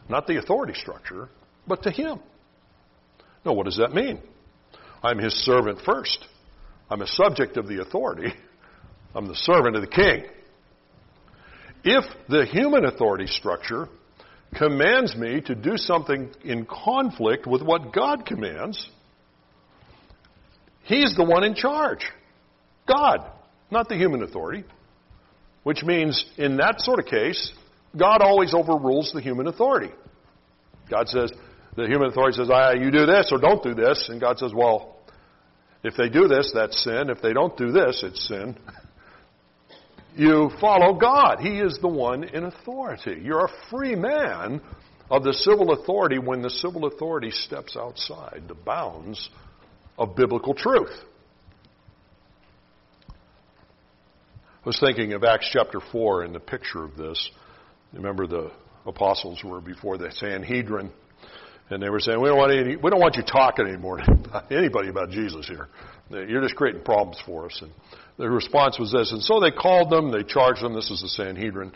Not 0.10 0.28
the 0.28 0.38
authority 0.38 0.74
structure, 0.74 1.30
but 1.68 1.84
to 1.84 1.92
Him. 1.92 2.20
Now, 3.46 3.54
what 3.54 3.66
does 3.66 3.78
that 3.78 3.94
mean? 3.94 4.20
I'm 5.02 5.20
His 5.20 5.34
servant 5.44 5.80
first. 5.86 6.26
I'm 6.90 7.02
a 7.02 7.08
subject 7.08 7.58
of 7.58 7.68
the 7.68 7.82
authority. 7.82 8.34
I'm 9.16 9.28
the 9.28 9.36
servant 9.36 9.76
of 9.76 9.82
the 9.82 9.88
King. 9.88 10.26
If 11.84 12.06
the 12.30 12.46
human 12.46 12.86
authority 12.86 13.28
structure 13.28 13.90
commands 14.58 15.16
me 15.16 15.42
to 15.42 15.56
do 15.56 15.78
something 15.78 16.30
in 16.44 16.66
conflict 16.66 17.46
with 17.46 17.62
what 17.62 17.94
God 17.94 18.26
commands, 18.26 18.88
He's 20.84 21.16
the 21.16 21.24
one 21.24 21.44
in 21.44 21.56
charge. 21.56 22.06
God, 22.88 23.20
not 23.72 23.88
the 23.90 23.96
human 23.96 24.22
authority. 24.22 24.66
Which 25.64 25.82
means, 25.84 26.26
in 26.38 26.58
that 26.58 26.82
sort 26.82 27.00
of 27.00 27.06
case, 27.06 27.54
God 27.98 28.22
always 28.22 28.54
overrules 28.54 29.12
the 29.14 29.22
human 29.22 29.48
authority. 29.48 29.92
God 30.90 31.08
says, 31.08 31.32
the 31.76 31.88
human 31.88 32.10
authority 32.10 32.38
says, 32.38 32.50
ah, 32.52 32.72
you 32.72 32.92
do 32.92 33.06
this 33.06 33.30
or 33.32 33.40
don't 33.40 33.64
do 33.64 33.74
this. 33.74 34.10
And 34.10 34.20
God 34.20 34.40
says, 34.40 34.52
well, 34.54 34.98
if 35.84 35.96
they 35.96 36.10
do 36.10 36.28
this, 36.28 36.52
that's 36.54 36.84
sin. 36.84 37.10
If 37.10 37.22
they 37.22 37.34
don't 37.34 37.56
do 37.58 37.72
this, 37.72 38.04
it's 38.04 38.28
sin. 38.28 38.58
you 40.16 40.52
follow 40.62 40.94
God. 40.94 41.40
He 41.40 41.60
is 41.60 41.78
the 41.82 41.88
one 41.88 42.24
in 42.24 42.46
authority. 42.46 43.22
You're 43.24 43.46
a 43.46 43.70
free 43.70 43.96
man 43.96 44.62
of 45.10 45.24
the 45.24 45.34
civil 45.34 45.72
authority 45.74 46.20
when 46.20 46.42
the 46.42 46.50
civil 46.50 46.86
authority 46.86 47.32
steps 47.32 47.76
outside 47.76 48.44
the 48.48 48.56
bounds 48.56 49.30
of 49.98 50.16
biblical 50.16 50.54
truth. 50.54 50.94
I 53.10 54.66
was 54.66 54.80
thinking 54.80 55.12
of 55.12 55.24
Acts 55.26 55.50
chapter 55.52 55.82
4 55.92 56.24
in 56.24 56.34
the 56.34 56.40
picture 56.40 56.84
of 56.84 56.96
this. 56.96 57.30
Remember 57.94 58.28
the 58.28 58.52
apostles 58.86 59.44
were 59.44 59.62
before 59.62 59.98
the 59.98 60.12
Sanhedrin, 60.12 60.92
and 61.70 61.82
they 61.82 61.90
were 61.90 62.00
saying, 62.00 62.20
"We 62.20 62.30
don't 62.30 62.38
want 62.38 62.52
any, 62.52 62.76
we 62.76 62.90
don't 62.90 63.00
want 63.00 63.16
you 63.16 63.24
talking 63.24 63.68
anymore 63.68 63.98
to 63.98 64.44
anybody 64.52 64.90
about 64.90 65.10
Jesus 65.10 65.48
here. 65.48 65.70
You're 66.10 66.42
just 66.42 66.56
creating 66.56 66.84
problems 66.84 67.22
for 67.26 67.46
us." 67.46 67.62
And 67.62 67.72
the 68.18 68.30
response 68.30 68.78
was 68.80 68.92
this, 68.92 69.12
and 69.12 69.22
so 69.22 69.40
they 69.40 69.52
called 69.52 69.90
them, 69.90 70.12
they 70.12 70.24
charged 70.24 70.62
them. 70.62 70.74
This 70.74 70.92
is 70.92 71.02
the 71.02 71.10
Sanhedrin, 71.10 71.72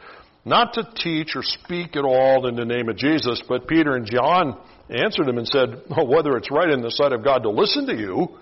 not 0.46 0.74
to 0.74 0.88
teach 0.96 1.36
or 1.36 1.44
speak 1.44 1.96
at 1.96 2.06
all 2.06 2.48
in 2.48 2.56
the 2.56 2.66
name 2.66 2.90
of 2.90 2.98
Jesus. 2.98 3.42
But 3.48 3.68
Peter 3.68 3.96
and 3.96 4.06
John 4.06 4.58
answered 4.90 5.28
him 5.28 5.38
and 5.38 5.48
said, 5.48 5.82
well, 5.90 6.08
whether 6.08 6.38
it's 6.38 6.50
right 6.50 6.70
in 6.70 6.82
the 6.82 6.92
sight 6.92 7.12
of 7.12 7.24
God 7.24 7.44
to 7.44 7.50
listen 7.50 7.86
to 7.88 7.96
you 7.96 8.38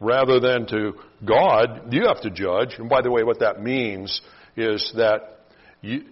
rather 0.00 0.40
than 0.40 0.66
to 0.68 0.94
God, 1.24 1.92
you 1.92 2.06
have 2.06 2.22
to 2.22 2.30
judge. 2.30 2.76
And 2.78 2.88
by 2.88 3.02
the 3.02 3.10
way, 3.10 3.22
what 3.22 3.40
that 3.40 3.62
means 3.62 4.20
is 4.56 4.92
that 4.96 5.40
you, 5.82 6.04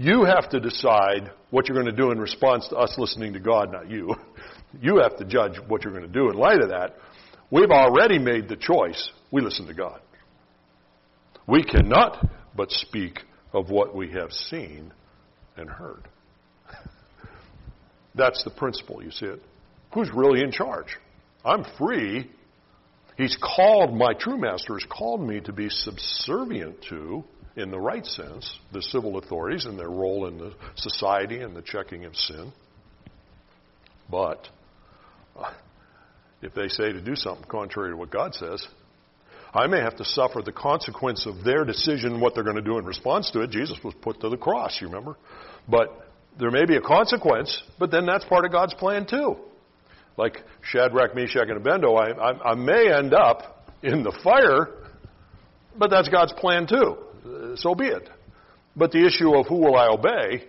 you 0.00 0.24
have 0.24 0.48
to 0.48 0.60
decide 0.60 1.30
what 1.50 1.68
you're 1.68 1.74
going 1.74 1.94
to 1.94 2.02
do 2.02 2.10
in 2.10 2.18
response 2.18 2.66
to 2.68 2.76
us 2.76 2.94
listening 2.96 3.34
to 3.34 3.40
God, 3.40 3.70
not 3.70 3.88
you. 3.90 4.14
You 4.80 4.98
have 4.98 5.16
to 5.16 5.24
judge 5.24 5.58
what 5.66 5.82
you're 5.82 5.92
going 5.92 6.06
to 6.06 6.08
do 6.08 6.30
in 6.30 6.36
light 6.36 6.60
of 6.60 6.68
that. 6.68 6.94
We've 7.50 7.72
already 7.72 8.20
made 8.20 8.48
the 8.48 8.54
choice 8.54 9.10
we 9.32 9.40
listen 9.40 9.66
to 9.66 9.74
God. 9.74 10.00
We 11.44 11.64
cannot 11.64 12.24
but 12.54 12.70
speak 12.70 13.18
of 13.52 13.68
what 13.68 13.96
we 13.96 14.12
have 14.12 14.30
seen 14.30 14.92
and 15.56 15.68
heard. 15.68 16.06
That's 18.14 18.44
the 18.44 18.50
principle, 18.50 19.02
you 19.02 19.10
see 19.10 19.26
it. 19.26 19.42
Who's 19.92 20.08
really 20.14 20.40
in 20.40 20.52
charge? 20.52 20.96
I'm 21.44 21.64
free. 21.76 22.30
He's 23.16 23.36
called, 23.42 23.92
my 23.92 24.12
true 24.12 24.38
master 24.38 24.74
has 24.74 24.86
called 24.88 25.20
me 25.20 25.40
to 25.40 25.52
be 25.52 25.68
subservient 25.68 26.76
to, 26.90 27.24
in 27.56 27.70
the 27.70 27.78
right 27.78 28.04
sense, 28.04 28.58
the 28.72 28.82
civil 28.82 29.18
authorities 29.18 29.64
and 29.66 29.78
their 29.78 29.90
role 29.90 30.26
in 30.26 30.38
the 30.38 30.52
society 30.76 31.40
and 31.40 31.54
the 31.54 31.62
checking 31.62 32.04
of 32.04 32.14
sin. 32.14 32.52
But 34.10 34.48
uh, 35.38 35.52
if 36.42 36.54
they 36.54 36.68
say 36.68 36.92
to 36.92 37.00
do 37.00 37.14
something 37.14 37.44
contrary 37.48 37.90
to 37.90 37.96
what 37.96 38.10
God 38.10 38.34
says, 38.34 38.66
I 39.52 39.66
may 39.66 39.80
have 39.80 39.96
to 39.96 40.04
suffer 40.04 40.42
the 40.42 40.52
consequence 40.52 41.26
of 41.26 41.44
their 41.44 41.64
decision, 41.64 42.20
what 42.20 42.34
they're 42.34 42.44
going 42.44 42.56
to 42.56 42.62
do 42.62 42.78
in 42.78 42.84
response 42.84 43.30
to 43.32 43.40
it. 43.40 43.50
Jesus 43.50 43.78
was 43.82 43.94
put 44.00 44.20
to 44.20 44.28
the 44.28 44.36
cross, 44.36 44.78
you 44.80 44.86
remember? 44.86 45.16
But 45.68 46.06
there 46.38 46.52
may 46.52 46.66
be 46.66 46.76
a 46.76 46.80
consequence, 46.80 47.60
but 47.78 47.90
then 47.90 48.06
that's 48.06 48.24
part 48.24 48.44
of 48.44 48.52
God's 48.52 48.74
plan 48.74 49.06
too. 49.06 49.36
Like 50.16 50.42
Shadrach, 50.62 51.14
Meshach, 51.16 51.48
and 51.48 51.56
Abednego, 51.56 51.94
I, 51.94 52.10
I, 52.10 52.50
I 52.52 52.54
may 52.54 52.92
end 52.92 53.12
up 53.12 53.66
in 53.82 54.04
the 54.04 54.16
fire, 54.22 54.68
but 55.76 55.90
that's 55.90 56.08
God's 56.08 56.32
plan 56.34 56.68
too. 56.68 56.96
So 57.56 57.74
be 57.74 57.86
it. 57.86 58.08
But 58.76 58.92
the 58.92 59.04
issue 59.06 59.34
of 59.34 59.46
who 59.46 59.56
will 59.56 59.76
I 59.76 59.88
obey, 59.88 60.44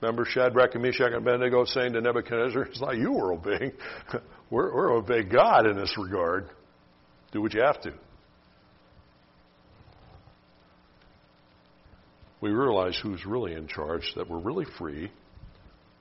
remember 0.00 0.24
Shadrach 0.24 0.74
and 0.74 0.82
Meshach 0.82 1.12
and 1.12 1.16
Abednego 1.16 1.64
saying 1.64 1.92
to 1.92 2.00
Nebuchadnezzar, 2.00 2.62
it's 2.62 2.80
not 2.80 2.96
you 2.96 3.12
we're 3.12 3.34
obeying. 3.34 3.72
we're, 4.50 4.74
we're 4.74 4.92
obeying 4.92 5.28
God 5.28 5.66
in 5.66 5.76
this 5.76 5.94
regard. 5.98 6.48
Do 7.32 7.42
what 7.42 7.52
you 7.54 7.62
have 7.62 7.80
to. 7.82 7.92
we 12.40 12.50
realize 12.50 12.98
who's 13.02 13.24
really 13.26 13.52
in 13.52 13.66
charge, 13.66 14.12
that 14.16 14.28
we're 14.28 14.38
really 14.38 14.66
free 14.78 15.10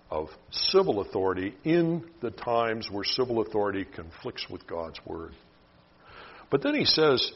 of 0.09 0.29
civil 0.51 1.01
authority 1.01 1.55
in 1.63 2.03
the 2.21 2.31
times 2.31 2.87
where 2.91 3.03
civil 3.03 3.41
authority 3.41 3.85
conflicts 3.85 4.45
with 4.49 4.65
God's 4.67 4.99
word. 5.05 5.33
But 6.49 6.61
then 6.61 6.75
he 6.75 6.85
says, 6.85 7.31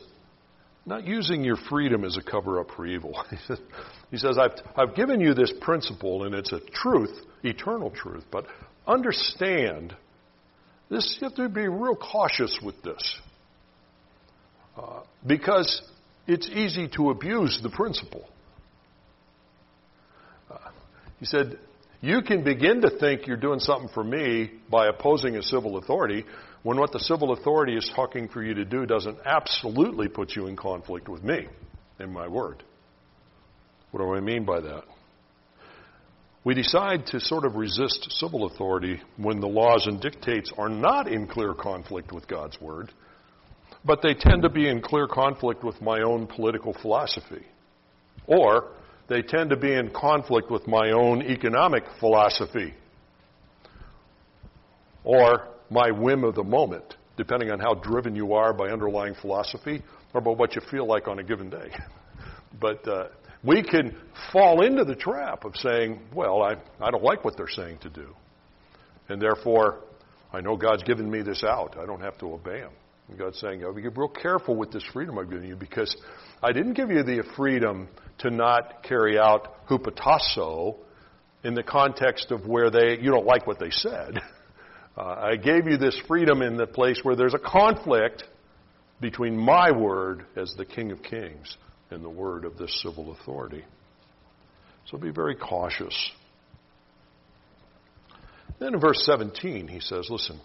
not 0.86 1.06
using 1.06 1.44
your 1.44 1.58
freedom 1.58 2.04
as 2.04 2.18
a 2.18 2.22
cover 2.22 2.60
up 2.60 2.68
for 2.76 2.86
evil. 2.86 3.24
he 4.12 4.18
says, 4.18 4.38
I've, 4.38 4.54
I've 4.76 4.96
given 4.96 5.22
you 5.22 5.34
this 5.34 5.54
principle, 5.62 6.24
and 6.24 6.34
it's 6.34 6.52
a 6.52 6.60
truth, 6.60 7.16
eternal 7.44 7.92
truth, 7.92 8.24
but 8.32 8.46
understand 8.88 9.96
this, 10.90 11.18
you 11.22 11.28
have 11.28 11.36
to 11.38 11.48
be 11.48 11.68
real 11.68 11.96
cautious 11.96 12.60
with 12.64 12.82
this. 12.84 13.20
Uh, 14.78 15.02
because 15.26 15.82
it's 16.28 16.50
easy 16.50 16.90
to 16.96 17.12
abuse 17.12 17.60
the 17.64 17.70
principle. 17.70 18.28
He 21.22 21.26
said, 21.26 21.60
You 22.02 22.24
can 22.24 22.44
begin 22.44 22.82
to 22.82 22.90
think 22.90 23.28
you're 23.28 23.38
doing 23.38 23.60
something 23.60 23.90
for 23.94 24.04
me 24.04 24.52
by 24.70 24.88
opposing 24.88 25.38
a 25.38 25.44
civil 25.44 25.78
authority 25.78 26.26
when 26.64 26.78
what 26.78 26.92
the 26.92 27.00
civil 27.00 27.32
authority 27.32 27.76
is 27.76 27.92
talking 27.96 28.28
for 28.28 28.44
you 28.44 28.54
to 28.54 28.66
do 28.66 28.86
doesn't 28.86 29.18
absolutely 29.26 30.08
put 30.08 30.36
you 30.36 30.48
in 30.48 30.56
conflict 30.56 31.10
with 31.10 31.24
me 31.24 31.48
and 32.00 32.14
my 32.14 32.28
word. 32.28 32.64
What 33.92 34.02
do 34.02 34.14
I 34.14 34.20
mean 34.20 34.46
by 34.46 34.62
that? 34.62 34.84
We 36.44 36.56
decide 36.56 37.08
to 37.08 37.20
sort 37.20 37.46
of 37.46 37.56
resist 37.56 38.08
civil 38.12 38.46
authority 38.46 39.02
when 39.18 39.40
the 39.40 39.48
laws 39.48 39.86
and 39.86 40.00
dictates 40.02 40.52
are 40.58 40.70
not 40.70 41.08
in 41.08 41.28
clear 41.28 41.54
conflict 41.54 42.12
with 42.12 42.28
God's 42.28 42.60
word, 42.60 42.92
but 43.86 44.02
they 44.02 44.14
tend 44.14 44.44
to 44.44 44.50
be 44.50 44.68
in 44.68 44.82
clear 44.82 45.08
conflict 45.08 45.64
with 45.64 45.82
my 45.82 46.02
own 46.02 46.28
political 46.28 46.74
philosophy. 46.74 47.46
Or 48.26 48.72
they 49.08 49.22
tend 49.22 49.50
to 49.52 49.58
be 49.58 49.74
in 49.74 49.92
conflict 49.92 50.50
with 50.50 50.68
my 50.68 50.92
own 50.92 51.22
economic 51.22 51.84
philosophy 52.00 52.74
or 55.04 55.48
my 55.72 55.90
whim 55.90 56.24
of 56.24 56.36
the 56.36 56.44
moment, 56.44 56.96
depending 57.18 57.50
on 57.50 57.60
how 57.60 57.74
driven 57.74 58.16
you 58.16 58.34
are 58.34 58.54
by 58.54 58.70
underlying 58.70 59.16
philosophy 59.16 59.82
or 60.14 60.22
by 60.22 60.32
what 60.32 60.54
you 60.54 60.62
feel 60.70 60.86
like 60.86 61.08
on 61.08 61.18
a 61.18 61.24
given 61.24 61.50
day. 61.50 61.72
but 62.62 62.86
uh, 62.88 63.08
we 63.44 63.64
can 63.64 63.96
fall 64.34 64.64
into 64.64 64.84
the 64.84 64.96
trap 64.96 65.46
of 65.46 65.56
saying, 65.56 66.02
well, 66.14 66.44
I, 66.44 66.56
I 66.80 66.92
don't 66.92 67.04
like 67.04 67.24
what 67.24 67.38
they're 67.38 67.48
saying 67.48 67.80
to 67.80 67.90
do. 67.90 68.14
And 69.10 69.22
therefore, 69.22 69.80
I 70.34 70.42
know 70.42 70.56
God's 70.58 70.84
given 70.84 71.10
me 71.10 71.22
this 71.22 71.44
out. 71.44 71.78
I 71.82 71.86
don't 71.86 72.02
have 72.02 72.18
to 72.20 72.34
obey 72.34 72.60
Him. 72.60 72.72
And 73.08 73.18
God's 73.18 73.40
saying, 73.40 73.64
oh, 73.64 73.74
be 73.74 73.88
real 73.88 74.08
careful 74.08 74.56
with 74.56 74.72
this 74.72 74.84
freedom 74.94 75.18
I've 75.18 75.30
given 75.30 75.48
you 75.48 75.56
because 75.56 75.96
I 76.44 76.52
didn't 76.52 76.74
give 76.74 76.90
you 76.92 77.04
the 77.04 77.24
freedom 77.36 77.88
to 78.20 78.30
not 78.30 78.84
carry 78.84 79.18
out 79.18 79.68
hupotasso 79.68 80.78
in 81.44 81.56
the 81.56 81.64
context 81.64 82.32
of 82.32 82.46
where 82.46 82.70
they 82.70 83.00
you 83.02 83.10
don't 83.10 83.26
like 83.26 83.48
what 83.48 83.60
they 83.60 83.72
said. 83.72 84.20
Uh, 84.98 85.02
I 85.02 85.36
gave 85.38 85.68
you 85.68 85.78
this 85.78 86.00
freedom 86.08 86.42
in 86.42 86.58
the 86.58 86.68
place 86.68 87.00
where 87.04 87.16
there's 87.16 87.34
a 87.34 87.40
conflict 87.40 88.24
between 89.00 89.38
my 89.38 89.72
word 89.72 90.26
as 90.36 90.54
the 90.58 90.66
King 90.66 90.92
of 90.92 91.02
Kings 91.02 91.58
and 91.90 92.04
the 92.04 92.10
word 92.10 92.46
of 92.46 92.58
this 92.58 92.82
civil 92.82 93.12
authority. 93.12 93.64
So 94.90 94.98
be 94.98 95.12
very 95.12 95.36
cautious. 95.36 96.12
Then 98.60 98.74
in 98.74 98.80
verse 98.80 99.04
17, 99.06 99.68
he 99.68 99.80
says, 99.80 100.08
Listen, 100.10 100.40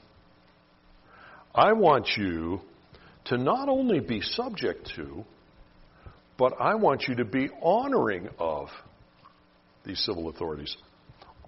I 1.54 1.72
want 1.72 2.08
you 2.16 2.60
to 3.26 3.36
not 3.36 3.68
only 3.68 4.00
be 4.00 4.20
subject 4.20 4.92
to, 4.96 5.24
but 6.38 6.54
I 6.60 6.76
want 6.76 7.04
you 7.08 7.16
to 7.16 7.24
be 7.24 7.48
honoring 7.62 8.28
of 8.38 8.68
these 9.84 9.98
civil 10.04 10.28
authorities. 10.28 10.76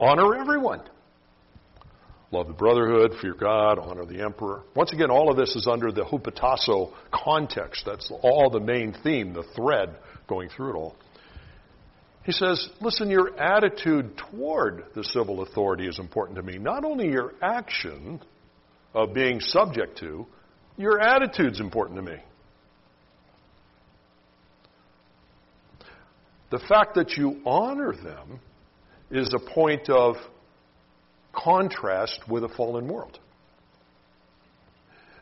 Honor 0.01 0.35
everyone. 0.35 0.83
Love 2.31 2.47
the 2.47 2.53
brotherhood, 2.53 3.13
fear 3.23 3.35
God, 3.35 3.79
honor 3.79 4.05
the 4.05 4.23
emperor. 4.23 4.63
Once 4.77 4.93
again, 4.93 5.11
all 5.11 5.31
of 5.31 5.37
this 5.37 5.57
is 5.57 5.67
under 5.67 5.91
the 5.91 6.05
hupotasso 6.05 6.93
context. 7.11 7.85
That's 7.87 8.11
all 8.23 8.51
the 8.51 8.61
main 8.61 8.95
theme, 9.03 9.33
the 9.33 9.45
thread 9.57 9.97
going 10.29 10.51
through 10.51 10.71
it 10.71 10.77
all. 10.77 10.95
He 12.25 12.33
says, 12.33 12.69
listen, 12.83 13.09
your 13.09 13.41
attitude 13.41 14.19
toward 14.31 14.85
the 14.95 15.03
civil 15.03 15.41
authority 15.41 15.87
is 15.87 15.99
important 15.99 16.37
to 16.37 16.43
me. 16.43 16.59
Not 16.59 16.85
only 16.85 17.09
your 17.09 17.33
action 17.41 18.21
of 18.93 19.15
being 19.15 19.41
subject 19.41 19.99
to, 20.01 20.27
your 20.77 21.01
attitude's 21.01 21.61
important 21.61 21.97
to 21.97 22.03
me. 22.03 22.19
The 26.51 26.59
fact 26.69 26.95
that 26.97 27.17
you 27.17 27.41
honor 27.47 27.95
them 27.95 28.41
is 29.11 29.33
a 29.35 29.55
point 29.55 29.89
of 29.89 30.17
contrast 31.33 32.21
with 32.29 32.45
a 32.45 32.49
fallen 32.49 32.89
world. 32.89 33.19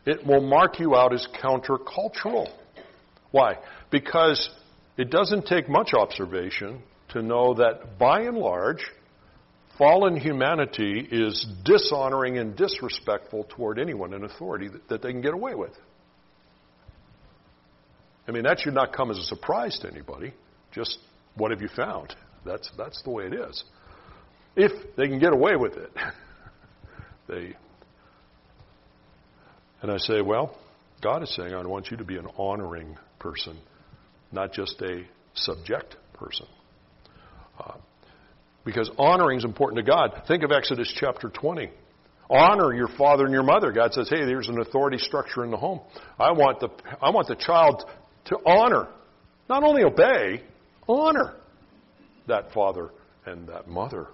It 0.05 0.25
will 0.25 0.41
mark 0.41 0.79
you 0.79 0.95
out 0.95 1.13
as 1.13 1.27
countercultural. 1.43 2.47
Why? 3.31 3.57
Because 3.91 4.49
it 4.97 5.09
doesn't 5.09 5.45
take 5.47 5.67
much 5.67 5.93
observation 5.93 6.81
to 7.09 7.21
know 7.21 7.55
that 7.55 7.97
by 7.99 8.21
and 8.21 8.37
large, 8.37 8.83
fallen 9.77 10.15
humanity 10.17 11.07
is 11.11 11.45
dishonoring 11.63 12.37
and 12.37 12.55
disrespectful 12.55 13.45
toward 13.49 13.79
anyone 13.79 14.13
in 14.13 14.23
authority 14.23 14.69
that, 14.69 14.87
that, 14.87 15.01
they 15.01 15.11
can 15.11 15.21
get 15.21 15.33
away 15.33 15.55
with. 15.55 15.73
I 18.27 18.31
mean, 18.31 18.43
that 18.43 18.59
should 18.59 18.73
not 18.73 18.93
come 18.93 19.11
as 19.11 19.17
a 19.17 19.23
surprise 19.23 19.77
to 19.81 19.91
anybody. 19.91 20.33
Just 20.71 20.97
what 21.35 21.51
have 21.51 21.61
you 21.61 21.69
found? 21.69 22.15
That's, 22.45 22.69
that's 22.77 23.01
the 23.03 23.09
way 23.09 23.25
it 23.25 23.33
is. 23.33 23.63
If 24.57 24.95
they 24.95 25.07
can 25.07 25.19
get 25.19 25.33
away 25.33 25.55
with 25.55 25.73
it, 25.73 25.91
they. 27.29 27.55
And 29.81 29.91
I 29.91 29.97
say, 29.97 30.21
well, 30.21 30.57
God 31.01 31.21
is 31.21 31.33
saying, 31.35 31.53
I 31.53 31.63
want 31.65 31.91
you 31.91 31.97
to 31.97 32.03
be 32.03 32.17
an 32.17 32.27
honoring 32.37 32.97
person, 33.19 33.57
not 34.31 34.51
just 34.51 34.81
a 34.81 35.03
subject 35.35 35.95
person. 36.13 36.47
Uh, 37.59 37.75
because 38.65 38.89
honoring 38.97 39.37
is 39.37 39.45
important 39.45 39.77
to 39.77 39.89
God. 39.89 40.23
Think 40.27 40.43
of 40.43 40.51
Exodus 40.51 40.91
chapter 40.99 41.29
20. 41.29 41.69
Honor 42.29 42.73
your 42.73 42.89
father 42.97 43.25
and 43.25 43.33
your 43.33 43.43
mother. 43.43 43.71
God 43.71 43.93
says, 43.93 44.09
hey, 44.09 44.25
there's 44.25 44.49
an 44.49 44.59
authority 44.59 44.97
structure 44.97 45.45
in 45.45 45.51
the 45.51 45.57
home. 45.57 45.79
I 46.19 46.31
want 46.31 46.59
the, 46.59 46.69
I 46.99 47.11
want 47.11 47.27
the 47.27 47.35
child 47.35 47.85
to 48.25 48.37
honor, 48.45 48.87
not 49.47 49.63
only 49.63 49.83
obey, 49.83 50.43
honor 50.89 51.35
that 52.27 52.51
father 52.51 52.89
and 53.25 53.47
that 53.47 53.67
mother. 53.67 54.07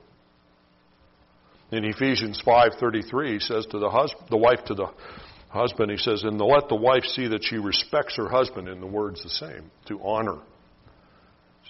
In 1.73 1.85
Ephesians 1.85 2.39
5:33, 2.45 3.33
he 3.33 3.39
says 3.39 3.65
to 3.71 3.79
the 3.79 3.89
the 4.29 4.37
wife 4.37 4.63
to 4.65 4.75
the 4.75 4.91
husband, 5.49 5.89
he 5.89 5.97
says, 5.97 6.23
"And 6.23 6.39
let 6.39 6.69
the 6.69 6.75
wife 6.75 7.03
see 7.03 7.27
that 7.29 7.43
she 7.43 7.57
respects 7.57 8.15
her 8.17 8.29
husband." 8.29 8.67
In 8.67 8.79
the 8.79 8.85
words 8.85 9.23
the 9.23 9.29
same, 9.29 9.71
to 9.87 9.99
honor. 10.03 10.37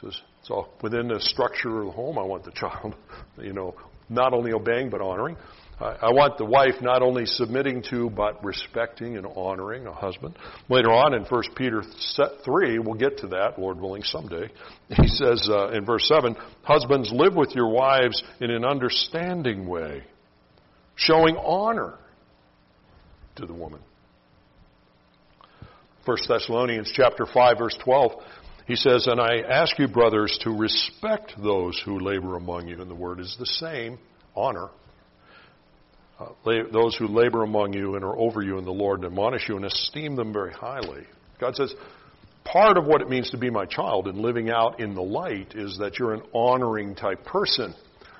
Says, 0.02 0.22
so 0.42 0.68
within 0.82 1.08
the 1.08 1.22
structure 1.22 1.80
of 1.80 1.86
the 1.86 1.92
home, 1.92 2.20
I 2.20 2.24
want 2.24 2.44
the 2.44 2.52
child, 2.52 2.96
you 3.42 3.54
know, 3.54 3.76
not 4.10 4.34
only 4.34 4.52
obeying 4.52 4.90
but 4.90 5.00
honoring. 5.00 5.38
I 5.80 6.12
want 6.12 6.38
the 6.38 6.46
wife 6.46 6.76
not 6.82 7.02
only 7.02 7.26
submitting 7.26 7.84
to, 7.90 8.10
but 8.10 8.44
respecting 8.44 9.18
and 9.18 9.26
honoring 9.26 9.88
a 9.88 9.92
husband. 9.92 10.38
Later 10.70 10.92
on 10.92 11.14
in 11.14 11.24
1 11.24 11.44
Peter 11.56 11.84
3, 12.46 12.80
we'll 12.80 12.94
get 12.94 13.18
to 13.20 13.28
that, 13.28 13.58
Lord 13.58 13.82
willing, 13.82 14.04
someday. 14.04 14.50
He 14.90 15.08
says 15.08 15.50
uh, 15.52 15.70
in 15.70 15.86
verse 15.86 16.08
7 16.08 16.36
Husbands, 16.64 17.12
live 17.12 17.36
with 17.36 17.56
your 17.56 17.70
wives 17.70 18.22
in 18.40 18.52
an 18.52 18.64
understanding 18.64 19.68
way, 19.68 20.04
showing 20.96 21.36
honor 21.38 21.98
to 23.36 23.46
the 23.46 23.54
woman. 23.54 23.82
1 26.06 26.18
Thessalonians 26.28 26.92
chapter 26.94 27.26
5 27.26 27.58
verse 27.58 27.78
12 27.84 28.12
he 28.66 28.76
says, 28.76 29.08
And 29.08 29.20
I 29.20 29.40
ask 29.40 29.78
you, 29.78 29.88
brothers, 29.88 30.38
to 30.44 30.52
respect 30.52 31.34
those 31.42 31.82
who 31.84 32.00
labor 32.00 32.36
among 32.36 32.68
you. 32.68 32.82
And 32.82 32.90
the 32.90 32.96
word 32.96 33.20
is 33.20 33.36
the 33.38 33.46
same 33.46 34.00
honor. 34.36 34.70
Uh, 36.24 36.64
those 36.72 36.96
who 36.96 37.08
labor 37.08 37.44
among 37.44 37.74
you 37.74 37.96
and 37.96 38.04
are 38.04 38.18
over 38.18 38.42
you 38.42 38.58
in 38.58 38.66
the 38.66 38.72
Lord 38.72 39.00
and 39.00 39.08
admonish 39.08 39.48
you 39.50 39.56
and 39.56 39.66
esteem 39.66 40.16
them 40.16 40.32
very 40.32 40.54
highly. 40.54 41.04
God 41.40 41.56
says, 41.56 41.74
part 42.44 42.78
of 42.78 42.86
what 42.86 43.02
it 43.02 43.10
means 43.10 43.32
to 43.32 43.38
be 43.38 43.50
my 43.50 43.66
child 43.66 44.08
and 44.08 44.20
living 44.20 44.50
out 44.50 44.80
in 44.80 44.96
the 44.96 45.02
light 45.02 45.54
is 45.56 45.78
that 45.80 46.00
you're 46.00 46.14
an 46.14 46.22
honoring 46.34 46.96
type 46.96 47.26
person, 47.26 47.74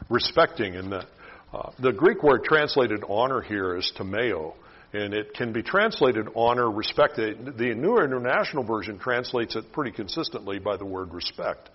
respecting. 0.10 0.76
And 0.76 0.92
the, 0.92 1.06
uh, 1.54 1.72
the 1.80 1.92
Greek 1.92 2.24
word 2.24 2.44
translated 2.44 3.04
honor 3.08 3.42
here 3.42 3.78
is 3.78 3.92
timao, 3.98 4.54
and 4.94 5.14
it 5.14 5.34
can 5.34 5.54
be 5.54 5.64
translated 5.64 6.28
honor, 6.36 6.70
respect. 6.70 7.16
The 7.16 7.76
New 7.76 8.00
International 8.00 8.64
Version 8.64 9.00
translates 9.00 9.56
it 9.56 9.72
pretty 9.72 9.92
consistently 9.92 10.60
by 10.60 10.78
the 10.78 10.86
word 10.86 11.14
respect. 11.14 11.70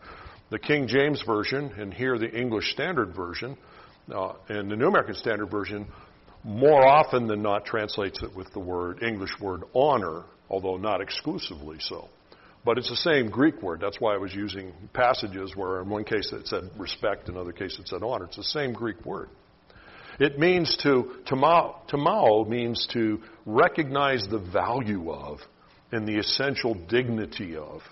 The 0.51 0.59
King 0.59 0.89
James 0.89 1.23
Version, 1.27 1.73
and 1.79 1.93
here 1.93 2.19
the 2.19 2.31
English 2.31 2.73
Standard 2.73 3.15
Version, 3.15 3.57
uh, 4.15 4.33
and 4.49 4.71
the 4.71 4.77
New 4.77 4.89
American 4.89 5.15
Standard 5.15 5.51
Version 5.51 5.87
more 6.45 6.87
often 6.87 7.27
than 7.27 7.43
not 7.43 7.65
translates 7.65 8.23
it 8.23 8.35
with 8.35 8.53
the 8.53 8.61
word 8.61 9.03
English 9.03 9.33
word 9.41 9.63
honor, 9.75 10.25
although 10.49 10.77
not 10.77 11.01
exclusively 11.01 11.79
so. 11.81 12.09
But 12.65 12.79
it's 12.79 12.91
the 12.91 12.97
same 12.97 13.31
Greek 13.31 13.63
word. 13.63 13.81
That's 13.81 14.01
why 14.01 14.15
I 14.15 14.19
was 14.19 14.35
using 14.35 14.73
passages 14.93 15.55
where 15.55 15.81
in 15.81 15.89
one 15.89 16.05
case 16.05 16.33
it 16.33 16.47
said 16.47 16.71
respect, 16.77 17.29
in 17.29 17.35
another 17.35 17.53
case 17.53 17.79
it 17.79 17.89
said 17.89 18.03
honor. 18.03 18.27
It's 18.27 18.37
the 18.37 18.43
same 18.43 18.73
Greek 18.73 19.05
word. 19.05 19.29
It 20.19 20.39
means 20.39 20.77
to, 20.83 21.13
timao, 21.31 22.49
means 22.49 22.89
to 22.93 23.21
recognize 23.47 24.27
the 24.29 24.39
value 24.39 25.13
of 25.13 25.39
and 25.93 26.07
the 26.07 26.19
essential 26.19 26.75
dignity 26.75 27.57
of 27.57 27.83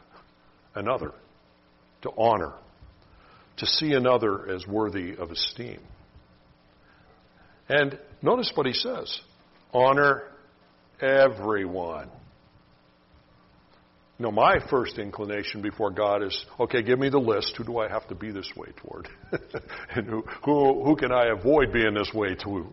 another, 0.74 1.12
to 2.02 2.10
honor, 2.18 2.52
to 3.58 3.66
see 3.66 3.92
another 3.92 4.50
as 4.50 4.66
worthy 4.66 5.16
of 5.16 5.30
esteem. 5.30 5.80
And 7.68 7.98
notice 8.22 8.50
what 8.54 8.66
he 8.66 8.72
says 8.72 9.20
honor 9.72 10.22
everyone. 11.00 12.10
You 14.18 14.24
know, 14.24 14.32
my 14.32 14.56
first 14.70 14.98
inclination 14.98 15.60
before 15.60 15.90
God 15.90 16.22
is, 16.22 16.46
okay, 16.58 16.82
give 16.82 16.98
me 16.98 17.10
the 17.10 17.18
list. 17.18 17.54
Who 17.58 17.64
do 17.64 17.78
I 17.78 17.88
have 17.88 18.08
to 18.08 18.14
be 18.14 18.30
this 18.30 18.50
way 18.56 18.68
toward? 18.80 19.08
and 19.94 20.06
who, 20.06 20.24
who, 20.42 20.84
who 20.84 20.96
can 20.96 21.12
I 21.12 21.26
avoid 21.38 21.70
being 21.70 21.92
this 21.92 22.10
way 22.14 22.34
to? 22.34 22.66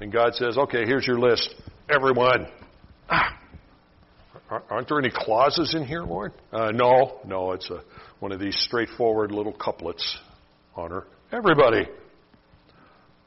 And 0.00 0.12
God 0.12 0.34
says, 0.34 0.56
okay, 0.56 0.84
here's 0.86 1.04
your 1.04 1.18
list. 1.18 1.52
Everyone. 1.90 2.46
Ah, 3.10 3.40
aren't 4.70 4.88
there 4.88 5.00
any 5.00 5.10
clauses 5.12 5.74
in 5.74 5.84
here, 5.84 6.02
Lord? 6.02 6.32
Uh, 6.52 6.70
no, 6.70 7.18
no, 7.26 7.52
it's 7.52 7.68
a, 7.70 7.82
one 8.20 8.30
of 8.30 8.38
these 8.38 8.56
straightforward 8.60 9.32
little 9.32 9.52
couplets. 9.52 10.16
Honor 10.76 11.04
everybody. 11.32 11.88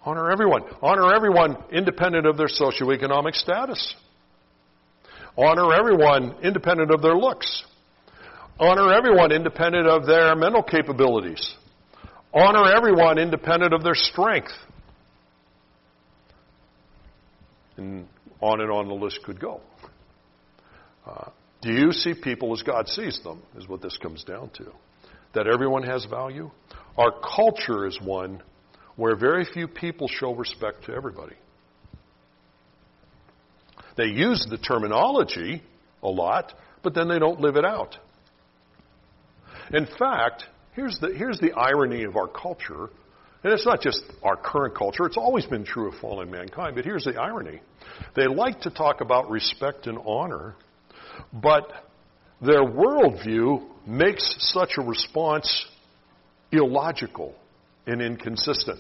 Honor 0.08 0.32
everyone. 0.32 0.64
Honor 0.82 1.14
everyone 1.14 1.58
independent 1.70 2.26
of 2.26 2.38
their 2.38 2.48
socioeconomic 2.48 3.36
status. 3.36 3.94
Honor 5.38 5.74
everyone 5.74 6.34
independent 6.42 6.92
of 6.92 7.02
their 7.02 7.14
looks. 7.14 7.66
Honor 8.58 8.94
everyone 8.94 9.34
independent 9.34 9.86
of 9.86 10.06
their 10.06 10.34
mental 10.38 10.64
capabilities. 10.64 11.54
Honor 12.34 12.74
everyone 12.74 13.18
independent 13.18 13.74
of 13.74 13.84
their 13.84 13.96
strength. 13.96 14.54
And 17.76 18.08
on 18.40 18.62
and 18.62 18.72
on 18.72 18.88
the 18.88 18.94
list 18.94 19.20
could 19.26 19.42
go. 19.42 19.60
Uh, 21.06 21.32
do 21.62 21.74
you 21.74 21.92
see 21.92 22.14
people 22.14 22.54
as 22.54 22.64
God 22.64 22.88
sees 22.88 23.20
them, 23.26 23.44
is 23.58 23.68
what 23.68 23.82
this 23.82 23.98
comes 23.98 24.24
down 24.24 24.52
to. 24.52 24.72
That 25.34 25.48
everyone 25.48 25.84
has 25.84 26.06
value? 26.06 26.50
Our 26.98 27.12
culture 27.12 27.86
is 27.86 28.00
one 28.02 28.42
where 28.98 29.16
very 29.16 29.46
few 29.46 29.68
people 29.68 30.10
show 30.10 30.36
respect 30.36 30.86
to 30.86 30.94
everybody. 30.94 31.36
They 33.96 34.06
use 34.06 34.46
the 34.50 34.58
terminology 34.58 35.64
a 36.04 36.10
lot, 36.10 36.54
but 36.84 36.94
then 36.94 37.08
they 37.08 37.20
don't 37.20 37.40
live 37.40 37.56
it 37.56 37.66
out. 37.66 37.98
In 39.74 39.88
fact, 39.98 40.44
here's 40.74 40.98
the, 41.00 41.14
here's 41.16 41.40
the 41.40 41.54
irony 41.54 42.04
of 42.04 42.16
our 42.16 42.28
culture, 42.28 42.90
and 43.44 43.54
it's 43.54 43.66
not 43.66 43.82
just 43.82 44.04
our 44.24 44.36
current 44.36 44.76
culture, 44.76 45.06
it's 45.06 45.18
always 45.18 45.46
been 45.46 45.64
true 45.64 45.90
of 45.90 46.00
fallen 46.00 46.30
mankind, 46.30 46.76
but 46.76 46.86
here's 46.86 47.04
the 47.04 47.16
irony. 47.16 47.62
They 48.16 48.28
like 48.28 48.62
to 48.62 48.70
talk 48.70 49.02
about 49.02 49.30
respect 49.30 49.88
and 49.88 49.98
honor, 50.06 50.56
but 51.34 51.72
their 52.42 52.64
worldview 52.64 53.68
makes 53.86 54.36
such 54.40 54.74
a 54.78 54.82
response 54.82 55.66
illogical 56.52 57.36
and 57.88 58.02
inconsistent. 58.02 58.80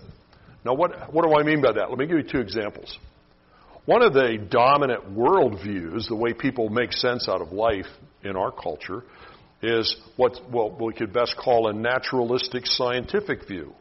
Now, 0.63 0.73
what, 0.73 1.13
what 1.13 1.23
do 1.23 1.33
I 1.33 1.43
mean 1.43 1.61
by 1.61 1.71
that? 1.71 1.89
Let 1.89 1.97
me 1.97 2.05
give 2.05 2.17
you 2.17 2.23
two 2.23 2.39
examples. 2.39 2.97
One 3.85 4.03
of 4.03 4.13
the 4.13 4.37
dominant 4.49 5.15
worldviews, 5.15 6.09
the 6.09 6.15
way 6.15 6.33
people 6.33 6.69
make 6.69 6.91
sense 6.91 7.29
out 7.29 7.41
of 7.41 7.53
life 7.53 7.85
in 8.21 8.35
our 8.35 8.51
culture, 8.51 9.03
is 9.63 9.95
what, 10.17 10.33
we 10.79 10.93
could 10.93 11.13
best 11.13 11.35
call 11.37 11.69
a 11.69 11.73
naturalistic 11.73 12.65
scientific 12.65 13.47
view. 13.47 13.73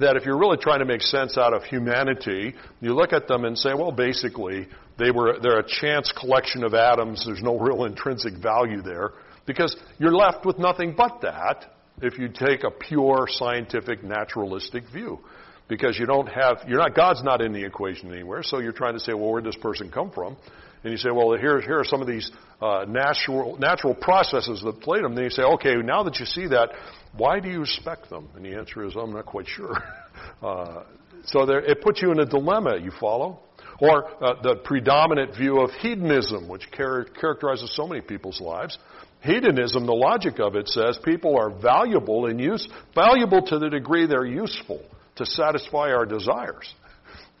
That 0.00 0.16
if 0.16 0.24
you're 0.24 0.38
really 0.38 0.56
trying 0.56 0.80
to 0.80 0.86
make 0.86 1.02
sense 1.02 1.36
out 1.36 1.52
of 1.52 1.64
humanity, 1.64 2.54
you 2.80 2.94
look 2.94 3.12
at 3.12 3.28
them 3.28 3.44
and 3.44 3.56
say, 3.56 3.70
well, 3.74 3.92
basically, 3.92 4.68
they 4.98 5.10
were, 5.10 5.38
they're 5.42 5.58
a 5.58 5.68
chance 5.68 6.12
collection 6.18 6.64
of 6.64 6.74
atoms. 6.74 7.24
There's 7.26 7.42
no 7.42 7.58
real 7.58 7.84
intrinsic 7.84 8.34
value 8.42 8.80
there. 8.82 9.12
Because 9.46 9.76
you're 9.98 10.14
left 10.14 10.44
with 10.44 10.58
nothing 10.58 10.94
but 10.96 11.20
that 11.22 11.75
if 12.02 12.18
you 12.18 12.28
take 12.28 12.64
a 12.64 12.70
pure 12.70 13.26
scientific 13.28 14.04
naturalistic 14.04 14.84
view. 14.90 15.20
Because 15.68 15.98
you 15.98 16.06
don't 16.06 16.28
have, 16.28 16.58
you're 16.68 16.78
not, 16.78 16.94
God's 16.94 17.24
not 17.24 17.40
in 17.40 17.52
the 17.52 17.64
equation 17.64 18.12
anywhere, 18.12 18.44
so 18.44 18.60
you're 18.60 18.70
trying 18.70 18.94
to 18.94 19.00
say, 19.00 19.12
well, 19.14 19.32
where 19.32 19.40
did 19.40 19.52
this 19.52 19.60
person 19.60 19.90
come 19.90 20.12
from? 20.12 20.36
And 20.84 20.92
you 20.92 20.98
say, 20.98 21.10
well, 21.10 21.36
here, 21.36 21.60
here 21.60 21.80
are 21.80 21.84
some 21.84 22.00
of 22.00 22.06
these 22.06 22.30
uh, 22.62 22.84
natural, 22.86 23.56
natural 23.58 23.92
processes 23.92 24.62
that 24.64 24.80
played 24.80 25.02
them. 25.02 25.16
Then 25.16 25.24
you 25.24 25.30
say, 25.30 25.42
okay, 25.42 25.74
now 25.76 26.04
that 26.04 26.20
you 26.20 26.26
see 26.26 26.46
that, 26.46 26.70
why 27.16 27.40
do 27.40 27.48
you 27.48 27.60
respect 27.60 28.08
them? 28.08 28.28
And 28.36 28.44
the 28.44 28.54
answer 28.54 28.84
is, 28.84 28.94
I'm 28.94 29.12
not 29.12 29.26
quite 29.26 29.48
sure. 29.48 29.74
uh, 30.42 30.84
so 31.24 31.44
there, 31.44 31.58
it 31.58 31.82
puts 31.82 32.00
you 32.00 32.12
in 32.12 32.20
a 32.20 32.26
dilemma, 32.26 32.78
you 32.80 32.92
follow? 33.00 33.40
Or 33.80 34.06
uh, 34.24 34.40
the 34.42 34.56
predominant 34.64 35.36
view 35.36 35.60
of 35.60 35.70
hedonism, 35.72 36.48
which 36.48 36.70
char- 36.70 37.04
characterizes 37.04 37.74
so 37.74 37.86
many 37.86 38.00
people's 38.00 38.40
lives. 38.40 38.78
Hedonism, 39.26 39.86
the 39.86 39.94
logic 39.94 40.38
of 40.38 40.56
it 40.56 40.68
says 40.68 40.98
people 41.04 41.36
are 41.36 41.50
valuable 41.50 42.26
and 42.26 42.40
use, 42.40 42.66
valuable 42.94 43.42
to 43.42 43.58
the 43.58 43.68
degree 43.68 44.06
they're 44.06 44.24
useful 44.24 44.80
to 45.16 45.26
satisfy 45.26 45.90
our 45.90 46.06
desires. 46.06 46.72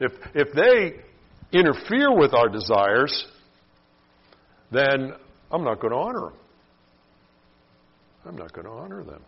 If, 0.00 0.12
if 0.34 0.52
they 0.52 1.00
interfere 1.56 2.14
with 2.14 2.34
our 2.34 2.48
desires, 2.48 3.26
then 4.70 5.14
I'm 5.50 5.64
not 5.64 5.80
going 5.80 5.92
to 5.92 5.98
honor 5.98 6.20
them. 6.20 6.32
I'm 8.26 8.36
not 8.36 8.52
going 8.52 8.66
to 8.66 8.72
honor 8.72 9.04
them. 9.04 9.22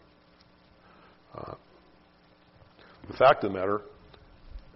Uh, 1.35 1.55
the 3.09 3.16
fact 3.16 3.44
of 3.44 3.53
the 3.53 3.59
matter, 3.59 3.81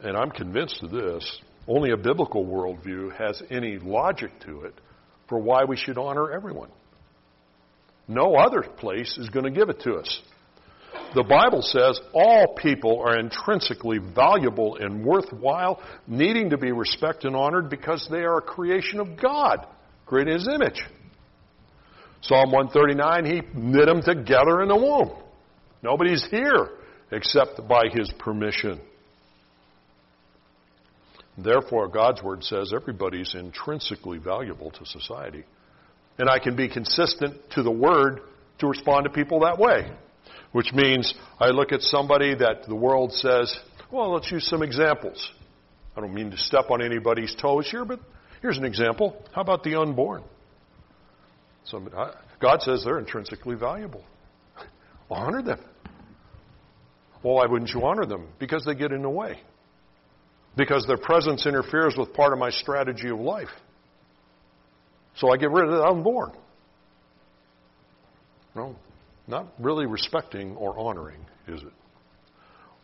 and 0.02 0.16
I'm 0.16 0.30
convinced 0.30 0.82
of 0.82 0.90
this, 0.90 1.40
only 1.66 1.90
a 1.90 1.96
biblical 1.96 2.44
worldview 2.44 3.16
has 3.16 3.42
any 3.50 3.78
logic 3.78 4.30
to 4.46 4.62
it 4.62 4.74
for 5.28 5.38
why 5.38 5.64
we 5.64 5.76
should 5.76 5.98
honor 5.98 6.30
everyone. 6.30 6.70
No 8.08 8.34
other 8.34 8.62
place 8.62 9.16
is 9.18 9.28
going 9.30 9.44
to 9.44 9.50
give 9.50 9.68
it 9.68 9.80
to 9.80 9.94
us. 9.94 10.20
The 11.14 11.22
Bible 11.22 11.62
says 11.62 12.00
all 12.14 12.54
people 12.54 13.00
are 13.00 13.18
intrinsically 13.18 13.98
valuable 13.98 14.76
and 14.76 15.04
worthwhile, 15.04 15.82
needing 16.06 16.50
to 16.50 16.58
be 16.58 16.72
respected 16.72 17.28
and 17.28 17.36
honored 17.36 17.68
because 17.68 18.06
they 18.10 18.20
are 18.20 18.38
a 18.38 18.42
creation 18.42 18.98
of 18.98 19.20
God, 19.20 19.66
created 20.06 20.32
in 20.32 20.38
His 20.38 20.48
image. 20.48 20.82
Psalm 22.22 22.52
139, 22.52 23.24
He 23.24 23.42
knit 23.54 23.86
them 23.86 24.02
together 24.02 24.62
in 24.62 24.68
the 24.68 24.76
womb. 24.76 25.10
Nobody's 25.82 26.26
here 26.30 26.70
except 27.10 27.66
by 27.68 27.84
His 27.92 28.10
permission. 28.18 28.80
Therefore, 31.36 31.88
God's 31.88 32.22
Word 32.22 32.44
says 32.44 32.72
everybody's 32.74 33.34
intrinsically 33.34 34.18
valuable 34.18 34.70
to 34.70 34.86
society. 34.86 35.44
And 36.18 36.28
I 36.28 36.38
can 36.38 36.56
be 36.56 36.68
consistent 36.68 37.38
to 37.52 37.62
the 37.62 37.70
Word 37.70 38.20
to 38.58 38.66
respond 38.66 39.04
to 39.04 39.10
people 39.10 39.40
that 39.40 39.58
way 39.58 39.90
which 40.52 40.72
means 40.72 41.12
I 41.40 41.48
look 41.48 41.72
at 41.72 41.80
somebody 41.80 42.34
that 42.34 42.66
the 42.68 42.74
world 42.74 43.12
says, 43.12 43.54
Well, 43.90 44.12
let's 44.12 44.30
use 44.30 44.46
some 44.46 44.62
examples. 44.62 45.30
I 45.96 46.00
don't 46.00 46.14
mean 46.14 46.30
to 46.30 46.36
step 46.36 46.70
on 46.70 46.82
anybody's 46.82 47.34
toes 47.34 47.68
here, 47.70 47.84
but 47.84 48.00
here's 48.40 48.58
an 48.58 48.64
example. 48.64 49.22
How 49.32 49.42
about 49.42 49.62
the 49.62 49.80
unborn? 49.80 50.22
Some, 51.64 51.90
uh, 51.94 52.12
God 52.40 52.62
says 52.62 52.82
they're 52.84 52.98
intrinsically 52.98 53.56
valuable. 53.56 54.04
Honor 55.10 55.42
them. 55.42 55.60
Well, 57.22 57.34
why 57.34 57.46
wouldn't 57.46 57.70
you 57.70 57.84
honor 57.84 58.04
them? 58.04 58.28
Because 58.40 58.64
they 58.64 58.74
get 58.74 58.90
in 58.90 59.02
the 59.02 59.10
way. 59.10 59.38
Because 60.56 60.84
their 60.88 60.96
presence 60.96 61.46
interferes 61.46 61.94
with 61.96 62.12
part 62.14 62.32
of 62.32 62.40
my 62.40 62.50
strategy 62.50 63.08
of 63.10 63.20
life. 63.20 63.48
So 65.16 65.32
I 65.32 65.36
get 65.36 65.50
rid 65.50 65.66
of 65.66 65.70
the 65.72 65.84
unborn. 65.84 66.32
No, 68.54 68.76
not 69.26 69.46
really 69.58 69.86
respecting 69.86 70.56
or 70.56 70.78
honoring, 70.78 71.24
is 71.48 71.62
it? 71.62 71.72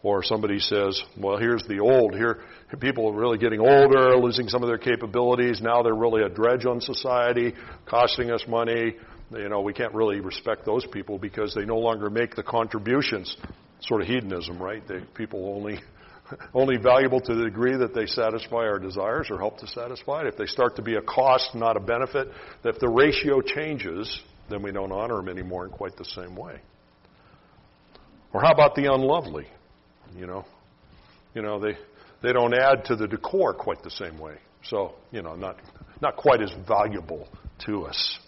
Or 0.03 0.23
somebody 0.23 0.61
says, 0.61 1.03
well, 1.19 1.39
here's 1.39 1.65
the 1.67 1.81
old. 1.81 2.15
Here, 2.15 2.41
people 2.79 3.09
are 3.09 3.13
really 3.13 3.37
getting 3.37 3.61
older, 3.61 4.17
losing 4.17 4.49
some 4.49 4.63
of 4.63 4.69
their 4.69 4.79
capabilities. 4.79 5.61
Now 5.61 5.83
they're 5.83 5.95
really 5.95 6.23
a 6.23 6.29
dredge 6.29 6.65
on 6.67 6.81
society, 6.81 7.55
costing 7.85 8.31
us 8.31 8.45
money. 8.47 8.95
You 9.33 9.49
know, 9.49 9.61
we 9.61 9.73
can't 9.73 9.93
really 9.93 10.21
respect 10.21 10.65
those 10.65 10.87
people 10.87 11.19
because 11.19 11.53
they 11.55 11.65
no 11.65 11.79
longer 11.79 12.11
make 12.11 12.37
the 12.37 12.45
contributions. 12.45 13.37
Sort 13.81 14.01
of 14.01 14.07
hedonism, 14.07 14.63
right? 14.63 14.87
They, 14.87 15.01
people 15.15 15.53
only, 15.55 15.81
only 16.55 16.77
valuable 16.77 17.21
to 17.21 17.35
the 17.35 17.45
degree 17.45 17.77
that 17.77 17.95
they 17.95 18.07
satisfy 18.07 18.59
our 18.59 18.79
desires 18.79 19.29
or 19.31 19.39
help 19.39 19.59
to 19.59 19.67
satisfy 19.67 20.23
it. 20.23 20.27
If 20.29 20.37
they 20.37 20.47
start 20.47 20.77
to 20.77 20.83
be 20.83 20.95
a 20.95 21.03
cost, 21.03 21.55
not 21.55 21.77
a 21.77 21.81
benefit, 21.81 22.29
if 22.65 22.79
the 22.79 22.89
ratio 22.89 23.41
changes, 23.41 24.21
then 24.51 24.63
we 24.63 24.73
don't 24.73 24.93
honor 24.93 25.17
them 25.17 25.29
anymore 25.29 25.65
in 25.65 25.71
quite 25.71 25.97
the 25.97 26.05
same 26.05 26.37
way. 26.37 26.61
Or 28.33 28.43
how 28.43 28.53
about 28.53 28.75
the 28.75 28.93
unlovely? 28.93 29.47
You 30.17 30.27
know, 30.27 30.45
you 31.35 31.43
know 31.43 31.61
they 31.61 31.77
they 32.23 32.33
don't 32.33 32.55
add 32.55 32.87
to 32.87 32.97
the 32.97 33.07
decor 33.07 33.55
quite 33.55 33.83
the 33.83 33.91
same 33.91 34.19
way. 34.19 34.37
So 34.65 34.95
you 35.11 35.23
know, 35.23 35.35
not 35.35 35.57
not 36.01 36.17
quite 36.17 36.43
as 36.43 36.51
valuable 36.67 37.29
to 37.67 37.85
us. 37.85 38.19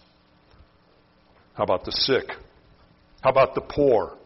How 1.53 1.63
about 1.63 1.85
the 1.85 1.91
sick? 1.91 2.25
How 3.21 3.29
about 3.29 3.53
the 3.53 3.61
poor? 3.61 4.17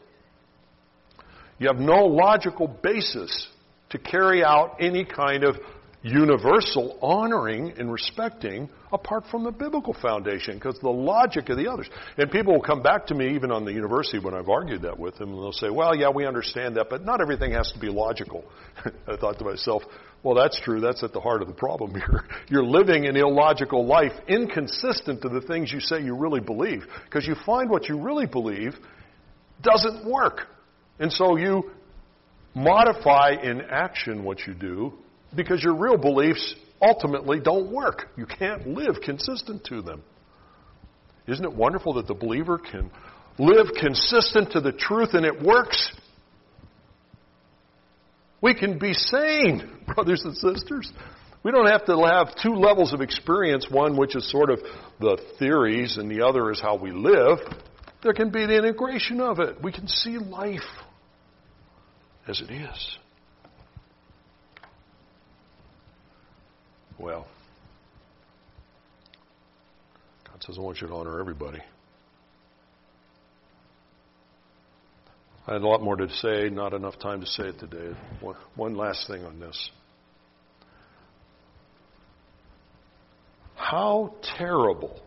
You 1.57 1.67
have 1.67 1.77
no 1.77 2.05
logical 2.05 2.67
basis 2.67 3.47
to 3.89 3.97
carry 3.97 4.43
out 4.43 4.77
any 4.79 5.05
kind 5.05 5.43
of 5.43 5.57
universal 6.05 6.99
honoring 7.01 7.73
and 7.79 7.91
respecting 7.91 8.69
apart 8.91 9.23
from 9.31 9.43
the 9.43 9.51
biblical 9.51 9.95
foundation 10.03 10.53
because 10.53 10.77
the 10.79 10.87
logic 10.87 11.49
of 11.49 11.57
the 11.57 11.67
others. 11.67 11.89
And 12.17 12.29
people 12.29 12.53
will 12.53 12.61
come 12.61 12.83
back 12.83 13.07
to 13.07 13.15
me 13.15 13.33
even 13.33 13.51
on 13.51 13.65
the 13.65 13.73
university 13.73 14.19
when 14.19 14.35
I've 14.35 14.47
argued 14.47 14.83
that 14.83 14.99
with 14.99 15.15
them 15.15 15.33
and 15.33 15.39
they'll 15.39 15.51
say, 15.51 15.71
well, 15.71 15.95
yeah, 15.95 16.09
we 16.11 16.27
understand 16.27 16.75
that, 16.75 16.91
but 16.91 17.03
not 17.03 17.21
everything 17.21 17.53
has 17.53 17.71
to 17.71 17.79
be 17.79 17.87
logical. 17.87 18.45
I 19.07 19.17
thought 19.17 19.39
to 19.39 19.45
myself, 19.45 19.81
well, 20.21 20.35
that's 20.35 20.61
true. 20.61 20.79
That's 20.79 21.03
at 21.03 21.11
the 21.11 21.19
heart 21.19 21.41
of 21.41 21.47
the 21.47 21.55
problem 21.55 21.91
here. 21.95 22.25
You're 22.49 22.65
living 22.65 23.07
an 23.07 23.15
illogical 23.15 23.87
life 23.87 24.13
inconsistent 24.27 25.23
to 25.23 25.29
the 25.29 25.41
things 25.41 25.71
you 25.73 25.79
say 25.79 26.03
you 26.03 26.15
really 26.15 26.39
believe 26.39 26.83
because 27.05 27.25
you 27.25 27.35
find 27.47 27.67
what 27.67 27.89
you 27.89 27.99
really 27.99 28.27
believe 28.27 28.75
doesn't 29.63 30.05
work. 30.05 30.41
And 30.99 31.11
so 31.11 31.35
you 31.35 31.71
modify 32.55 33.35
in 33.43 33.61
action 33.69 34.23
what 34.23 34.47
you 34.47 34.53
do 34.53 34.93
because 35.35 35.61
your 35.61 35.75
real 35.75 35.97
beliefs 35.97 36.55
ultimately 36.81 37.39
don't 37.39 37.71
work. 37.71 38.09
You 38.15 38.25
can't 38.25 38.67
live 38.67 38.95
consistent 39.03 39.65
to 39.65 39.81
them. 39.81 40.01
Isn't 41.27 41.43
it 41.43 41.53
wonderful 41.53 41.93
that 41.95 42.07
the 42.07 42.13
believer 42.13 42.57
can 42.57 42.89
live 43.37 43.67
consistent 43.79 44.51
to 44.53 44.61
the 44.61 44.71
truth 44.71 45.09
and 45.13 45.25
it 45.25 45.41
works? 45.41 45.93
We 48.41 48.53
can 48.53 48.79
be 48.79 48.93
sane, 48.93 49.69
brothers 49.93 50.21
and 50.23 50.35
sisters. 50.37 50.91
We 51.43 51.51
don't 51.51 51.67
have 51.67 51.85
to 51.85 51.97
have 52.03 52.35
two 52.41 52.55
levels 52.55 52.93
of 52.93 53.01
experience, 53.01 53.67
one 53.69 53.97
which 53.97 54.15
is 54.15 54.29
sort 54.31 54.49
of 54.49 54.61
the 54.99 55.19
theories 55.37 55.97
and 55.97 56.09
the 56.09 56.25
other 56.25 56.51
is 56.51 56.59
how 56.61 56.75
we 56.75 56.91
live. 56.91 57.39
There 58.01 58.13
can 58.13 58.29
be 58.29 58.45
the 58.45 58.55
integration 58.55 59.19
of 59.19 59.39
it. 59.39 59.61
We 59.61 59.71
can 59.71 59.87
see 59.87 60.17
life 60.17 60.61
as 62.27 62.41
it 62.41 62.51
is. 62.51 62.97
Well, 66.97 67.27
God 70.25 70.43
says, 70.43 70.57
I 70.57 70.61
want 70.61 70.81
you 70.81 70.87
to 70.87 70.93
honor 70.93 71.19
everybody. 71.19 71.59
I 75.47 75.53
had 75.53 75.61
a 75.61 75.67
lot 75.67 75.83
more 75.83 75.95
to 75.95 76.09
say, 76.09 76.49
not 76.49 76.73
enough 76.73 76.97
time 76.99 77.21
to 77.21 77.27
say 77.27 77.49
it 77.49 77.59
today. 77.59 77.95
One 78.55 78.75
last 78.75 79.07
thing 79.07 79.23
on 79.23 79.39
this. 79.39 79.69
How 83.55 84.15
terrible, 84.37 84.99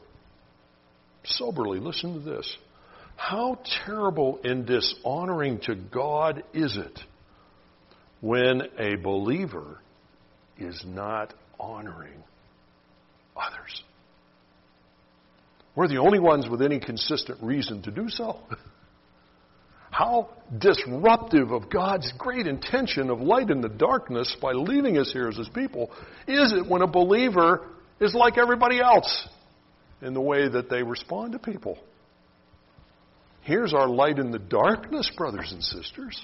soberly 1.24 1.80
listen 1.80 2.14
to 2.14 2.20
this, 2.20 2.56
how 3.18 3.58
terrible 3.84 4.38
and 4.44 4.64
dishonoring 4.64 5.58
to 5.64 5.74
God 5.74 6.44
is 6.54 6.76
it 6.76 7.00
when 8.20 8.62
a 8.78 8.94
believer 8.94 9.80
is 10.56 10.80
not 10.86 11.34
honoring 11.58 12.22
others. 13.36 13.82
We're 15.74 15.88
the 15.88 15.98
only 15.98 16.20
ones 16.20 16.48
with 16.48 16.62
any 16.62 16.78
consistent 16.78 17.42
reason 17.42 17.82
to 17.82 17.90
do 17.90 18.08
so. 18.08 18.38
How 19.90 20.28
disruptive 20.56 21.50
of 21.50 21.70
God's 21.70 22.12
great 22.18 22.46
intention 22.46 23.10
of 23.10 23.20
light 23.20 23.50
in 23.50 23.60
the 23.60 23.68
darkness 23.68 24.36
by 24.40 24.52
leaving 24.52 24.96
us 24.96 25.10
here 25.12 25.28
as 25.28 25.36
His 25.36 25.48
people 25.48 25.90
is 26.28 26.52
it 26.52 26.68
when 26.68 26.82
a 26.82 26.86
believer 26.86 27.66
is 28.00 28.14
like 28.14 28.38
everybody 28.38 28.80
else 28.80 29.28
in 30.02 30.14
the 30.14 30.20
way 30.20 30.48
that 30.48 30.70
they 30.70 30.84
respond 30.84 31.32
to 31.32 31.40
people? 31.40 31.78
Here's 33.48 33.72
our 33.72 33.88
light 33.88 34.18
in 34.18 34.30
the 34.30 34.38
darkness, 34.38 35.10
brothers 35.16 35.52
and 35.52 35.64
sisters. 35.64 36.20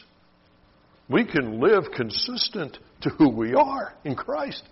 We 1.08 1.24
can 1.24 1.58
live 1.58 1.84
consistent 1.96 2.76
to 3.00 3.08
who 3.08 3.30
we 3.30 3.54
are 3.54 3.94
in 4.04 4.14
Christ. 4.14 4.62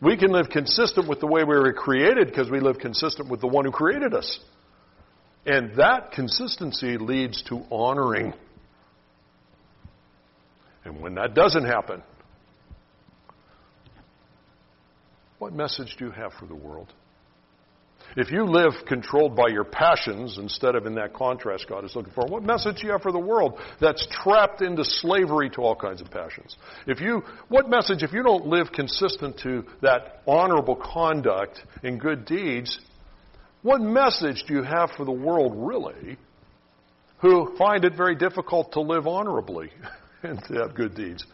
We 0.00 0.16
can 0.16 0.30
live 0.30 0.48
consistent 0.48 1.08
with 1.08 1.18
the 1.18 1.26
way 1.26 1.42
we 1.42 1.56
were 1.56 1.72
created 1.72 2.28
because 2.28 2.48
we 2.48 2.60
live 2.60 2.78
consistent 2.78 3.28
with 3.28 3.40
the 3.40 3.48
one 3.48 3.64
who 3.64 3.72
created 3.72 4.14
us. 4.14 4.38
And 5.44 5.76
that 5.76 6.12
consistency 6.12 6.98
leads 6.98 7.42
to 7.48 7.64
honoring. 7.68 8.32
And 10.84 11.00
when 11.00 11.16
that 11.16 11.34
doesn't 11.34 11.64
happen, 11.64 12.04
what 15.40 15.52
message 15.52 15.96
do 15.98 16.04
you 16.04 16.10
have 16.12 16.32
for 16.34 16.46
the 16.46 16.54
world? 16.54 16.92
If 18.16 18.30
you 18.30 18.44
live 18.44 18.72
controlled 18.86 19.36
by 19.36 19.48
your 19.48 19.64
passions 19.64 20.38
instead 20.38 20.74
of 20.74 20.86
in 20.86 20.94
that 20.94 21.12
contrast 21.12 21.66
God 21.68 21.84
is 21.84 21.94
looking 21.94 22.12
for, 22.12 22.26
what 22.26 22.42
message 22.42 22.80
do 22.80 22.86
you 22.86 22.92
have 22.92 23.02
for 23.02 23.12
the 23.12 23.18
world 23.18 23.60
that's 23.80 24.06
trapped 24.10 24.62
into 24.62 24.84
slavery 24.84 25.50
to 25.50 25.60
all 25.60 25.76
kinds 25.76 26.00
of 26.00 26.10
passions? 26.10 26.56
If 26.86 27.00
you, 27.00 27.22
what 27.48 27.68
message, 27.68 28.02
if 28.02 28.12
you 28.12 28.22
don't 28.22 28.46
live 28.46 28.72
consistent 28.72 29.38
to 29.40 29.64
that 29.82 30.22
honorable 30.26 30.76
conduct 30.76 31.60
and 31.82 32.00
good 32.00 32.24
deeds, 32.24 32.78
what 33.62 33.80
message 33.80 34.44
do 34.46 34.54
you 34.54 34.62
have 34.62 34.90
for 34.96 35.04
the 35.04 35.12
world 35.12 35.52
really 35.54 36.16
who 37.18 37.56
find 37.58 37.84
it 37.84 37.96
very 37.96 38.14
difficult 38.14 38.72
to 38.72 38.80
live 38.80 39.06
honorably 39.06 39.70
and 40.22 40.42
to 40.44 40.54
have 40.54 40.74
good 40.74 40.94
deeds? 40.94 41.24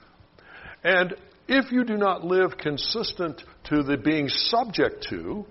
And 0.83 1.15
if 1.47 1.71
you 1.71 1.85
do 1.85 1.97
not 1.97 2.25
live 2.25 2.57
consistent 2.59 3.43
to 3.65 3.83
the 3.83 3.97
being 3.97 4.29
subject 4.29 5.07
to, 5.11 5.47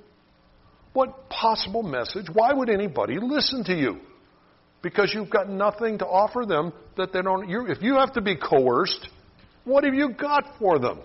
what 0.93 1.29
possible 1.29 1.83
message? 1.83 2.27
Why 2.31 2.53
would 2.53 2.69
anybody 2.69 3.17
listen 3.19 3.63
to 3.65 3.73
you? 3.73 3.99
Because 4.81 5.11
you've 5.13 5.29
got 5.29 5.49
nothing 5.49 5.97
to 5.99 6.05
offer 6.05 6.45
them 6.45 6.73
that 6.97 7.13
they 7.13 7.21
don't. 7.21 7.49
You, 7.49 7.67
if 7.67 7.81
you 7.81 7.95
have 7.95 8.13
to 8.13 8.21
be 8.21 8.35
coerced, 8.35 9.09
what 9.63 9.83
have 9.83 9.93
you 9.93 10.09
got 10.13 10.57
for 10.59 10.77
them? 10.77 10.99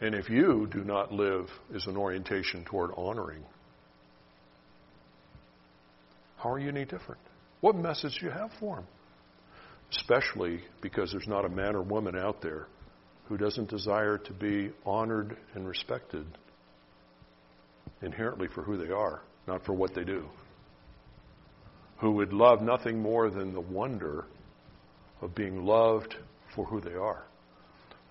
And 0.00 0.16
if 0.16 0.28
you 0.28 0.68
do 0.70 0.82
not 0.82 1.12
live 1.12 1.48
as 1.74 1.86
an 1.86 1.96
orientation 1.96 2.64
toward 2.64 2.90
honoring, 2.96 3.44
how 6.38 6.50
are 6.50 6.58
you 6.58 6.68
any 6.68 6.84
different? 6.84 7.20
What 7.60 7.76
message 7.76 8.18
do 8.18 8.26
you 8.26 8.32
have 8.32 8.50
for 8.58 8.76
them? 8.76 8.86
Especially 9.92 10.60
because 10.80 11.12
there's 11.12 11.28
not 11.28 11.44
a 11.44 11.48
man 11.48 11.76
or 11.76 11.82
woman 11.82 12.18
out 12.18 12.42
there 12.42 12.66
who 13.32 13.38
doesn't 13.38 13.70
desire 13.70 14.18
to 14.18 14.32
be 14.34 14.70
honored 14.84 15.38
and 15.54 15.66
respected 15.66 16.26
inherently 18.02 18.46
for 18.46 18.62
who 18.62 18.76
they 18.76 18.92
are, 18.92 19.22
not 19.46 19.64
for 19.64 19.72
what 19.72 19.94
they 19.94 20.04
do. 20.04 20.26
Who 22.00 22.10
would 22.10 22.34
love 22.34 22.60
nothing 22.60 23.00
more 23.00 23.30
than 23.30 23.54
the 23.54 23.60
wonder 23.62 24.26
of 25.22 25.34
being 25.34 25.64
loved 25.64 26.14
for 26.54 26.66
who 26.66 26.82
they 26.82 26.92
are. 26.92 27.24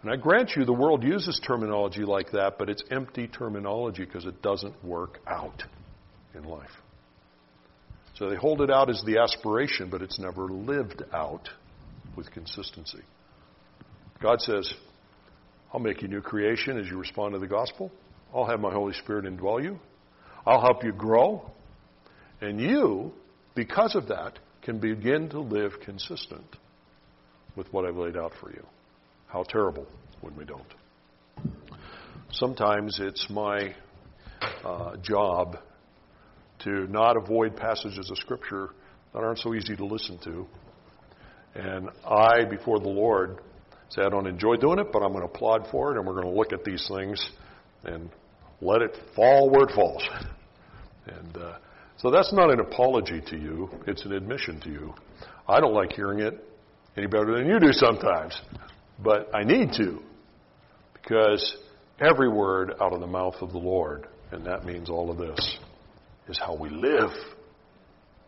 And 0.01 0.11
I 0.11 0.15
grant 0.15 0.53
you, 0.55 0.65
the 0.65 0.74
world 0.74 1.03
uses 1.03 1.39
terminology 1.45 2.01
like 2.01 2.32
that, 2.32 2.57
but 2.57 2.67
it's 2.67 2.84
empty 2.89 3.28
terminology 3.28 4.05
because 4.05 4.26
it 4.26 4.41
doesn't 4.41 4.84
work 4.84 5.19
out 5.28 5.61
in 6.34 6.45
life. 6.45 6.82
So 8.15 8.28
they 8.28 8.38
hold 8.38 8.61
it 8.61 8.72
out 8.72 8.89
as 8.89 9.03
the 9.05 9.19
aspiration, 9.19 9.91
but 9.91 10.01
it's 10.01 10.17
never 10.17 10.45
lived 10.45 11.03
out 11.13 11.47
with 12.15 12.32
consistency. 12.32 13.03
God 14.19 14.41
says, 14.41 14.74
I'll 15.74 15.80
make 15.80 16.01
you 16.01 16.07
new 16.07 16.22
creation 16.22 16.78
as 16.78 16.88
you 16.88 16.97
respond 16.97 17.34
to 17.34 17.39
the 17.39 17.47
gospel. 17.47 17.91
I'll 18.34 18.45
have 18.45 18.59
my 18.59 18.72
Holy 18.72 18.93
Spirit 18.93 19.26
indwell 19.26 19.63
you. 19.63 19.80
I'll 20.45 20.61
help 20.61 20.84
you 20.84 20.91
grow. 20.91 21.49
And 22.41 22.59
you, 22.59 23.13
because 23.55 23.95
of 23.95 24.07
that, 24.07 24.39
can 24.61 24.80
begin 24.80 25.30
to 25.30 25.39
live 25.39 25.74
consistent 25.84 26.57
with 27.55 27.72
what 27.74 27.86
I've 27.86 27.97
laid 27.97 28.17
out 28.17 28.34
for 28.39 28.51
you. 28.51 28.65
How 29.28 29.43
terrible 29.43 29.88
when 30.22 30.36
we 30.36 30.45
don't. 30.45 30.63
Sometimes 32.32 32.99
it's 33.01 33.28
my 33.30 33.76
uh, 34.63 34.97
job 34.97 35.57
to 36.63 36.88
not 36.88 37.17
avoid 37.17 37.55
passages 37.55 38.09
of 38.09 38.17
Scripture 38.17 38.69
that 39.13 39.19
aren't 39.19 39.39
so 39.39 39.53
easy 39.53 39.76
to 39.76 39.86
listen 39.86 40.17
to. 40.24 40.45
And 41.55 41.89
I, 42.05 42.45
before 42.45 42.80
the 42.80 42.88
Lord, 42.88 43.39
say, 43.92 44.04
I 44.04 44.10
don't 44.10 44.28
enjoy 44.28 44.56
doing 44.56 44.80
it, 44.80 44.92
but 44.92 45.04
I'm 45.04 45.12
going 45.12 45.28
to 45.28 45.34
applaud 45.34 45.68
for 45.70 45.92
it, 45.92 45.98
and 45.98 46.08
we're 46.08 46.14
going 46.14 46.34
to 46.34 46.38
look 46.38 46.54
at 46.54 46.64
these 46.64 46.89
things 46.94 47.30
and 47.84 48.10
let 48.62 48.82
it 48.82 48.96
fall 49.16 49.50
where 49.50 49.64
it 49.64 49.76
falls. 49.76 50.08
And 51.06 51.38
uh, 51.38 51.58
so 51.98 52.10
that's 52.10 52.32
not 52.32 52.52
an 52.52 52.60
apology 52.60 53.22
to 53.28 53.38
you, 53.38 53.70
it's 53.88 54.06
an 54.06 54.14
admission 54.14 54.60
to 54.62 54.70
you. 54.70 54.94
I 55.48 55.60
don't 55.60 55.74
like 55.74 55.92
hearing 55.92 56.20
it 56.20 56.44
any 56.96 57.08
better 57.08 57.38
than 57.38 57.48
you 57.48 57.60
do 57.60 57.72
sometimes, 57.72 58.39
but 59.00 59.34
I 59.36 59.44
need 59.44 59.74
to 59.78 60.00
because 60.94 61.58
every 62.00 62.30
word 62.30 62.74
out 62.80 62.94
of 62.94 63.00
the 63.00 63.08
mouth 63.08 63.36
of 63.42 63.52
the 63.52 63.58
Lord, 63.58 64.08
and 64.32 64.46
that 64.46 64.66
means 64.66 64.89
all 64.89 65.10
of 65.10 65.18
this, 65.18 65.58
is 66.28 66.39
how 66.39 66.56
we 66.56 66.70
live. 66.70 67.10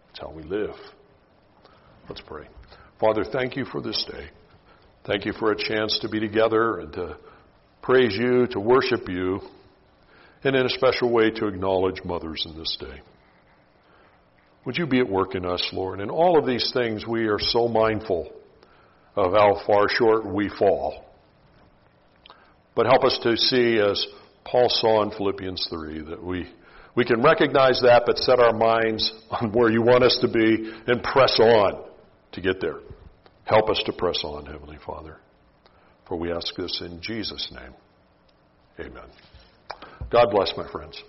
It's 0.09 0.19
how 0.19 0.31
we 0.31 0.43
live. 0.43 0.75
Let's 2.09 2.21
pray. 2.21 2.47
Father, 2.99 3.23
thank 3.23 3.55
you 3.55 3.65
for 3.65 3.81
this 3.81 4.03
day. 4.11 4.29
Thank 5.05 5.25
you 5.25 5.33
for 5.33 5.51
a 5.51 5.57
chance 5.57 5.99
to 5.99 6.07
be 6.07 6.21
together 6.21 6.79
and 6.79 6.93
to 6.93 7.17
praise 7.81 8.15
you, 8.17 8.47
to 8.47 8.59
worship 8.59 9.09
you, 9.09 9.41
and 10.45 10.55
in 10.55 10.65
a 10.65 10.69
special 10.69 11.11
way 11.11 11.29
to 11.29 11.47
acknowledge 11.47 12.01
mothers 12.05 12.45
in 12.49 12.57
this 12.57 12.77
day. 12.79 13.01
Would 14.65 14.77
you 14.77 14.87
be 14.87 14.99
at 14.99 15.09
work 15.09 15.35
in 15.35 15.45
us, 15.45 15.67
Lord? 15.73 15.99
In 15.99 16.09
all 16.09 16.39
of 16.39 16.45
these 16.45 16.71
things, 16.73 17.05
we 17.05 17.25
are 17.25 17.39
so 17.39 17.67
mindful 17.67 18.31
of 19.17 19.33
how 19.33 19.61
far 19.67 19.89
short 19.89 20.25
we 20.25 20.49
fall. 20.57 21.03
But 22.73 22.85
help 22.85 23.03
us 23.03 23.19
to 23.23 23.35
see, 23.35 23.79
as 23.79 24.07
Paul 24.45 24.67
saw 24.69 25.03
in 25.03 25.11
Philippians 25.11 25.67
3, 25.69 26.01
that 26.11 26.23
we, 26.23 26.49
we 26.95 27.03
can 27.03 27.21
recognize 27.21 27.81
that, 27.81 28.03
but 28.05 28.17
set 28.19 28.39
our 28.39 28.53
minds 28.53 29.11
on 29.31 29.51
where 29.51 29.69
you 29.69 29.81
want 29.81 30.05
us 30.05 30.17
to 30.21 30.29
be 30.29 30.71
and 30.87 31.03
press 31.03 31.37
on 31.41 31.83
to 32.31 32.41
get 32.41 32.61
there. 32.61 32.79
Help 33.45 33.69
us 33.69 33.81
to 33.85 33.93
press 33.93 34.23
on, 34.23 34.45
Heavenly 34.45 34.79
Father. 34.85 35.17
For 36.07 36.17
we 36.17 36.31
ask 36.31 36.55
this 36.55 36.81
in 36.81 37.01
Jesus' 37.01 37.51
name. 37.53 37.73
Amen. 38.79 39.09
God 40.09 40.27
bless, 40.31 40.53
my 40.57 40.69
friends. 40.71 41.01